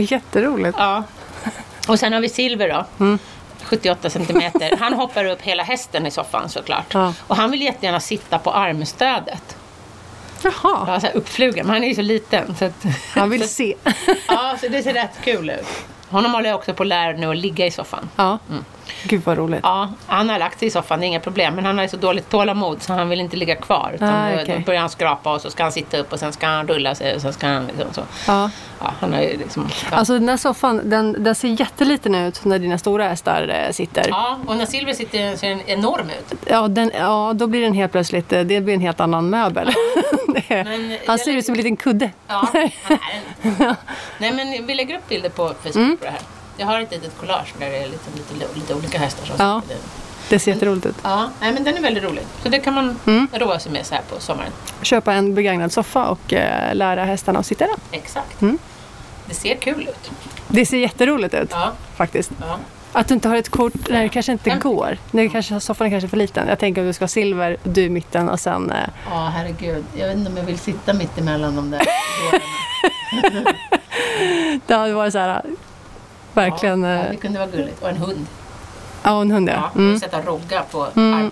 Jätteroligt. 0.10 0.78
Ja. 0.78 1.02
Och 1.88 1.98
sen 1.98 2.12
har 2.12 2.20
vi 2.20 2.28
Silver 2.28 2.68
då. 2.98 3.08
78 3.62 4.10
centimeter. 4.10 4.76
Han 4.80 4.92
hoppar 4.92 5.24
upp 5.24 5.42
hela 5.42 5.62
hästen 5.62 6.06
i 6.06 6.10
soffan 6.10 6.48
såklart. 6.48 6.94
Ja. 6.94 7.14
Och 7.26 7.36
han 7.36 7.50
vill 7.50 7.62
jättegärna 7.62 8.00
sitta 8.00 8.38
på 8.38 8.52
armstödet. 8.52 9.56
Jaha, 10.44 10.84
Ja, 10.86 11.00
så 11.00 11.06
här 11.06 11.16
uppflugen, 11.16 11.66
men 11.66 11.74
han 11.74 11.84
är 11.84 11.88
ju 11.88 11.94
så 11.94 12.02
liten. 12.02 12.56
Så 12.56 12.64
att, 12.64 12.84
han 13.14 13.30
vill 13.30 13.42
så, 13.42 13.48
se. 13.48 13.74
Ja, 14.28 14.56
så 14.60 14.68
det 14.68 14.82
ser 14.82 14.94
rätt 14.94 15.18
kul 15.24 15.50
ut. 15.50 15.66
Honom 16.08 16.32
håller 16.34 16.48
jag 16.48 16.58
också 16.58 16.74
på 16.74 16.82
att 16.82 16.86
lära 16.88 17.12
nu 17.16 17.30
att 17.30 17.36
ligga 17.36 17.66
i 17.66 17.70
soffan. 17.70 18.08
Ja, 18.16 18.38
gud 19.04 19.22
vad 19.24 19.38
roligt. 19.38 19.60
Ja, 19.62 19.92
han 20.06 20.28
har 20.30 20.38
lagt 20.38 20.58
sig 20.58 20.68
i 20.68 20.70
soffan, 20.70 21.00
det 21.00 21.04
är 21.06 21.08
inga 21.08 21.20
problem. 21.20 21.54
Men 21.54 21.64
han 21.66 21.78
har 21.78 21.86
så 21.86 21.96
dåligt 21.96 22.30
tålamod 22.30 22.82
så 22.82 22.92
han 22.92 23.08
vill 23.08 23.20
inte 23.20 23.36
ligga 23.36 23.56
kvar. 23.56 23.92
Utan 23.94 24.08
Ah, 24.08 24.32
okej. 24.42 24.54
Då 24.58 24.64
börjar 24.64 24.80
han 24.80 24.90
skrapa 24.90 25.34
och 25.34 25.40
så 25.40 25.50
ska 25.50 25.62
han 25.62 25.72
sitta 25.72 25.98
upp 25.98 26.12
och 26.12 26.18
sen 26.18 26.32
ska 26.32 26.46
han 26.46 26.68
rulla 26.68 26.94
sig 26.94 27.14
och 27.14 27.20
sen 27.22 27.32
ska 27.32 27.46
han 27.46 27.66
liksom 27.66 27.92
så. 27.92 28.02
Ja. 28.26 28.50
Ja, 28.82 28.92
han 29.00 29.12
har 29.12 29.20
liksom... 29.20 29.68
Ja. 29.90 29.96
Alltså 29.96 30.12
den 30.18 30.28
här 30.28 30.36
soffan, 30.36 30.80
den, 30.90 31.24
den 31.24 31.34
ser 31.34 31.48
jätteliten 31.60 32.14
ut 32.14 32.44
när 32.44 32.58
dina 32.58 32.78
stora 32.78 33.08
hästar 33.08 33.64
eh, 33.66 33.72
sitter. 33.72 34.04
ja, 34.08 34.38
och 34.46 34.56
när 34.56 34.66
Silver 34.66 34.92
sitter 34.92 35.36
ser 35.36 35.48
den 35.48 35.60
enorm 35.66 36.06
ut. 36.10 36.38
Ja, 36.46 36.68
den, 36.68 36.90
ja, 36.98 37.32
då 37.34 37.46
blir 37.46 37.60
den 37.62 37.72
helt 37.72 37.92
plötsligt, 37.92 38.32
eh, 38.32 38.40
det 38.40 38.60
blir 38.60 38.74
en 38.74 38.80
helt 38.80 39.00
annan 39.00 39.30
möbel. 39.30 39.68
Är- 40.48 40.64
Men, 40.64 40.92
eh, 40.92 40.98
han 41.06 41.18
ser 41.18 41.32
ut 41.36 41.44
som 41.46 41.52
en 41.52 41.56
liten 41.56 41.76
kudde. 41.76 42.10
Ja, 42.28 42.48
han 42.52 42.62
är 42.62 42.72
den. 43.58 43.74
Nej, 44.18 44.32
men 44.32 44.66
vi 44.66 44.74
lägger 44.74 44.96
upp 44.98 45.08
bilder 45.08 45.28
på 45.30 45.46
Facebook 45.62 45.76
Mm. 45.76 45.96
på 45.96 46.04
det 46.04 46.10
här. 46.10 46.20
Jag 46.60 46.66
har 46.66 46.80
ett 46.80 46.90
litet 46.90 47.18
collage 47.20 47.54
där 47.58 47.70
det 47.70 47.76
är 47.76 47.86
lite, 47.86 48.10
lite, 48.34 48.54
lite 48.54 48.74
olika 48.74 48.98
hästar 48.98 49.26
som 49.26 49.36
Ja. 49.38 49.62
Det 50.28 50.38
ser 50.38 50.52
jätteroligt 50.52 50.86
ut. 50.86 50.94
Ja, 51.02 51.30
nej, 51.40 51.52
men 51.52 51.64
den 51.64 51.76
är 51.76 51.80
väldigt 51.80 52.04
rolig. 52.04 52.22
Så 52.42 52.48
det 52.48 52.58
kan 52.58 52.74
man 52.74 52.98
Mm. 53.06 53.28
roa 53.32 53.58
sig 53.58 53.72
med 53.72 53.86
så 53.86 53.94
här 53.94 54.02
på 54.14 54.20
sommaren. 54.20 54.50
Köpa 54.82 55.12
en 55.14 55.34
begagnad 55.34 55.72
soffa 55.72 56.08
och 56.08 56.32
eh, 56.32 56.74
lära 56.74 57.04
hästarna 57.04 57.38
att 57.38 57.46
sitta 57.46 57.64
i 57.64 57.68
den. 57.68 57.76
Exakt. 58.00 58.42
Mm. 58.42 58.58
Det 59.26 59.34
ser 59.34 59.54
kul 59.54 59.82
ut. 59.88 60.10
Det 60.48 60.66
ser 60.66 60.78
jätteroligt 60.78 61.34
ut 61.34 61.48
Ja, 61.50 61.72
faktiskt. 61.96 62.30
ja. 62.40 62.56
Att 62.92 63.08
du 63.08 63.14
inte 63.14 63.28
har 63.28 63.36
ett 63.36 63.48
kort, 63.48 63.72
nej 63.88 64.02
det 64.02 64.08
kanske 64.08 64.32
inte 64.32 64.50
Mm. 64.50 64.60
går. 64.62 64.98
Nej, 65.10 65.28
kanske, 65.28 65.60
soffan 65.60 65.86
är 65.86 65.90
kanske 65.90 66.08
för 66.08 66.16
liten. 66.16 66.48
Jag 66.48 66.58
tänker 66.58 66.80
att 66.82 66.88
du 66.88 66.92
ska 66.92 67.02
ha 67.02 67.08
silver, 67.08 67.56
du 67.62 67.82
i 67.82 67.88
mitten 67.90 68.28
och 68.28 68.40
sen... 68.40 68.70
Eh, 68.70 68.76
Ja, 69.10 69.32
herregud. 69.36 69.84
Jag 69.96 70.08
vet 70.08 70.16
inte 70.16 70.30
om 70.30 70.36
jag 70.36 70.44
vill 70.44 70.58
sitta 70.58 70.92
mitt 70.92 71.18
emellan 71.18 71.56
de 71.56 71.70
där 71.70 71.80
det 74.66 74.74
hade 74.74 74.92
varit 74.92 75.12
så 75.12 75.18
här, 75.18 75.42
verkligen... 76.34 76.82
Ja, 76.82 76.96
Ja, 77.04 77.10
det 77.10 77.16
kunde 77.16 77.38
vara 77.38 77.48
gulligt. 77.50 77.82
Och 77.82 77.88
en 77.88 77.96
hund. 77.96 78.26
ja 79.02 79.14
och 79.16 79.22
en 79.22 79.30
hund 79.30 79.48
Ja, 79.48 79.52
ja. 79.54 79.70
och 79.72 79.76
Mm. 79.76 79.98
sätta 80.00 80.22
Rogga 80.22 80.62
på 80.70 80.86
Mm. 80.96 81.30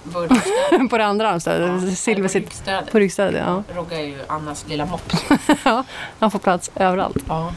mm. 0.72 0.88
på 0.88 0.98
det 0.98 1.04
andra 1.06 1.28
armstödet. 1.30 1.98
Silver 1.98 2.28
sitter 2.28 2.40
ryggstödet. 2.46 2.92
på 2.92 2.98
ryggstödet. 2.98 3.42
Ja. 3.46 3.62
Rogga 3.76 4.00
är 4.00 4.04
ju 4.06 4.18
Annas 4.26 4.64
lilla 4.68 4.86
mops. 4.86 5.14
ja, 5.64 5.84
han 6.18 6.30
får 6.30 6.38
plats 6.38 6.70
överallt. 6.74 7.16
Ja. 7.28 7.52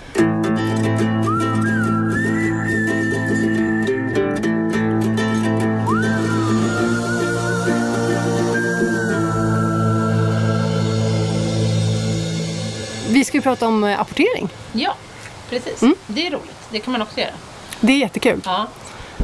Vi 13.10 13.26
ska 13.26 13.38
ju 13.38 13.42
prata 13.42 13.68
om 13.68 13.84
eh, 13.84 14.00
apportering. 14.02 14.50
ja, 14.74 14.96
precis. 15.52 15.82
Mm. 15.82 15.96
Det 16.08 16.28
är 16.28 16.32
roligt. 16.32 16.68
Det 16.70 16.80
kan 16.80 16.92
man 16.92 17.02
också 17.02 17.20
göra. 17.20 17.32
Det 17.80 17.94
är 17.94 17.98
jättekul. 17.98 18.42
Ja. 18.46 18.68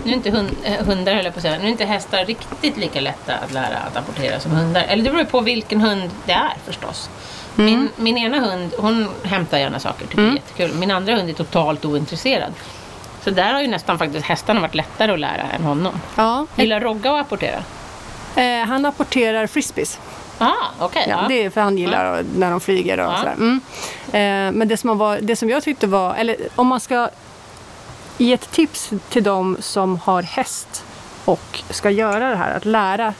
Nu 0.03 0.11
är 0.11 0.15
inte 0.15 0.29
hund, 0.29 0.49
eh, 0.63 0.85
hundar, 0.85 1.13
höll 1.15 1.25
jag 1.25 1.33
på 1.33 1.37
att 1.37 1.43
säga, 1.43 1.57
nu 1.59 1.65
är 1.65 1.69
inte 1.69 1.85
hästar 1.85 2.25
riktigt 2.25 2.77
lika 2.77 3.01
lätta 3.01 3.35
att 3.35 3.53
lära 3.53 3.77
att 3.77 3.97
apportera 3.97 4.39
som 4.39 4.51
hundar. 4.51 4.83
Eller 4.83 5.03
det 5.03 5.09
beror 5.09 5.23
ju 5.23 5.25
på 5.25 5.41
vilken 5.41 5.81
hund 5.81 6.11
det 6.25 6.31
är 6.31 6.53
förstås. 6.65 7.09
Min, 7.55 7.89
min 7.95 8.17
ena 8.17 8.39
hund, 8.39 8.73
hon 8.79 9.09
hämtar 9.23 9.57
gärna 9.57 9.79
saker, 9.79 10.07
tycker 10.07 10.21
det 10.21 10.27
är 10.29 10.33
jättekul. 10.33 10.73
Min 10.73 10.91
andra 10.91 11.15
hund 11.15 11.29
är 11.29 11.33
totalt 11.33 11.85
ointresserad. 11.85 12.53
Så 13.23 13.29
där 13.29 13.53
har 13.53 13.61
ju 13.61 13.67
nästan 13.67 13.97
faktiskt 13.97 14.25
hästarna 14.25 14.59
varit 14.59 14.75
lättare 14.75 15.11
att 15.11 15.19
lära 15.19 15.43
än 15.55 15.63
honom. 15.63 16.01
Ja. 16.15 16.45
Gillar 16.55 16.79
Rogga 16.79 17.11
att 17.13 17.21
apportera? 17.21 17.63
Eh, 18.35 18.67
han 18.67 18.85
apporterar 18.85 19.47
frisbees. 19.47 19.99
Ah, 20.37 20.53
okej. 20.79 21.05
Ja, 21.09 21.19
ja. 21.21 21.27
Det 21.27 21.45
är 21.45 21.49
för 21.49 21.61
han 21.61 21.77
gillar 21.77 22.23
när 22.35 22.51
de 22.51 22.59
flyger 22.59 22.97
och 22.99 23.05
Ja. 23.11 23.17
sådär. 23.17 23.33
Mm. 23.33 23.61
Eh, 24.07 24.57
men 24.59 24.67
det 24.67 24.77
som, 24.77 24.97
var, 24.97 25.19
det 25.21 25.35
som 25.35 25.49
jag 25.49 25.63
tyckte 25.63 25.87
var, 25.87 26.15
eller 26.15 26.35
om 26.55 26.67
man 26.67 26.79
ska 26.79 27.09
ge 28.17 28.33
ett 28.33 28.51
tips 28.51 28.89
till 29.09 29.23
de 29.23 29.57
som 29.59 29.99
har 29.99 30.21
häst 30.23 30.83
och 31.25 31.59
ska 31.69 31.89
göra 31.89 32.29
det 32.29 32.35
här, 32.35 32.55
att 32.57 32.65
lära 32.65 33.13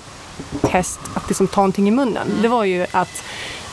häst 0.70 1.00
att 1.14 1.28
liksom 1.28 1.48
ta 1.48 1.62
någonting 1.62 1.88
i 1.88 1.92
munnen. 1.92 2.28
Mm. 2.28 2.42
Det 2.42 2.48
var 2.48 2.64
ju 2.64 2.86
att 2.92 3.24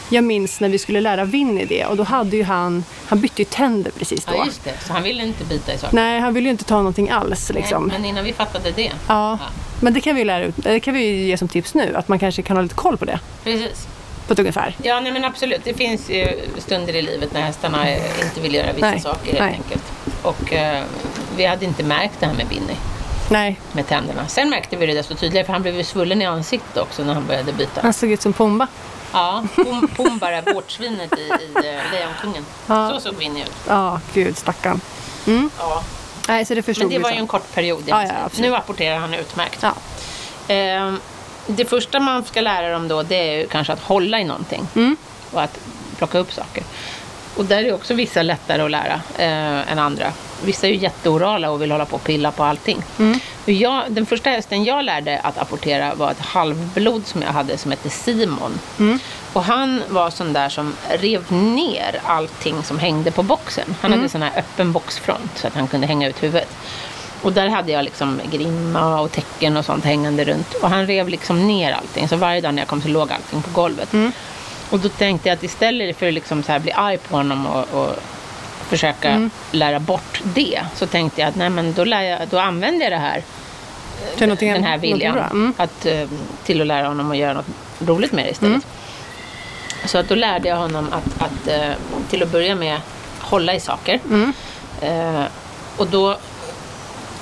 jag 0.09 0.25
minns 0.25 0.61
när 0.61 0.69
vi 0.69 0.79
skulle 0.79 1.01
lära 1.01 1.25
Winnie 1.25 1.65
det 1.65 1.87
och 1.87 1.97
då 1.97 2.03
hade 2.03 2.37
ju 2.37 2.45
han, 2.45 2.85
han 3.07 3.21
bytte 3.21 3.43
ju 3.43 3.45
tänder 3.45 3.91
precis 3.91 4.25
då. 4.25 4.35
Ja, 4.37 4.47
just 4.47 4.65
det. 4.65 4.73
Så 4.87 4.93
han 4.93 5.03
ville 5.03 5.23
inte 5.23 5.45
bita 5.45 5.73
i 5.75 5.79
saker. 5.79 5.95
Nej, 5.97 6.21
han 6.21 6.35
ville 6.35 6.49
ju 6.49 6.51
inte 6.51 6.65
ta 6.65 6.77
någonting 6.77 7.11
alls 7.11 7.51
liksom. 7.55 7.87
Nej, 7.87 7.99
men 7.99 8.05
innan 8.11 8.25
vi 8.25 8.33
fattade 8.33 8.71
det. 8.71 8.93
Ja, 9.09 9.31
Ja. 9.31 9.39
Men 9.85 9.95
det 9.95 10.01
kan 10.01 10.17
vi 10.17 10.25
lära 10.25 10.45
ut, 10.45 10.55
det 10.57 10.81
kan 10.81 10.95
vi 10.95 11.27
ge 11.27 11.37
som 11.39 11.49
tips 11.49 11.75
nu, 11.75 11.97
att 11.97 12.09
man 12.09 12.19
kanske 12.19 12.43
kan 12.43 12.57
ha 12.57 12.63
lite 12.63 12.75
koll 12.75 12.97
på 12.97 13.05
det 13.05 13.21
Precis. 13.45 13.87
på 14.27 14.33
ett 14.33 14.39
ungefär. 14.39 14.77
Ja, 14.83 15.01
nej 15.01 15.13
men 15.13 15.25
absolut. 15.25 15.61
Det 15.65 15.75
finns 15.75 16.11
ju 16.11 16.29
stunder 16.59 16.97
i 16.97 17.03
livet 17.03 17.33
när 17.33 17.41
hästarna 17.41 17.89
eh, 17.91 18.21
inte 18.25 18.41
vill 18.41 18.55
göra 18.55 18.73
vissa 18.73 18.91
Nej, 18.91 19.01
saker 19.01 19.27
helt 19.27 19.39
nej. 19.39 19.61
enkelt. 19.65 19.83
Och 20.23 20.53
eh, 20.53 20.85
vi 21.37 21.47
hade 21.47 21.65
inte 21.65 21.83
märkt 21.83 22.15
det 22.21 22.27
här 22.27 22.35
med 22.35 22.47
Binny, 22.47 22.75
Nej, 23.31 23.61
med 23.73 23.87
tänderna. 23.89 24.29
Sen 24.29 24.51
märkte 24.51 24.77
vi 24.77 24.87
det 24.87 24.95
desto 24.95 25.15
tydligare 25.15 25.47
för 25.47 25.53
han 25.53 25.63
blev 25.63 25.77
ju 25.77 25.85
svullen 25.85 26.23
i 26.23 26.27
ansiktet 26.27 26.77
också 26.83 27.05
när 27.05 27.15
han 27.15 27.27
började 27.27 27.53
byta. 27.53 27.81
han 27.83 27.93
såg 27.93 28.11
ut 28.11 28.23
som 28.23 28.33
Pumba. 28.33 28.67
Ja, 29.13 29.45
Pum- 29.57 29.89
Pumbara, 29.97 30.41
vårtsvinet 30.55 31.19
i, 31.19 31.23
i 31.23 31.31
eh, 31.55 31.93
Lejonkungen. 31.93 32.45
Ja. 32.67 32.91
Så 32.95 33.01
såg 33.01 33.15
Binny 33.15 33.41
ut. 33.43 33.53
Ja, 33.69 34.01
gud 34.15 34.37
stackarn. 34.39 34.81
Ja. 35.59 35.83
Nej, 36.29 36.45
så 36.45 36.55
det 36.55 36.63
förstod 36.63 36.85
Men 36.85 36.91
det 36.93 36.99
vi 36.99 37.03
var 37.03 37.11
ju 37.11 37.17
en 37.17 37.27
kort 37.27 37.55
period 37.55 37.83
Ja, 37.87 38.03
ja. 38.03 38.13
Nu 38.39 38.55
apporterar 38.55 38.97
han 38.99 39.15
utmärkt. 39.15 39.63
Ja. 39.63 39.75
Eh, 40.55 40.95
det 41.47 41.65
första 41.65 42.01
man 42.01 42.25
ska 42.25 42.41
lära 42.41 42.73
dem 42.73 42.89
då 42.89 43.03
det 43.03 43.17
är 43.31 43.39
ju 43.39 43.47
kanske 43.47 43.73
att 43.73 43.81
hålla 43.81 44.21
i 44.21 44.25
någonting 44.25 44.67
Mm. 44.77 44.97
och 45.33 45.43
att 45.43 45.59
plocka 45.99 46.19
upp 46.19 46.33
saker. 46.33 46.63
Och 47.37 47.45
där 47.45 47.65
är 47.65 47.75
också 47.75 47.95
vissa 47.95 48.23
lättare 48.23 48.63
att 48.63 48.71
lära 48.71 49.01
eh, 49.19 49.73
än 49.73 49.79
andra. 49.79 50.13
Vissa 50.45 50.67
är 50.67 50.71
ju 50.71 50.77
jätteorala 50.77 51.51
och 51.51 51.63
vill 51.63 51.71
hålla 51.73 51.85
på 51.85 51.97
och 51.97 52.05
pilla 52.05 52.31
på 52.31 52.45
allting. 52.45 52.83
Mm. 52.99 53.21
Jag, 53.45 53.83
den 53.89 54.07
första 54.07 54.31
hästen 54.31 54.65
jag 54.65 54.85
lärde 54.85 55.21
att 55.23 55.39
apportera 55.39 55.95
var 55.95 56.11
ett 56.11 56.21
halvblod 56.21 57.07
som 57.07 57.23
jag 57.23 57.29
hade 57.33 57.59
som 57.59 57.71
hette 57.71 57.91
Simon. 57.91 58.61
Mm. 58.79 58.99
Och 59.35 59.45
han 59.45 59.83
var 59.89 60.11
sån 60.11 60.33
där 60.33 60.49
som 60.49 60.75
rev 61.01 61.33
ner 61.33 62.01
allting 62.05 62.63
som 62.65 62.79
hängde 62.79 63.11
på 63.11 63.23
boxen. 63.23 63.75
Han 63.81 63.91
Mm. 63.93 63.99
hade 64.01 64.09
sån 64.09 64.23
här 64.23 64.33
öppen 64.37 64.73
boxfront 64.73 65.31
så 65.39 65.47
att 65.47 65.55
han 65.55 65.67
kunde 65.69 65.87
hänga 65.87 66.09
ut 66.09 66.23
huvudet. 66.23 66.49
Och 67.23 67.33
där 67.33 67.49
hade 67.49 67.73
jag 67.73 67.85
liksom 67.85 68.21
grimma 68.33 69.01
och 69.01 69.13
tecken 69.13 69.57
och 69.57 69.65
sånt 69.65 69.85
hängande 69.85 70.25
runt. 70.25 70.55
Och 70.55 70.71
han 70.71 70.87
rev 70.87 71.09
liksom 71.09 71.47
ner 71.47 71.73
allting. 71.73 72.09
Så 72.09 72.17
varje 72.17 72.41
dag 72.41 72.55
när 72.55 72.63
jag 72.63 72.69
kom 72.69 72.83
så 72.83 72.89
låg 72.89 73.13
allting 73.13 73.43
på 73.43 73.51
golvet. 73.51 73.93
Mm. 73.93 74.13
Och 74.71 74.79
då 74.81 74.89
tänkte 74.89 75.29
jag 75.29 75.37
att 75.37 75.43
istället 75.43 75.97
för 75.99 76.09
att 76.09 76.15
liksom 76.15 76.43
så 76.43 76.53
här 76.53 76.59
bli 76.59 76.73
arg 76.73 76.99
på 76.99 77.17
honom 77.17 77.47
och, 77.47 77.75
och 77.75 77.97
försöka 78.69 79.09
Mm. 79.09 79.31
lära 79.51 79.81
bort 79.81 80.21
det. 80.25 80.61
Så 80.75 80.87
tänkte 80.87 81.21
jag 81.21 81.29
att 81.29 81.37
nej, 81.37 81.51
men 81.51 81.73
då, 81.73 81.85
lär 81.85 82.03
jag, 82.03 82.29
då 82.31 82.39
använder 82.39 82.83
jag 82.85 82.93
det 82.93 82.99
här 82.99 83.23
Till 84.17 84.29
den 84.39 84.65
här 84.65 84.79
viljan. 84.79 85.19
Mm. 85.19 85.55
att, 85.57 85.87
eh, 85.87 86.09
till 86.45 86.61
att 86.61 86.67
lära 86.67 86.89
honom 86.89 87.11
att 87.11 87.17
göra 87.17 87.33
något 87.33 87.47
roligt 87.87 88.13
med 88.13 88.25
det 88.25 88.31
istället. 88.31 88.67
Så 89.85 89.99
att 89.99 90.09
då 90.09 90.15
lärde 90.15 90.49
jag 90.49 90.57
honom 90.57 90.89
att, 90.93 91.23
att 91.23 91.49
eh, 91.49 91.71
till 92.11 92.23
att 92.23 92.33
börja 92.33 92.55
med 92.55 92.81
hålla 93.21 93.55
i 93.55 93.61
saker. 93.61 94.01
Mm. 94.11 94.33
Eh, 94.81 95.25
och 95.77 95.87
då 95.87 96.19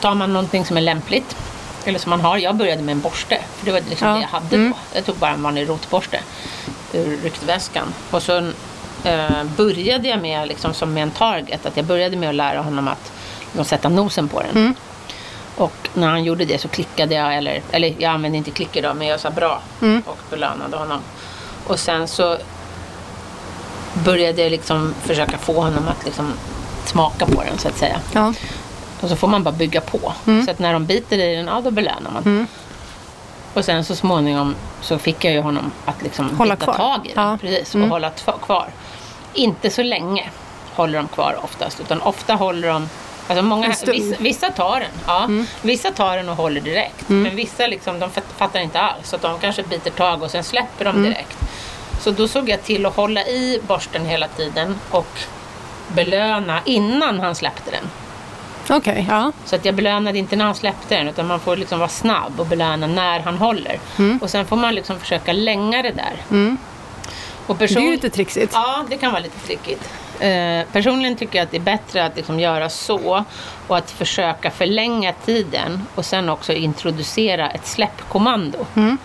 tar 0.00 0.14
man 0.14 0.32
någonting 0.32 0.64
som 0.64 0.76
är 0.76 0.80
lämpligt. 0.80 1.36
Eller 1.84 1.98
som 1.98 2.10
man 2.10 2.20
har. 2.20 2.36
Jag 2.38 2.56
började 2.56 2.82
med 2.82 2.92
en 2.92 3.00
borste. 3.00 3.38
För 3.56 3.66
det 3.66 3.72
var 3.72 3.80
liksom 3.88 4.08
Ja. 4.08 4.14
det 4.14 4.20
jag 4.20 4.28
hade 4.28 4.56
Mm. 4.56 4.70
då. 4.70 4.76
Jag 4.94 5.04
tog 5.06 5.16
bara 5.16 5.30
en 5.30 5.42
vanlig 5.42 5.68
rotborste 5.68 6.20
ur 6.92 7.16
ryktväskan. 7.22 7.94
Och 8.10 8.22
så 8.22 8.36
eh, 9.04 9.44
började 9.56 10.08
jag 10.08 10.20
med, 10.22 10.48
liksom, 10.48 10.74
som 10.74 10.94
med 10.94 11.02
en 11.02 11.10
target, 11.10 11.66
att 11.66 11.76
jag 11.76 11.86
började 11.86 12.16
med 12.16 12.28
att 12.28 12.34
lära 12.34 12.60
honom 12.62 12.88
att 12.88 13.12
liksom, 13.44 13.64
sätta 13.64 13.88
nosen 13.88 14.28
på 14.28 14.40
den. 14.40 14.50
Mm. 14.50 14.74
Och 15.56 15.88
när 15.94 16.08
han 16.08 16.24
gjorde 16.24 16.44
det 16.44 16.58
så 16.60 16.68
klickade 16.68 17.14
jag, 17.14 17.36
eller, 17.36 17.62
eller 17.70 17.94
jag 17.98 18.10
använde 18.12 18.38
inte 18.38 18.50
klicker 18.50 18.82
då, 18.82 18.94
men 18.94 19.06
jag 19.06 19.20
sa 19.20 19.30
bra 19.30 19.60
Mm. 19.82 20.02
och 20.06 20.18
belönade 20.30 20.76
honom. 20.76 21.00
Och 21.66 21.78
sen 21.78 22.08
så 22.08 22.38
började 23.94 24.50
liksom 24.50 24.94
försöka 25.02 25.38
få 25.38 25.60
honom 25.60 25.88
att 25.88 26.04
liksom 26.04 26.32
smaka 26.84 27.26
på 27.26 27.42
den 27.42 27.58
så 27.58 27.68
att 27.68 27.78
säga. 27.78 28.00
Ja. 28.12 28.34
Och 29.00 29.08
så 29.08 29.16
får 29.16 29.28
man 29.28 29.42
bara 29.42 29.52
bygga 29.54 29.80
på. 29.80 30.12
Mm. 30.26 30.44
Så 30.44 30.50
att 30.50 30.58
när 30.58 30.72
de 30.72 30.86
biter 30.86 31.18
i 31.18 31.36
den, 31.36 31.46
ja 31.46 31.60
då 31.60 31.70
belönar 31.70 32.10
man. 32.10 32.22
Mm. 32.22 32.46
Och 33.54 33.64
sen 33.64 33.84
så 33.84 33.96
småningom 33.96 34.54
så 34.80 34.98
fick 34.98 35.24
jag 35.24 35.32
ju 35.34 35.40
honom 35.40 35.72
att 35.84 36.02
liksom 36.02 36.36
Hålla 36.38 36.54
bita 36.56 36.64
kvar. 36.64 36.74
tag 36.74 37.06
i 37.06 37.12
den. 37.14 37.24
Ja. 37.28 37.38
Precis, 37.40 37.74
Mm. 37.74 37.84
och 37.84 37.90
hålla 37.90 38.10
tva- 38.10 38.40
kvar. 38.40 38.68
Inte 39.32 39.70
så 39.70 39.82
länge 39.82 40.30
håller 40.74 40.98
de 40.98 41.08
kvar 41.08 41.38
oftast, 41.42 41.80
utan 41.80 42.00
ofta 42.02 42.34
håller 42.34 42.68
de 42.68 42.88
Alltså 43.28 43.42
många, 43.44 43.68
vissa, 43.68 44.16
vissa 44.18 44.50
tar 44.50 44.80
den, 44.80 44.88
ja. 45.06 45.24
Mm. 45.24 45.46
Vissa 45.62 45.90
tar 45.90 46.16
den 46.16 46.28
och 46.28 46.36
håller 46.36 46.60
direkt. 46.60 47.08
Men 47.08 47.36
vissa 47.36 47.66
liksom, 47.66 47.98
de 47.98 48.10
fat- 48.10 48.24
fattar 48.36 48.60
inte 48.60 48.80
alls. 48.80 49.08
Så 49.08 49.16
att 49.16 49.22
de 49.22 49.38
kanske 49.38 49.62
biter 49.62 49.90
tag 49.90 50.22
och 50.22 50.30
sen 50.30 50.44
släpper 50.44 50.84
de 50.84 50.90
Mm. 50.90 51.02
direkt. 51.10 51.38
Så 52.02 52.10
då 52.10 52.28
såg 52.28 52.48
jag 52.48 52.62
till 52.62 52.86
att 52.86 52.96
hålla 52.96 53.26
i 53.26 53.60
borsten 53.66 54.06
hela 54.06 54.28
tiden 54.28 54.78
och 54.90 55.18
belöna 55.88 56.60
innan 56.64 57.20
han 57.20 57.34
släppte 57.34 57.70
den. 57.70 57.90
Okej, 58.76 59.06
ja. 59.10 59.32
Så 59.44 59.56
att 59.56 59.64
jag 59.64 59.74
belönade 59.74 60.18
inte 60.18 60.36
när 60.36 60.44
han 60.44 60.54
släppte 60.54 60.94
den 60.96 61.08
utan 61.08 61.26
man 61.26 61.40
får 61.40 61.56
liksom 61.56 61.78
vara 61.78 61.88
snabb 61.88 62.40
och 62.40 62.46
belöna 62.46 62.86
när 62.86 63.20
han 63.20 63.38
håller. 63.38 63.78
Mm. 63.98 64.18
Och 64.22 64.30
sen 64.30 64.46
får 64.46 64.56
man 64.56 64.74
liksom 64.74 65.00
försöka 65.00 65.32
länga 65.32 65.82
det 65.82 65.90
där. 65.90 66.46
Och 67.46 67.56
Det 67.56 67.64
är 67.64 67.68
person... 67.68 67.82
ju 67.82 67.90
lite 67.90 68.10
trixigt. 68.10 68.52
Ja, 68.52 68.84
det 68.90 68.96
kan 68.96 69.12
vara 69.12 69.22
lite 69.22 69.38
trickigt. 69.38 69.90
Eh, 70.20 70.66
personligen 70.72 71.16
tycker 71.16 71.38
jag 71.38 71.44
att 71.44 71.50
det 71.50 71.56
är 71.56 71.60
bättre 71.60 72.04
att 72.04 72.16
liksom 72.16 72.40
göra 72.40 72.68
så 72.68 73.24
och 73.66 73.76
att 73.76 73.90
försöka 73.90 74.50
förlänga 74.50 75.12
tiden 75.12 75.86
och 75.94 76.04
sen 76.04 76.28
också 76.28 76.52
introducera 76.52 77.50
ett 77.50 77.66
släppkommando. 77.66 78.66
Mm. 78.74 78.98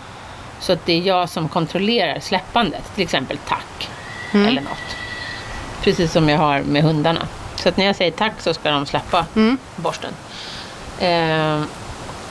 Så 0.60 0.72
att 0.72 0.86
det 0.86 0.92
är 0.92 1.00
jag 1.02 1.28
som 1.28 1.48
kontrollerar 1.48 2.20
släppandet, 2.20 2.94
till 2.94 3.02
exempel 3.04 3.38
tack 3.48 3.88
Mm. 4.32 4.46
eller 4.46 4.60
något. 4.62 4.96
Precis 5.82 6.12
som 6.12 6.28
jag 6.28 6.38
har 6.38 6.60
med 6.60 6.82
hundarna. 6.82 7.26
Så 7.56 7.68
att 7.68 7.76
när 7.76 7.84
jag 7.86 7.96
säger 7.96 8.10
tack 8.10 8.32
så 8.38 8.54
ska 8.54 8.70
de 8.70 8.86
släppa 8.86 9.26
Mm. 9.36 9.58
borsten. 9.76 10.12
Eh, 10.98 11.62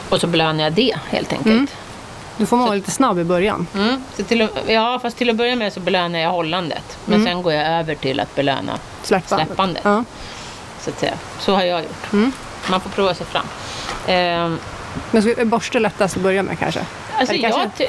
och 0.10 0.22
så 0.22 0.28
belönar 0.28 0.64
jag 0.64 0.74
det 0.74 0.96
helt 1.10 1.34
enkelt. 1.34 1.76
Du 2.38 2.46
får 2.46 2.58
vara 2.58 2.74
lite 2.74 2.92
snabb 2.92 3.20
i 3.20 3.24
början. 3.24 3.68
Mm. 3.76 4.04
Så 4.18 4.24
till, 4.24 4.48
ja, 4.68 5.00
fast 5.02 5.18
till 5.18 5.30
att 5.30 5.36
börja 5.36 5.56
med 5.56 5.74
så 5.74 5.80
belönar 5.80 6.20
jag 6.20 6.30
hållandet. 6.32 6.98
Men 7.06 7.24
sen 7.26 7.42
går 7.42 7.54
jag 7.54 7.68
över 7.68 7.96
till 7.96 8.20
att 8.20 8.36
belöna 8.36 8.80
Släppandet. 9.04 9.48
Släppandet. 9.48 9.82
Ja. 9.86 10.04
så 10.82 10.90
att 10.90 11.00
säga. 11.00 11.14
Så 11.40 11.56
har 11.56 11.64
jag 11.64 11.82
gjort. 11.84 12.14
Mm. 12.14 12.32
Man 12.70 12.82
får 12.82 12.90
prova 12.90 13.14
sig 13.14 13.26
fram. 13.26 13.46
Ehm, 14.08 14.60
Men 15.12 15.50
borste 15.50 15.80
lättast 15.80 16.18
att 16.18 16.24
börja 16.24 16.44
med 16.44 16.60
kanske? 16.60 16.86
Alltså 17.20 17.36
kanske- 17.42 17.62
jag, 17.62 17.76
ty- 17.78 17.88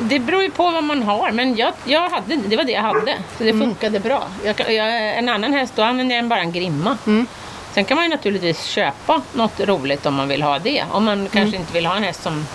det 0.00 0.18
beror 0.18 0.42
ju 0.42 0.50
på 0.50 0.70
vad 0.70 0.84
man 0.84 1.02
har, 1.02 1.30
men 1.32 1.56
jag, 1.56 1.72
jag 1.84 2.08
hade, 2.10 2.36
det 2.36 2.56
var 2.56 2.64
det 2.64 2.72
jag 2.72 2.82
hade. 2.82 3.14
Så 3.38 3.44
det 3.44 3.50
Mm. 3.50 3.68
funkade 3.68 4.00
bra. 4.00 4.28
Jag, 4.44 4.60
jag, 4.72 5.18
en 5.18 5.28
annan 5.28 5.52
häst, 5.52 5.72
då 5.76 5.82
använder 5.82 6.16
jag 6.16 6.24
bara 6.24 6.40
en 6.40 6.52
grimma. 6.52 6.98
Mm. 7.06 7.26
Sen 7.74 7.84
kan 7.84 7.94
man 7.96 8.04
ju 8.04 8.10
naturligtvis 8.10 8.64
köpa 8.64 9.22
något 9.32 9.60
roligt 9.60 10.06
om 10.06 10.14
man 10.14 10.28
vill 10.28 10.42
ha 10.42 10.58
det. 10.58 10.84
Om 10.90 11.04
man 11.04 11.16
kanske 11.32 11.40
Mm. 11.56 11.60
inte 11.60 11.72
vill 11.72 11.86
ha 11.86 11.96
en 11.96 12.02
häst 12.02 12.22
som... 12.22 12.46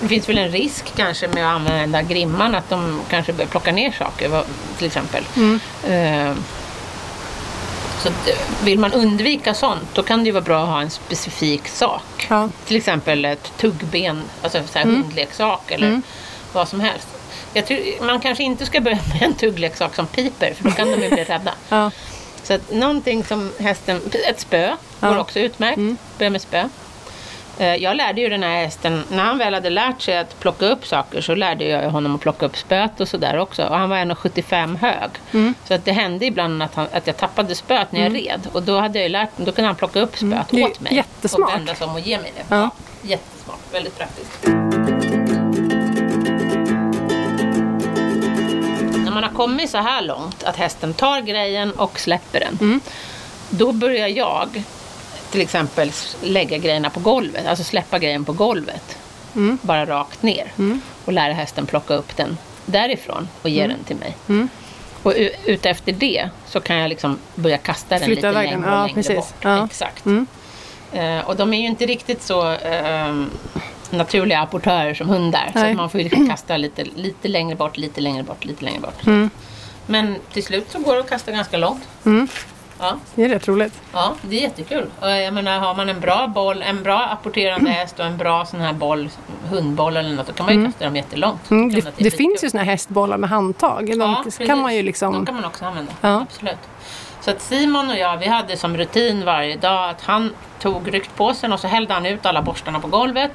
Det 0.00 0.08
finns 0.08 0.28
väl 0.28 0.38
en 0.38 0.48
risk 0.50 0.92
kanske 0.96 1.28
med 1.28 1.46
att 1.48 1.54
använda 1.54 2.02
grimman, 2.02 2.54
att 2.54 2.70
de 2.70 3.00
kanske 3.10 3.32
börjar 3.32 3.48
plocka 3.48 3.72
ner 3.72 3.90
saker 3.98 4.42
till 4.78 4.86
exempel. 4.86 5.24
Mm. 5.36 5.60
Eh, 5.88 6.36
Så 8.02 8.08
vill 8.64 8.78
man 8.78 8.92
undvika 8.92 9.54
sånt, 9.54 9.88
då 9.94 10.02
kan 10.02 10.18
det 10.18 10.24
ju 10.24 10.32
vara 10.32 10.44
bra 10.44 10.62
att 10.62 10.68
ha 10.68 10.80
en 10.80 10.90
specifik 10.90 11.68
sak. 11.68 12.26
Ja. 12.30 12.48
Till 12.66 12.76
exempel 12.76 13.24
ett 13.24 13.52
tuggben, 13.58 14.22
alltså 14.42 14.60
så 14.72 14.78
här 14.78 14.86
hundleksak 14.86 15.70
eller 15.70 16.02
vad 16.52 16.68
som 16.68 16.80
helst. 16.80 17.08
Jag 17.52 17.66
tror, 17.66 18.04
man 18.06 18.20
kanske 18.20 18.44
inte 18.44 18.66
ska 18.66 18.80
börja 18.80 18.98
med 19.12 19.22
en 19.22 19.34
tuggleksak 19.34 19.94
som 19.94 20.06
piper, 20.06 20.54
för 20.54 20.64
då 20.64 20.70
kan 20.70 20.90
de 20.90 21.02
ju 21.02 21.08
bli 21.10 21.24
rädda. 21.24 21.52
Ja. 21.68 21.90
Så 22.42 22.54
att 22.54 22.72
någonting 22.72 23.24
som 23.24 23.52
hästen, 23.60 24.00
ett 24.28 24.40
spö 24.40 24.68
går 24.68 24.76
Ja. 25.14 25.20
också 25.20 25.38
utmärkt. 25.40 25.78
Börja 26.18 26.30
med 26.30 26.42
spö. 26.42 26.68
Eh, 27.58 27.74
Jag 27.76 27.96
lärde 27.96 28.20
ju 28.20 28.28
den 28.28 28.42
här 28.42 28.64
hästen, 28.64 29.04
när 29.10 29.24
han 29.24 29.38
väl 29.38 29.54
hade 29.54 29.70
lärt 29.70 30.00
sig 30.02 30.18
att 30.18 30.40
plocka 30.40 30.66
upp 30.66 30.86
saker 30.86 31.20
så 31.20 31.34
lärde 31.34 31.64
jag 31.64 31.90
honom 31.90 32.14
att 32.14 32.20
plocka 32.20 32.46
upp 32.46 32.56
spöet 32.56 33.00
och 33.00 33.08
sådär 33.08 33.38
också. 33.38 33.64
Och 33.64 33.78
han 33.78 33.90
var 33.90 33.96
1,75 33.96 34.76
hög. 34.76 35.10
Så 35.68 35.74
att 35.74 35.84
det 35.84 35.92
hände 35.92 36.26
ibland 36.26 36.62
att, 36.62 36.74
han, 36.74 36.86
att 36.92 37.06
jag 37.06 37.16
tappade 37.16 37.54
spöet 37.54 37.92
när 37.92 38.02
jag 38.02 38.14
red. 38.14 38.48
Och 38.52 38.62
då, 38.62 38.78
hade 38.80 39.02
jag 39.02 39.10
lärt, 39.10 39.28
då 39.36 39.52
kunde 39.52 39.66
han 39.68 39.76
plocka 39.76 40.00
upp 40.00 40.16
spöet 40.16 40.46
Det 40.50 40.60
är 40.60 40.64
åt 40.64 40.80
mig. 40.80 40.94
jättesmart. 40.94 41.50
Och 41.50 41.56
vända 41.58 41.74
sig 41.74 41.86
om 41.86 41.92
och 41.94 42.00
ge 42.00 42.18
mig 42.18 42.32
det. 42.36 42.54
Ja. 42.56 42.70
Jättesmart, 43.02 43.58
väldigt 43.72 43.98
praktiskt. 43.98 44.44
När 49.04 49.10
man 49.14 49.22
har 49.24 49.30
kommit 49.30 49.70
så 49.70 49.78
här 49.78 50.02
långt 50.02 50.44
att 50.44 50.56
hästen 50.56 50.94
tar 50.94 51.20
grejen 51.20 51.70
och 51.72 52.00
släpper 52.00 52.40
den. 52.40 52.58
Mm. 52.60 52.80
Då 53.50 53.72
börjar 53.72 54.08
jag 54.08 54.62
till 55.30 55.40
exempel 55.40 55.92
lägga 56.22 56.58
grejerna 56.58 56.90
på 56.90 57.00
golvet, 57.00 57.46
alltså 57.46 57.64
släppa 57.64 57.98
grejen 57.98 58.24
på 58.24 58.32
golvet. 58.32 58.98
Mm. 59.36 59.58
Bara 59.62 59.86
rakt 59.86 60.22
ner. 60.22 60.52
Och 61.04 61.12
lära 61.12 61.32
hästen 61.32 61.66
plocka 61.66 61.94
upp 61.94 62.16
den 62.16 62.38
därifrån 62.66 63.28
och 63.42 63.48
Mm. 63.48 63.58
ge 63.60 63.66
den 63.66 63.84
till 63.84 63.96
mig. 63.96 64.16
Och 65.02 65.12
u- 65.16 65.30
utefter 65.44 65.92
det 65.92 66.28
så 66.46 66.60
kan 66.60 66.76
jag 66.76 66.88
liksom 66.88 67.18
börja 67.34 67.58
kasta 67.58 67.94
den 67.98 68.04
Flytta 68.04 68.28
lite 68.30 68.40
den. 68.40 68.50
längre 68.50 68.56
och 68.70 68.72
Ja, 68.76 68.80
längre 68.82 68.94
precis. 68.94 69.16
bort. 69.16 69.34
Ja. 69.40 69.64
Exakt. 69.64 70.06
Mm. 70.06 70.26
Eh, 70.92 71.20
och 71.28 71.36
de 71.36 71.54
är 71.54 71.58
ju 71.60 71.66
inte 71.66 71.86
riktigt 71.86 72.22
så 72.22 72.42
ehm, 72.46 73.30
naturliga 73.90 74.40
apportörer 74.40 74.94
som 74.94 75.08
hundar. 75.08 75.50
Så 75.52 75.58
Nej. 75.58 75.70
att 75.70 75.76
man 75.76 75.90
får 75.90 76.00
ju 76.00 76.04
liksom 76.04 76.28
kasta 76.30 76.56
lite, 76.56 76.84
lite 76.96 77.28
längre 77.28 77.56
bort, 77.56 77.76
lite 77.76 78.00
längre 78.00 78.22
bort, 78.22 78.44
lite 78.44 78.64
längre 78.64 78.80
bort. 78.80 79.06
Mm. 79.06 79.30
Men 79.86 80.16
till 80.32 80.44
slut 80.44 80.66
så 80.70 80.78
går 80.78 80.94
det 80.94 81.00
att 81.00 81.08
kasta 81.10 81.32
ganska 81.32 81.56
långt. 81.56 81.82
Mm. 82.80 82.90
Ja, 82.90 82.96
Det 83.14 83.24
är 83.24 83.28
rätt 83.28 83.48
roligt. 83.48 83.80
ja, 83.92 84.14
det 84.22 84.36
är 84.38 84.42
jättekul. 84.42 84.86
Jag 85.00 85.34
menar, 85.34 85.58
har 85.58 85.74
man 85.74 85.88
en 85.88 86.00
bra 86.00 86.26
boll, 86.26 86.62
en 86.62 86.82
bra 86.82 87.00
apporterande 87.00 87.70
häst 87.70 87.98
och 87.98 88.06
en 88.06 88.16
bra 88.16 88.44
sån 88.46 88.60
här 88.60 88.72
boll, 88.72 89.10
hundboll 89.50 89.96
eller 89.96 90.10
något, 90.10 90.26
då 90.26 90.32
kan 90.32 90.46
man 90.46 90.54
ju 90.60 90.64
kasta 90.66 90.84
dem 90.84 90.96
jättelångt. 90.96 91.50
Mm. 91.50 91.70
Det, 91.72 91.92
det 91.96 92.10
finns 92.10 92.44
ju 92.44 92.50
såna 92.50 92.62
här 92.62 92.70
hästbollar 92.70 93.18
med 93.18 93.30
handtag. 93.30 93.86
De 93.98 94.00
Ja, 94.00 94.46
kan 94.46 94.58
man 94.60 94.74
ju 94.74 94.78
De 94.78 94.86
liksom... 94.86 95.26
kan 95.26 95.34
man 95.34 95.44
också 95.44 95.64
använda. 95.64 95.92
Ja. 96.00 96.20
Absolut. 96.20 96.58
Så 97.20 97.30
att 97.30 97.42
Simon 97.42 97.90
och 97.90 97.98
jag, 97.98 98.16
vi 98.16 98.26
hade 98.26 98.56
som 98.56 98.76
rutin 98.76 99.24
varje 99.24 99.56
dag 99.56 99.90
att 99.90 100.00
han 100.02 100.34
tog 100.60 100.94
ryktpåsen 100.94 101.52
och 101.52 101.60
så 101.60 101.68
hällde 101.68 101.94
han 101.94 102.06
ut 102.06 102.26
alla 102.26 102.42
borstarna 102.42 102.80
på 102.80 102.88
golvet. 102.88 103.30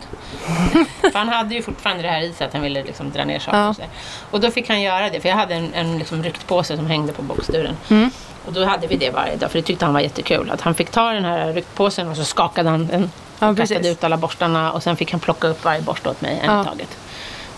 för 1.02 1.14
han 1.14 1.30
hade 1.30 1.56
ju 1.56 1.62
fortfarande 1.62 2.04
det 2.04 2.10
här 2.10 2.22
i 2.22 2.34
sig 2.34 2.48
att 2.48 2.54
han 2.54 2.62
ville 2.62 2.84
liksom 2.84 3.12
dra 3.12 3.26
ner 3.26 3.40
saker. 3.40 3.58
Ja. 3.58 3.70
Och, 3.70 4.34
och 4.34 4.40
då 4.40 4.52
fick 4.52 4.70
han 4.70 4.82
göra 4.82 5.10
det, 5.10 5.20
för 5.20 5.30
jag 5.30 5.36
hade 5.36 5.56
en, 5.56 5.74
en 5.74 5.98
liksom 5.98 6.24
ryktpåse 6.24 6.76
som 6.78 6.86
hängde 6.88 7.14
på 7.14 7.22
boxduren. 7.22 7.78
Mm. 7.90 8.10
Och 8.46 8.54
då 8.54 8.66
hade 8.66 8.88
vi 8.88 8.96
det 8.98 9.10
varje 9.10 9.36
dag, 9.36 9.52
för 9.52 9.60
det 9.60 9.66
tyckte 9.66 9.86
han 9.86 9.94
var 9.94 10.02
jättekul. 10.02 10.52
Att 10.52 10.62
han 10.62 10.76
fick 10.76 10.90
ta 10.92 11.10
den 11.12 11.26
här 11.26 11.54
ryktpåsen 11.54 12.08
och 12.10 12.18
så 12.18 12.24
skakade 12.24 12.70
han 12.70 12.88
den. 12.88 13.12
Ja, 13.40 13.50
och 13.50 13.58
kastade 13.58 13.90
ut 13.90 14.04
alla 14.04 14.18
borstarna 14.18 14.72
och 14.72 14.84
sen 14.84 14.98
fick 14.98 15.12
han 15.12 15.20
plocka 15.20 15.48
upp 15.48 15.64
varje 15.66 15.82
borste 15.82 16.10
åt 16.10 16.22
mig 16.22 16.40
en 16.44 16.52
Ja. 16.56 16.62
i 16.62 16.66
taget. 16.66 16.98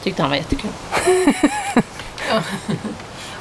Tyckte 0.04 0.22
han 0.22 0.30
var 0.32 0.38
jättekul. 0.38 0.72
ja. 2.32 2.42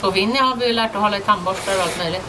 Och 0.01 0.17
Winnie 0.17 0.41
har 0.41 0.57
vi 0.57 0.67
ju 0.67 0.73
lärt 0.73 0.95
att 0.95 1.03
hålla 1.03 1.17
i 1.17 1.21
tandborstar 1.21 1.77
och 1.77 1.83
allt 1.83 1.99
möjligt. 1.99 2.23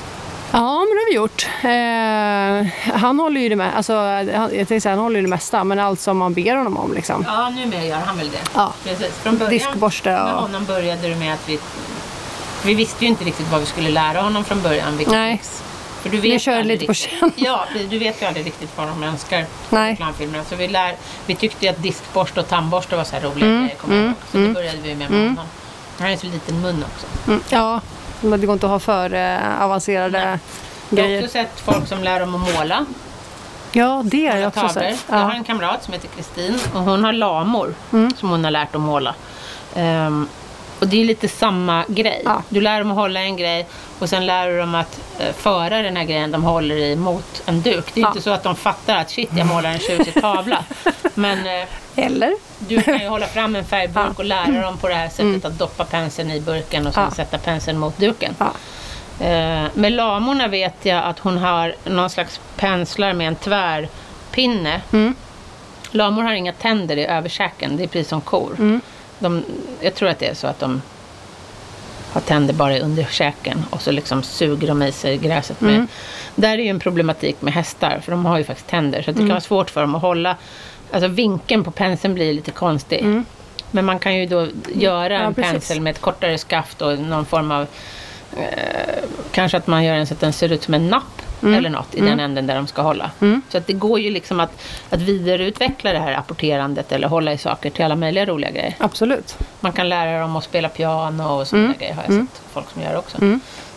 Ja, 0.51 0.79
men 0.79 0.87
det 0.87 1.01
har 1.01 1.09
vi 1.09 1.15
gjort. 1.15 1.47
Eh, 1.63 2.93
han 3.01 3.19
håller 3.19 3.41
ju 3.41 3.49
det 3.49 3.55
med, 3.55 3.75
alltså, 3.75 3.93
han, 3.95 4.49
jag 4.53 4.67
säga, 4.67 4.89
han 4.89 4.99
håller 4.99 5.15
ju 5.15 5.21
det 5.21 5.27
mesta, 5.29 5.63
men 5.63 5.79
allt 5.79 5.99
som 5.99 6.17
man 6.17 6.33
ber 6.33 6.55
honom 6.55 6.77
om 6.77 6.93
liksom. 6.93 7.25
Ja, 7.27 7.49
numera 7.49 7.83
gör 7.83 7.97
han 7.97 8.17
väl 8.17 8.29
det. 8.31 8.37
Ja. 8.55 8.73
Precis. 8.83 9.07
Från 9.07 9.37
början 9.37 9.51
Diskborste 9.51 10.09
med 10.09 10.21
och... 10.33 10.41
honom 10.41 10.65
började 10.65 11.07
det 11.09 11.15
med 11.15 11.33
att 11.33 11.49
vi... 11.49 11.59
Vi 12.65 12.73
visste 12.73 13.03
ju 13.05 13.09
inte 13.09 13.23
riktigt 13.23 13.47
vad 13.51 13.59
vi 13.59 13.65
skulle 13.65 13.89
lära 13.89 14.21
honom 14.21 14.43
från 14.43 14.61
början. 14.61 14.97
Vilket 14.97 15.13
Nej. 15.13 15.37
tricks. 15.37 15.63
För 16.01 16.09
du 16.09 16.21
Ni 16.21 16.29
vet 16.31 16.41
kör 16.41 16.51
aldrig 16.59 16.67
lite 16.81 16.85
på 16.85 16.91
riktigt- 16.91 17.19
känn. 17.19 17.31
Ja, 17.35 17.65
du 17.89 17.99
vet 17.99 18.21
ju 18.21 18.25
aldrig 18.25 18.45
riktigt 18.45 18.69
vad 18.75 18.87
de 18.87 19.03
önskar 19.03 19.37
Nej. 19.37 19.47
på 19.69 19.75
reklamfilmerna. 19.77 20.43
Så 20.43 20.55
vi, 20.55 20.67
lär, 20.67 20.95
vi 21.25 21.35
tyckte 21.35 21.65
ju 21.65 21.71
att 21.71 21.83
diskborste 21.83 22.39
och 22.39 22.47
tandborste 22.47 22.95
var 22.95 23.03
så 23.03 23.15
här 23.15 23.21
roliga 23.21 23.45
Mm, 23.49 23.69
grejer, 23.87 24.03
ihåg. 24.05 24.13
Så 24.31 24.37
då 24.37 24.47
började 24.53 24.77
vi 24.77 24.95
med, 24.95 25.11
med 25.11 25.19
honom. 25.19 25.37
Han 25.97 26.03
har 26.07 26.09
ju 26.09 26.17
så 26.17 26.25
liten 26.27 26.61
mun 26.61 26.85
också. 26.93 27.07
Mm, 27.27 27.41
ja, 27.49 27.81
men 28.21 28.39
det 28.41 28.45
går 28.47 28.53
inte 28.53 28.65
att 28.65 28.71
ha 28.71 28.79
för 28.79 29.13
eh, 29.13 29.61
avancerade 29.63 30.17
Jag 30.19 30.27
har 30.27 31.07
grejer. 31.07 31.19
också 31.23 31.31
sett 31.31 31.59
folk 31.59 31.87
som 31.87 32.03
lär 32.03 32.19
dem 32.19 32.35
att 32.35 32.55
måla. 32.55 32.85
Ja, 33.71 34.01
det 34.05 34.27
har 34.27 34.37
jag 34.37 34.47
också 34.47 34.59
tavlor. 34.59 34.81
sett. 34.81 35.05
Jag 35.09 35.15
har 35.17 35.29
Ja. 35.31 35.35
en 35.35 35.43
kamrat 35.43 35.83
som 35.83 35.93
heter 35.93 36.07
Kristin 36.07 36.59
och 36.73 36.81
hon 36.81 37.03
har 37.03 37.13
lamor 37.13 37.73
Mm. 37.93 38.13
som 38.17 38.29
hon 38.29 38.43
har 38.43 38.51
lärt 38.51 38.75
att 38.75 38.81
måla. 38.81 39.15
Ehm, 39.75 40.27
och 40.85 40.91
det 40.91 41.01
är 41.01 41.05
lite 41.05 41.27
samma 41.27 41.83
grej. 41.87 42.21
Ja. 42.25 42.41
Du 42.49 42.61
lär 42.61 42.79
dem 42.79 42.91
att 42.91 42.97
hålla 42.97 43.19
en 43.19 43.37
grej 43.37 43.67
och 43.99 44.09
sen 44.09 44.25
lär 44.25 44.47
du 44.49 44.57
dem 44.59 44.75
att 44.75 44.99
eh, 45.19 45.33
föra 45.33 45.81
den 45.81 45.95
här 45.97 46.03
grejen 46.03 46.31
de 46.31 46.43
håller 46.43 46.75
i 46.75 46.95
mot 46.95 47.41
en 47.45 47.61
duk. 47.61 47.85
Det 47.93 47.99
är 47.99 48.01
Ja. 48.01 48.07
inte 48.07 48.21
så 48.21 48.29
att 48.29 48.43
de 48.43 48.55
fattar 48.55 48.95
att 48.97 49.09
shit, 49.11 49.29
jag 49.37 49.47
målar 49.47 49.69
en 49.69 49.79
tjusig 49.79 50.13
tavla. 50.21 50.63
Men 51.13 51.37
eh, 51.47 51.67
Eller? 52.05 52.33
du 52.59 52.81
kan 52.81 52.99
ju 52.99 53.07
hålla 53.07 53.27
fram 53.27 53.55
en 53.55 53.65
färgburk 53.65 54.05
Ja. 54.07 54.13
och 54.17 54.25
lära 54.25 54.61
dem 54.61 54.77
på 54.77 54.87
det 54.87 54.95
här 54.95 55.09
sättet 55.09 55.45
att 55.45 55.59
doppa 55.59 55.85
penseln 55.85 56.31
i 56.31 56.41
burken 56.41 56.87
och 56.87 56.93
sen 56.93 57.11
sätta 57.11 57.37
penseln 57.37 57.77
mot 57.79 57.97
duken. 57.97 58.35
Eh, 59.19 59.63
med 59.73 59.91
lamorna 59.91 60.47
vet 60.47 60.75
jag 60.85 61.03
att 61.05 61.19
hon 61.19 61.37
har 61.37 61.75
någon 61.83 62.09
slags 62.09 62.39
penslar 62.55 63.13
med 63.13 63.27
en 63.27 63.35
tvärpinne. 63.35 64.81
Mm. 64.93 65.15
Lamor 65.91 66.23
har 66.23 66.33
inga 66.33 66.53
tänder 66.53 66.97
i 66.97 67.05
överkäken, 67.05 67.77
det 67.77 67.83
är 67.83 67.87
precis 67.87 68.07
som 68.09 68.21
kor. 68.21 68.55
Mm. 68.59 68.81
De, 69.19 69.43
jag 69.81 69.95
tror 69.95 70.09
att 70.09 70.19
det 70.19 70.27
är 70.27 70.33
så 70.33 70.47
att 70.47 70.59
de 70.59 70.81
har 72.11 72.21
tänder 72.21 72.53
bara 72.53 72.79
under 72.79 73.03
käken 73.11 73.65
och 73.69 73.81
så 73.81 73.91
liksom 73.91 74.23
suger 74.23 74.67
de 74.67 74.83
i 74.83 74.91
sig 74.91 75.17
gräset 75.17 75.61
med. 75.61 75.75
Mm. 75.75 75.87
Där 76.35 76.57
är 76.57 76.63
ju 76.63 76.69
en 76.69 76.79
problematik 76.79 77.41
med 77.41 77.53
hästar, 77.53 77.99
för 78.03 78.11
de 78.11 78.25
har 78.25 78.37
ju 78.37 78.43
faktiskt 78.43 78.67
tänder. 78.69 79.01
Så 79.01 79.11
det 79.11 79.17
Mm. 79.17 79.27
kan 79.27 79.33
vara 79.33 79.41
svårt 79.41 79.69
för 79.69 79.81
dem 79.81 79.95
att 79.95 80.01
hålla, 80.01 80.37
alltså 80.91 81.07
vinkeln 81.07 81.63
på 81.63 81.71
penseln 81.71 82.13
blir 82.13 82.33
lite 82.33 82.51
konstig. 82.51 82.99
Mm. 82.99 83.25
Men 83.71 83.85
man 83.85 83.99
kan 83.99 84.15
ju 84.15 84.25
då 84.25 84.47
göra 84.75 85.13
Ja, 85.13 85.19
en 85.19 85.33
precis. 85.33 85.51
pensel 85.51 85.81
med 85.81 85.91
ett 85.91 86.01
kortare 86.01 86.37
skaft 86.37 86.81
och 86.81 86.99
någon 86.99 87.25
form 87.25 87.51
av 87.51 87.61
eh, 88.37 89.03
Kanske 89.31 89.57
att 89.57 89.67
man 89.67 89.83
gör 89.83 89.95
den 89.95 90.07
så 90.07 90.13
att 90.13 90.19
den 90.19 90.33
ser 90.33 90.51
ut 90.51 90.63
som 90.63 90.73
en 90.73 90.89
napp 90.89 91.21
Eller 91.43 91.69
något 91.69 91.95
i 91.95 92.01
den 92.01 92.19
änden 92.19 92.47
där 92.47 92.55
de 92.55 92.67
ska 92.67 92.81
hålla. 92.81 93.11
Så 93.49 93.57
att 93.57 93.67
det 93.67 93.73
går 93.73 93.99
ju 93.99 94.09
liksom 94.09 94.39
att, 94.39 94.61
att 94.89 95.01
vidareutveckla 95.01 95.93
det 95.93 95.99
här 95.99 96.13
apporterandet 96.13 96.91
eller 96.91 97.07
hålla 97.07 97.33
i 97.33 97.37
saker 97.37 97.69
till 97.69 97.85
alla 97.85 97.95
möjliga 97.95 98.25
roliga 98.25 98.51
grejer. 98.51 98.75
Absolut. 98.77 99.37
Man 99.59 99.71
kan 99.71 99.89
lära 99.89 100.19
dem 100.19 100.35
att 100.35 100.43
spela 100.43 100.69
piano 100.69 101.23
och 101.39 101.47
sådana 101.47 101.73
grejer 101.79 101.93
har 101.93 102.03
jag 102.07 102.13
sett 102.13 102.41
folk 102.53 102.69
som 102.73 102.81
gör 102.81 102.97
också. 102.97 103.17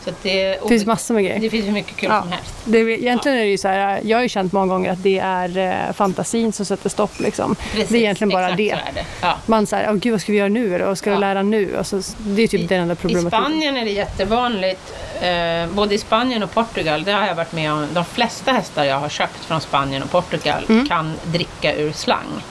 Så 0.04 0.11
att 0.11 0.22
det, 0.22 0.44
Det 0.62 0.68
finns 0.68 0.86
massor 0.86 1.14
med 1.14 1.24
grejer. 1.24 1.40
det 1.40 1.50
finns 1.50 1.66
hur 1.66 1.72
mycket 1.72 1.96
kul 1.96 2.09
Ja. 2.12 2.20
som 2.22 2.32
helst. 2.32 2.54
Det, 2.64 2.78
egentligen 2.78 3.38
är 3.38 3.42
det 3.42 3.48
ju 3.50 3.59
så 3.59 3.68
här, 3.68 4.00
jag 4.04 4.16
har 4.18 4.22
ju 4.22 4.28
känt 4.28 4.52
många 4.52 4.66
gånger 4.66 4.92
att 4.92 5.02
det 5.02 5.18
är 5.18 5.59
eh, 5.59 5.92
fantasin 5.92 6.52
som 6.52 6.66
sätter 6.66 6.88
stopp. 6.88 7.20
Liksom. 7.20 7.54
Precis, 7.72 7.88
det 7.88 7.96
är 7.98 8.00
egentligen 8.00 8.28
bara 8.30 8.50
det. 8.50 8.70
Så 8.70 8.88
är 8.90 8.94
det. 8.94 9.04
Ja. 9.22 9.38
Man 9.46 9.66
säger, 9.66 9.90
åh 9.90 9.94
gud 9.96 10.12
vad 10.12 10.20
ska 10.20 10.32
vi 10.32 10.38
göra 10.38 10.48
nu? 10.48 10.78
Vad 10.78 10.98
ska 10.98 11.11
Ja. 11.11 11.14
du 11.16 11.20
lära 11.20 11.42
nu? 11.42 11.76
Och 11.78 11.86
så, 11.86 12.02
det 12.18 12.42
är 12.42 12.48
typ 12.48 12.68
den 12.68 12.80
enda 12.80 12.92
I 12.94 12.96
problematiken. 12.96 13.44
Spanien 13.44 13.76
är 13.76 13.84
det 13.84 13.90
jättevanligt, 13.90 14.94
eh, 15.20 15.66
både 15.68 15.94
i 15.94 15.98
Spanien 15.98 16.42
och 16.42 16.50
Portugal, 16.54 17.04
det 17.04 17.12
har 17.12 17.26
jag 17.26 17.34
varit 17.34 17.52
med 17.52 17.72
om. 17.72 17.86
De 17.92 18.04
flesta 18.04 18.52
hästar 18.52 18.84
jag 18.84 18.98
har 18.98 19.08
köpt 19.08 19.44
från 19.44 19.60
Spanien 19.60 20.02
och 20.02 20.10
Portugal 20.10 20.64
kan 20.88 21.14
dricka 21.24 21.74
ur 21.74 21.92
slang. 21.92 22.42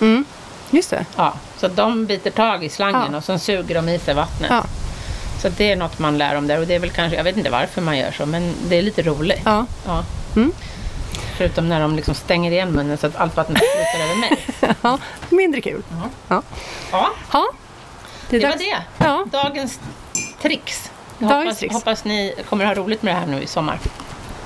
Mm. 0.00 0.24
Just 0.70 0.90
det. 0.90 1.04
Ja, 1.16 1.32
så 1.56 1.68
de 1.68 2.06
biter 2.06 2.30
tag 2.30 2.64
i 2.64 2.68
slangen 2.68 3.08
Ja. 3.12 3.16
och 3.18 3.24
sen 3.24 3.38
suger 3.38 3.74
de 3.74 3.88
i 3.88 3.98
sig 3.98 4.14
vattnet. 4.14 4.50
Ja. 4.50 4.64
Så 5.42 5.48
det 5.48 5.72
är 5.72 5.76
något 5.76 5.98
man 5.98 6.18
lär 6.18 6.34
om 6.36 6.46
där 6.46 6.60
och 6.60 6.66
det 6.66 6.74
är 6.74 6.78
väl 6.78 6.90
kanske, 6.90 7.16
jag 7.16 7.24
vet 7.24 7.36
inte 7.36 7.50
varför 7.50 7.80
man 7.82 7.98
gör 7.98 8.10
så, 8.12 8.26
men 8.26 8.54
det 8.68 8.76
är 8.78 8.82
lite 8.82 9.02
roligt. 9.02 9.42
Ja. 9.44 9.66
Ja. 9.86 10.04
Mm. 10.36 10.52
Förutom 11.36 11.68
när 11.68 11.80
de 11.80 11.96
liksom 11.96 12.14
stänger 12.14 12.50
igen 12.50 12.70
munnen 12.72 12.98
så 12.98 13.06
att 13.06 13.16
allt 13.16 13.36
vattnet 13.36 13.58
flyter 13.74 14.04
över 14.04 14.20
mig. 14.20 14.46
ja. 14.82 14.98
Mindre 15.30 15.60
kul. 15.60 15.82
Ja. 15.90 16.10
Ja. 16.28 16.42
Ja, 16.92 17.10
Ja. 17.32 17.46
det 18.30 18.38
var 18.44 18.56
det. 18.58 18.82
Ja. 18.98 19.26
Dagens 19.32 19.80
tricks. 20.42 20.90
Hoppas, 21.28 21.62
hoppas 21.72 22.04
ni 22.04 22.34
kommer 22.48 22.64
ha 22.64 22.74
roligt 22.74 23.02
med 23.02 23.14
det 23.14 23.18
här 23.18 23.26
nu 23.26 23.42
i 23.42 23.46
sommar. 23.46 23.78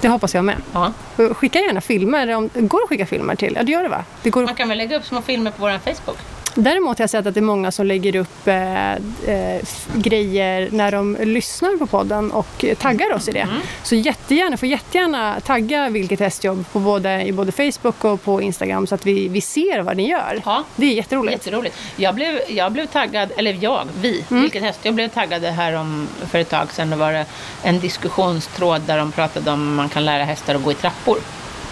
Det 0.00 0.08
hoppas 0.08 0.34
jag 0.34 0.44
med. 0.44 0.56
Ja. 0.72 0.92
Skicka 1.34 1.58
gärna 1.58 1.80
filmer. 1.80 2.34
Om, 2.36 2.50
går 2.54 2.78
det 2.78 2.82
att 2.82 2.88
skicka 2.88 3.06
filmer 3.06 3.34
till? 3.34 3.52
Ja, 3.56 3.62
det 3.62 3.72
gör 3.72 3.82
det 3.82 3.88
va? 3.88 4.04
Det 4.22 4.30
går, 4.30 4.44
Man 4.44 4.54
kan 4.54 4.68
väl 4.68 4.78
lägga 4.78 4.96
upp 4.96 5.04
små 5.04 5.22
filmer 5.22 5.50
på 5.50 5.62
vår 5.62 5.78
Facebook? 5.78 6.18
Däremot 6.54 6.98
har 6.98 7.02
jag 7.02 7.10
sett 7.10 7.26
att 7.26 7.34
det 7.34 7.40
är 7.40 7.42
många 7.42 7.70
som 7.72 7.86
lägger 7.86 8.16
upp 8.16 8.48
eh, 8.48 8.92
eh, 8.92 9.62
grejer 9.94 10.68
när 10.72 10.92
de 10.92 11.16
lyssnar 11.20 11.76
på 11.76 11.86
podden 11.86 12.32
och 12.32 12.64
taggar 12.78 13.14
oss 13.14 13.28
i 13.28 13.32
det. 13.32 13.40
Mm. 13.40 13.56
Så 13.82 13.94
jättegärna, 13.94 14.56
får 14.56 14.68
jättegärna 14.68 15.40
tagga 15.40 15.88
Vilket 15.88 16.20
hästjobb 16.20 16.64
på 16.72 16.78
både, 16.78 17.22
i 17.22 17.32
både 17.32 17.52
Facebook 17.52 18.04
och 18.04 18.22
på 18.22 18.42
Instagram 18.42 18.86
så 18.86 18.94
att 18.94 19.06
vi, 19.06 19.28
vi 19.28 19.40
ser 19.40 19.80
vad 19.80 19.96
ni 19.96 20.08
gör. 20.10 20.42
Ja. 20.44 20.64
Det 20.76 20.86
är 20.86 20.94
jätteroligt. 20.94 21.46
Jätteroligt. 21.46 21.76
Jag 21.96 22.14
blev, 22.14 22.40
jag 22.48 22.72
blev 22.72 22.86
taggad, 22.86 23.32
eller 23.36 23.58
jag, 23.60 23.88
vi, 24.00 24.24
Mm. 24.30 24.42
vilket 24.42 24.62
häst, 24.62 24.78
jag 24.82 24.94
blev 24.94 25.08
taggade 25.08 25.50
här 25.50 25.72
om, 25.72 26.08
för 26.30 26.38
ett 26.38 26.50
tag 26.50 26.72
sedan. 26.72 26.90
Då 26.90 26.96
var 26.96 27.12
det 27.12 27.26
en 27.62 27.80
diskussionstråd 27.80 28.80
där 28.86 28.98
de 28.98 29.12
pratade 29.12 29.50
om 29.50 29.74
man 29.74 29.88
kan 29.88 30.04
lära 30.04 30.24
hästar 30.24 30.54
att 30.54 30.62
gå 30.64 30.72
i 30.72 30.74
trappor. 30.74 31.18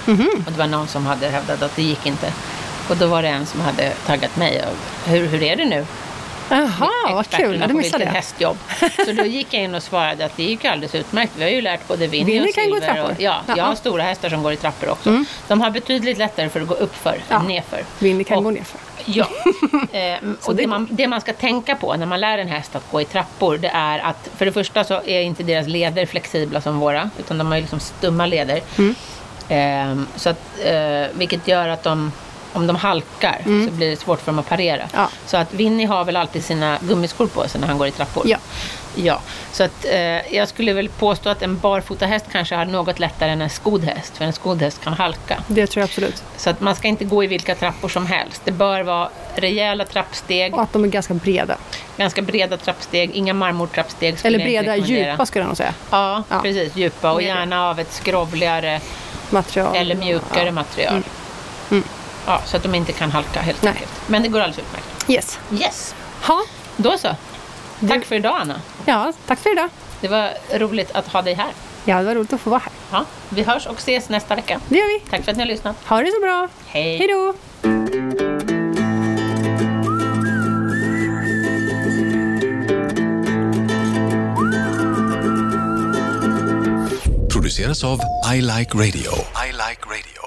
Mhm. 0.07 0.29
Och 0.47 0.53
det 0.53 0.59
var 0.59 0.67
någon 0.67 0.89
som 0.89 1.07
hade 1.07 1.29
hävdat 1.29 1.63
att 1.63 1.77
det 1.77 1.83
gick 1.83 2.07
inte. 2.07 2.33
Och 2.89 2.97
då 2.97 3.07
var 3.07 3.23
det 3.23 3.29
en 3.29 3.47
som 3.47 3.61
hade 3.61 3.91
taggat 4.07 4.37
mig. 4.37 4.63
Och, 4.63 5.09
hur, 5.11 5.27
hur 5.27 5.43
är 5.43 5.57
det 5.57 5.65
nu? 5.65 5.87
Jaha, 6.51 6.91
vad 7.15 7.31
kul. 7.31 7.55
Ja, 7.61 7.67
det 7.67 7.73
på 7.73 7.79
missade 7.79 8.05
jag. 8.05 8.13
hästjobb. 8.13 8.57
Så 9.07 9.13
då 9.13 9.25
gick 9.25 9.55
jag 9.55 9.63
in 9.63 9.75
och 9.75 9.83
svarade 9.83 10.25
att 10.25 10.37
det 10.37 10.43
gick 10.43 10.65
ju 10.65 10.71
alldeles 10.71 10.95
utmärkt. 10.95 11.33
Vi 11.37 11.43
har 11.43 11.51
ju 11.51 11.61
lärt 11.61 11.89
både 11.89 12.07
Winnie 12.07 12.25
Winnie 12.33 12.49
och 12.49 12.55
kan 12.55 12.71
gå 12.71 12.77
i 12.77 12.81
trappor. 12.81 13.03
Och, 13.03 13.21
ja, 13.23 13.41
jag 13.47 13.59
Ja. 13.59 13.65
har 13.65 13.75
stora 13.75 14.03
hästar 14.03 14.29
som 14.31 14.43
går 14.43 14.53
i 14.53 14.57
trappor 14.57 14.89
också. 14.89 15.25
De 15.49 15.61
har 15.61 15.71
betydligt 15.71 16.19
lättare 16.19 16.49
för 16.49 16.61
att 16.61 16.69
gå 16.69 16.75
uppför 16.75 17.19
Ja. 17.29 17.37
än 17.41 17.47
nerför. 17.47 17.81
Winnie 17.99 18.25
kan 18.25 18.39
Och- 18.39 18.45
gå 18.45 18.51
nerför. 18.51 18.81
Ja. 19.05 19.27
Eh, 19.93 20.19
och 20.45 20.55
det 20.57 20.63
det, 20.63 20.67
man, 20.67 20.89
det 20.91 21.07
man 21.09 21.21
ska 21.21 21.33
tänka 21.33 21.75
på 21.77 21.95
när 21.97 22.07
man 22.07 22.21
lär 22.21 22.39
en 22.39 22.49
häst 22.49 22.77
att 22.77 22.91
gå 22.91 23.01
i 23.01 23.05
trappor 23.05 23.59
det 23.59 23.69
är 23.69 23.99
att 23.99 24.29
för 24.37 24.47
det 24.47 24.53
första 24.53 24.85
så 24.85 24.95
är 25.07 25.21
inte 25.21 25.43
deras 25.43 25.67
leder 25.69 26.07
flexibla 26.07 26.61
som 26.61 26.79
våra 26.81 27.11
utan 27.19 27.39
de 27.39 27.47
har 27.47 27.55
ju 27.55 27.61
liksom 27.61 27.81
stumma 27.81 28.27
leder. 28.27 28.61
Mm. 28.79 28.95
Eh, 29.49 30.05
så 30.17 30.31
att, 30.31 30.41
eh, 30.65 31.07
vilket 31.13 31.49
gör 31.49 31.69
att 31.69 31.83
de, 31.83 32.13
om 32.57 32.67
de 32.67 32.77
halkar 32.77 33.39
så 33.45 33.71
blir 33.71 33.91
det 33.91 33.97
svårt 33.97 34.21
för 34.21 34.27
dem 34.33 34.39
att 34.39 34.49
parera. 34.49 34.77
Mm. 34.77 34.89
Ja. 34.95 35.09
Så 35.27 35.37
att 35.37 35.55
Winnie 35.55 35.85
har 35.87 36.05
väl 36.05 36.17
alltid 36.17 36.45
sina 36.45 36.79
gummiskor 36.81 37.27
på 37.27 37.49
sig 37.49 37.61
när 37.61 37.69
han 37.69 37.79
går 37.79 37.87
i 37.87 37.91
trappor. 37.91 38.23
Ja. 38.27 38.39
Ja, 38.99 39.21
så 39.53 39.65
att 39.65 39.85
eh, 39.85 40.35
jag 40.37 40.49
skulle 40.49 40.73
väl 40.73 40.89
påstå 40.89 41.29
att 41.29 41.43
en 41.43 41.59
barfotahäst 41.59 42.25
kanske 42.33 42.55
har 42.55 42.65
något 42.65 42.99
lättare 42.99 43.31
än 43.31 43.41
en 43.43 43.51
skodd 43.51 43.85
häst, 43.85 44.17
för 44.17 44.25
en 44.25 44.33
skodd 44.33 44.63
häst 44.63 44.81
kan 44.85 44.93
halka. 44.93 45.43
Det 45.47 45.67
tror 45.67 45.81
jag 45.81 45.85
absolut. 45.89 46.23
Så 46.37 46.51
att 46.51 46.61
man 46.61 46.77
ska 46.77 46.89
inte 46.89 47.05
gå 47.05 47.25
i 47.25 47.27
vilka 47.27 47.55
trappor 47.55 47.89
som 47.89 48.07
helst. 48.07 48.43
Det 48.45 48.53
bör 48.53 48.81
vara 48.83 49.09
rejäla 49.35 49.85
trappsteg, 49.85 50.55
Och 50.55 50.63
att 50.63 50.73
de 50.73 50.85
är 50.85 50.89
ganska 50.89 51.15
breda. 51.15 51.57
ganska 51.97 52.23
breda 52.23 52.57
trappsteg, 52.57 53.11
inga 53.15 53.35
marmortrappsteg. 53.35 54.17
Eller 54.23 54.39
breda, 54.39 54.77
djupa 54.77 55.27
skulle 55.27 55.43
jag 55.43 55.49
nog 55.49 55.57
säga. 55.57 55.75
Ja, 55.91 56.23
Ja. 56.29 56.41
precis. 56.43 56.77
Djupa 56.77 57.13
och 57.13 57.23
gärna 57.23 57.69
av 57.71 57.81
ett 57.81 57.93
skrovligare 57.93 58.81
Material. 59.31 59.77
eller 59.77 59.95
mjukare 59.95 60.51
material. 60.53 61.03
Ja, 62.27 62.41
så 62.47 62.57
att 62.57 62.63
de 62.63 62.75
inte 62.75 62.93
kan 62.93 63.11
halka 63.11 63.41
helt 63.41 63.63
Nej. 63.63 63.73
enkelt. 63.73 63.93
Men 64.07 64.23
det 64.23 64.29
går 64.29 64.41
alldeles 64.41 64.59
utmärkt. 64.59 65.11
Yes. 65.11 65.39
Yes, 65.53 65.95
Ha. 66.27 66.43
då 66.77 66.99
så. 66.99 67.09
Tack 67.89 68.05
för 68.05 68.15
idag 68.15 68.37
Anna. 68.41 68.61
Ja, 68.87 69.13
tack 69.27 69.39
för 69.39 69.53
idag. 69.53 69.69
Det 70.01 70.09
var 70.09 70.31
roligt 70.59 70.91
att 70.91 71.09
ha 71.09 71.23
dig 71.23 71.35
här. 71.35 71.51
Ja, 71.85 71.99
det 71.99 72.05
var 72.05 72.15
roligt 72.15 72.33
att 72.33 72.41
få 72.41 72.51
vara 72.51 72.61
här. 72.61 72.73
Ja, 72.91 73.05
vi 73.29 73.43
hörs 73.43 73.67
och 73.67 73.79
ses 73.79 74.09
nästa 74.09 74.35
vecka. 74.35 74.61
Det 74.69 74.79
gör 74.79 74.99
vi. 74.99 75.11
Tack 75.11 75.25
för 75.25 75.31
att 75.31 75.37
ni 75.37 75.43
har 75.43 75.49
lyssnat. 75.49 75.77
Ha 75.87 76.03
det 76.03 76.13
så 76.13 76.21
bra. 76.21 76.49
Hej! 76.67 76.99
Hej 76.99 77.09
då. 77.09 77.35
produceras 87.33 87.85
av 87.85 88.01
I 88.35 88.41
Like 88.41 88.75
Radio. 88.75 89.13
I 89.47 89.53
like 89.53 89.83
radio. 89.87 90.26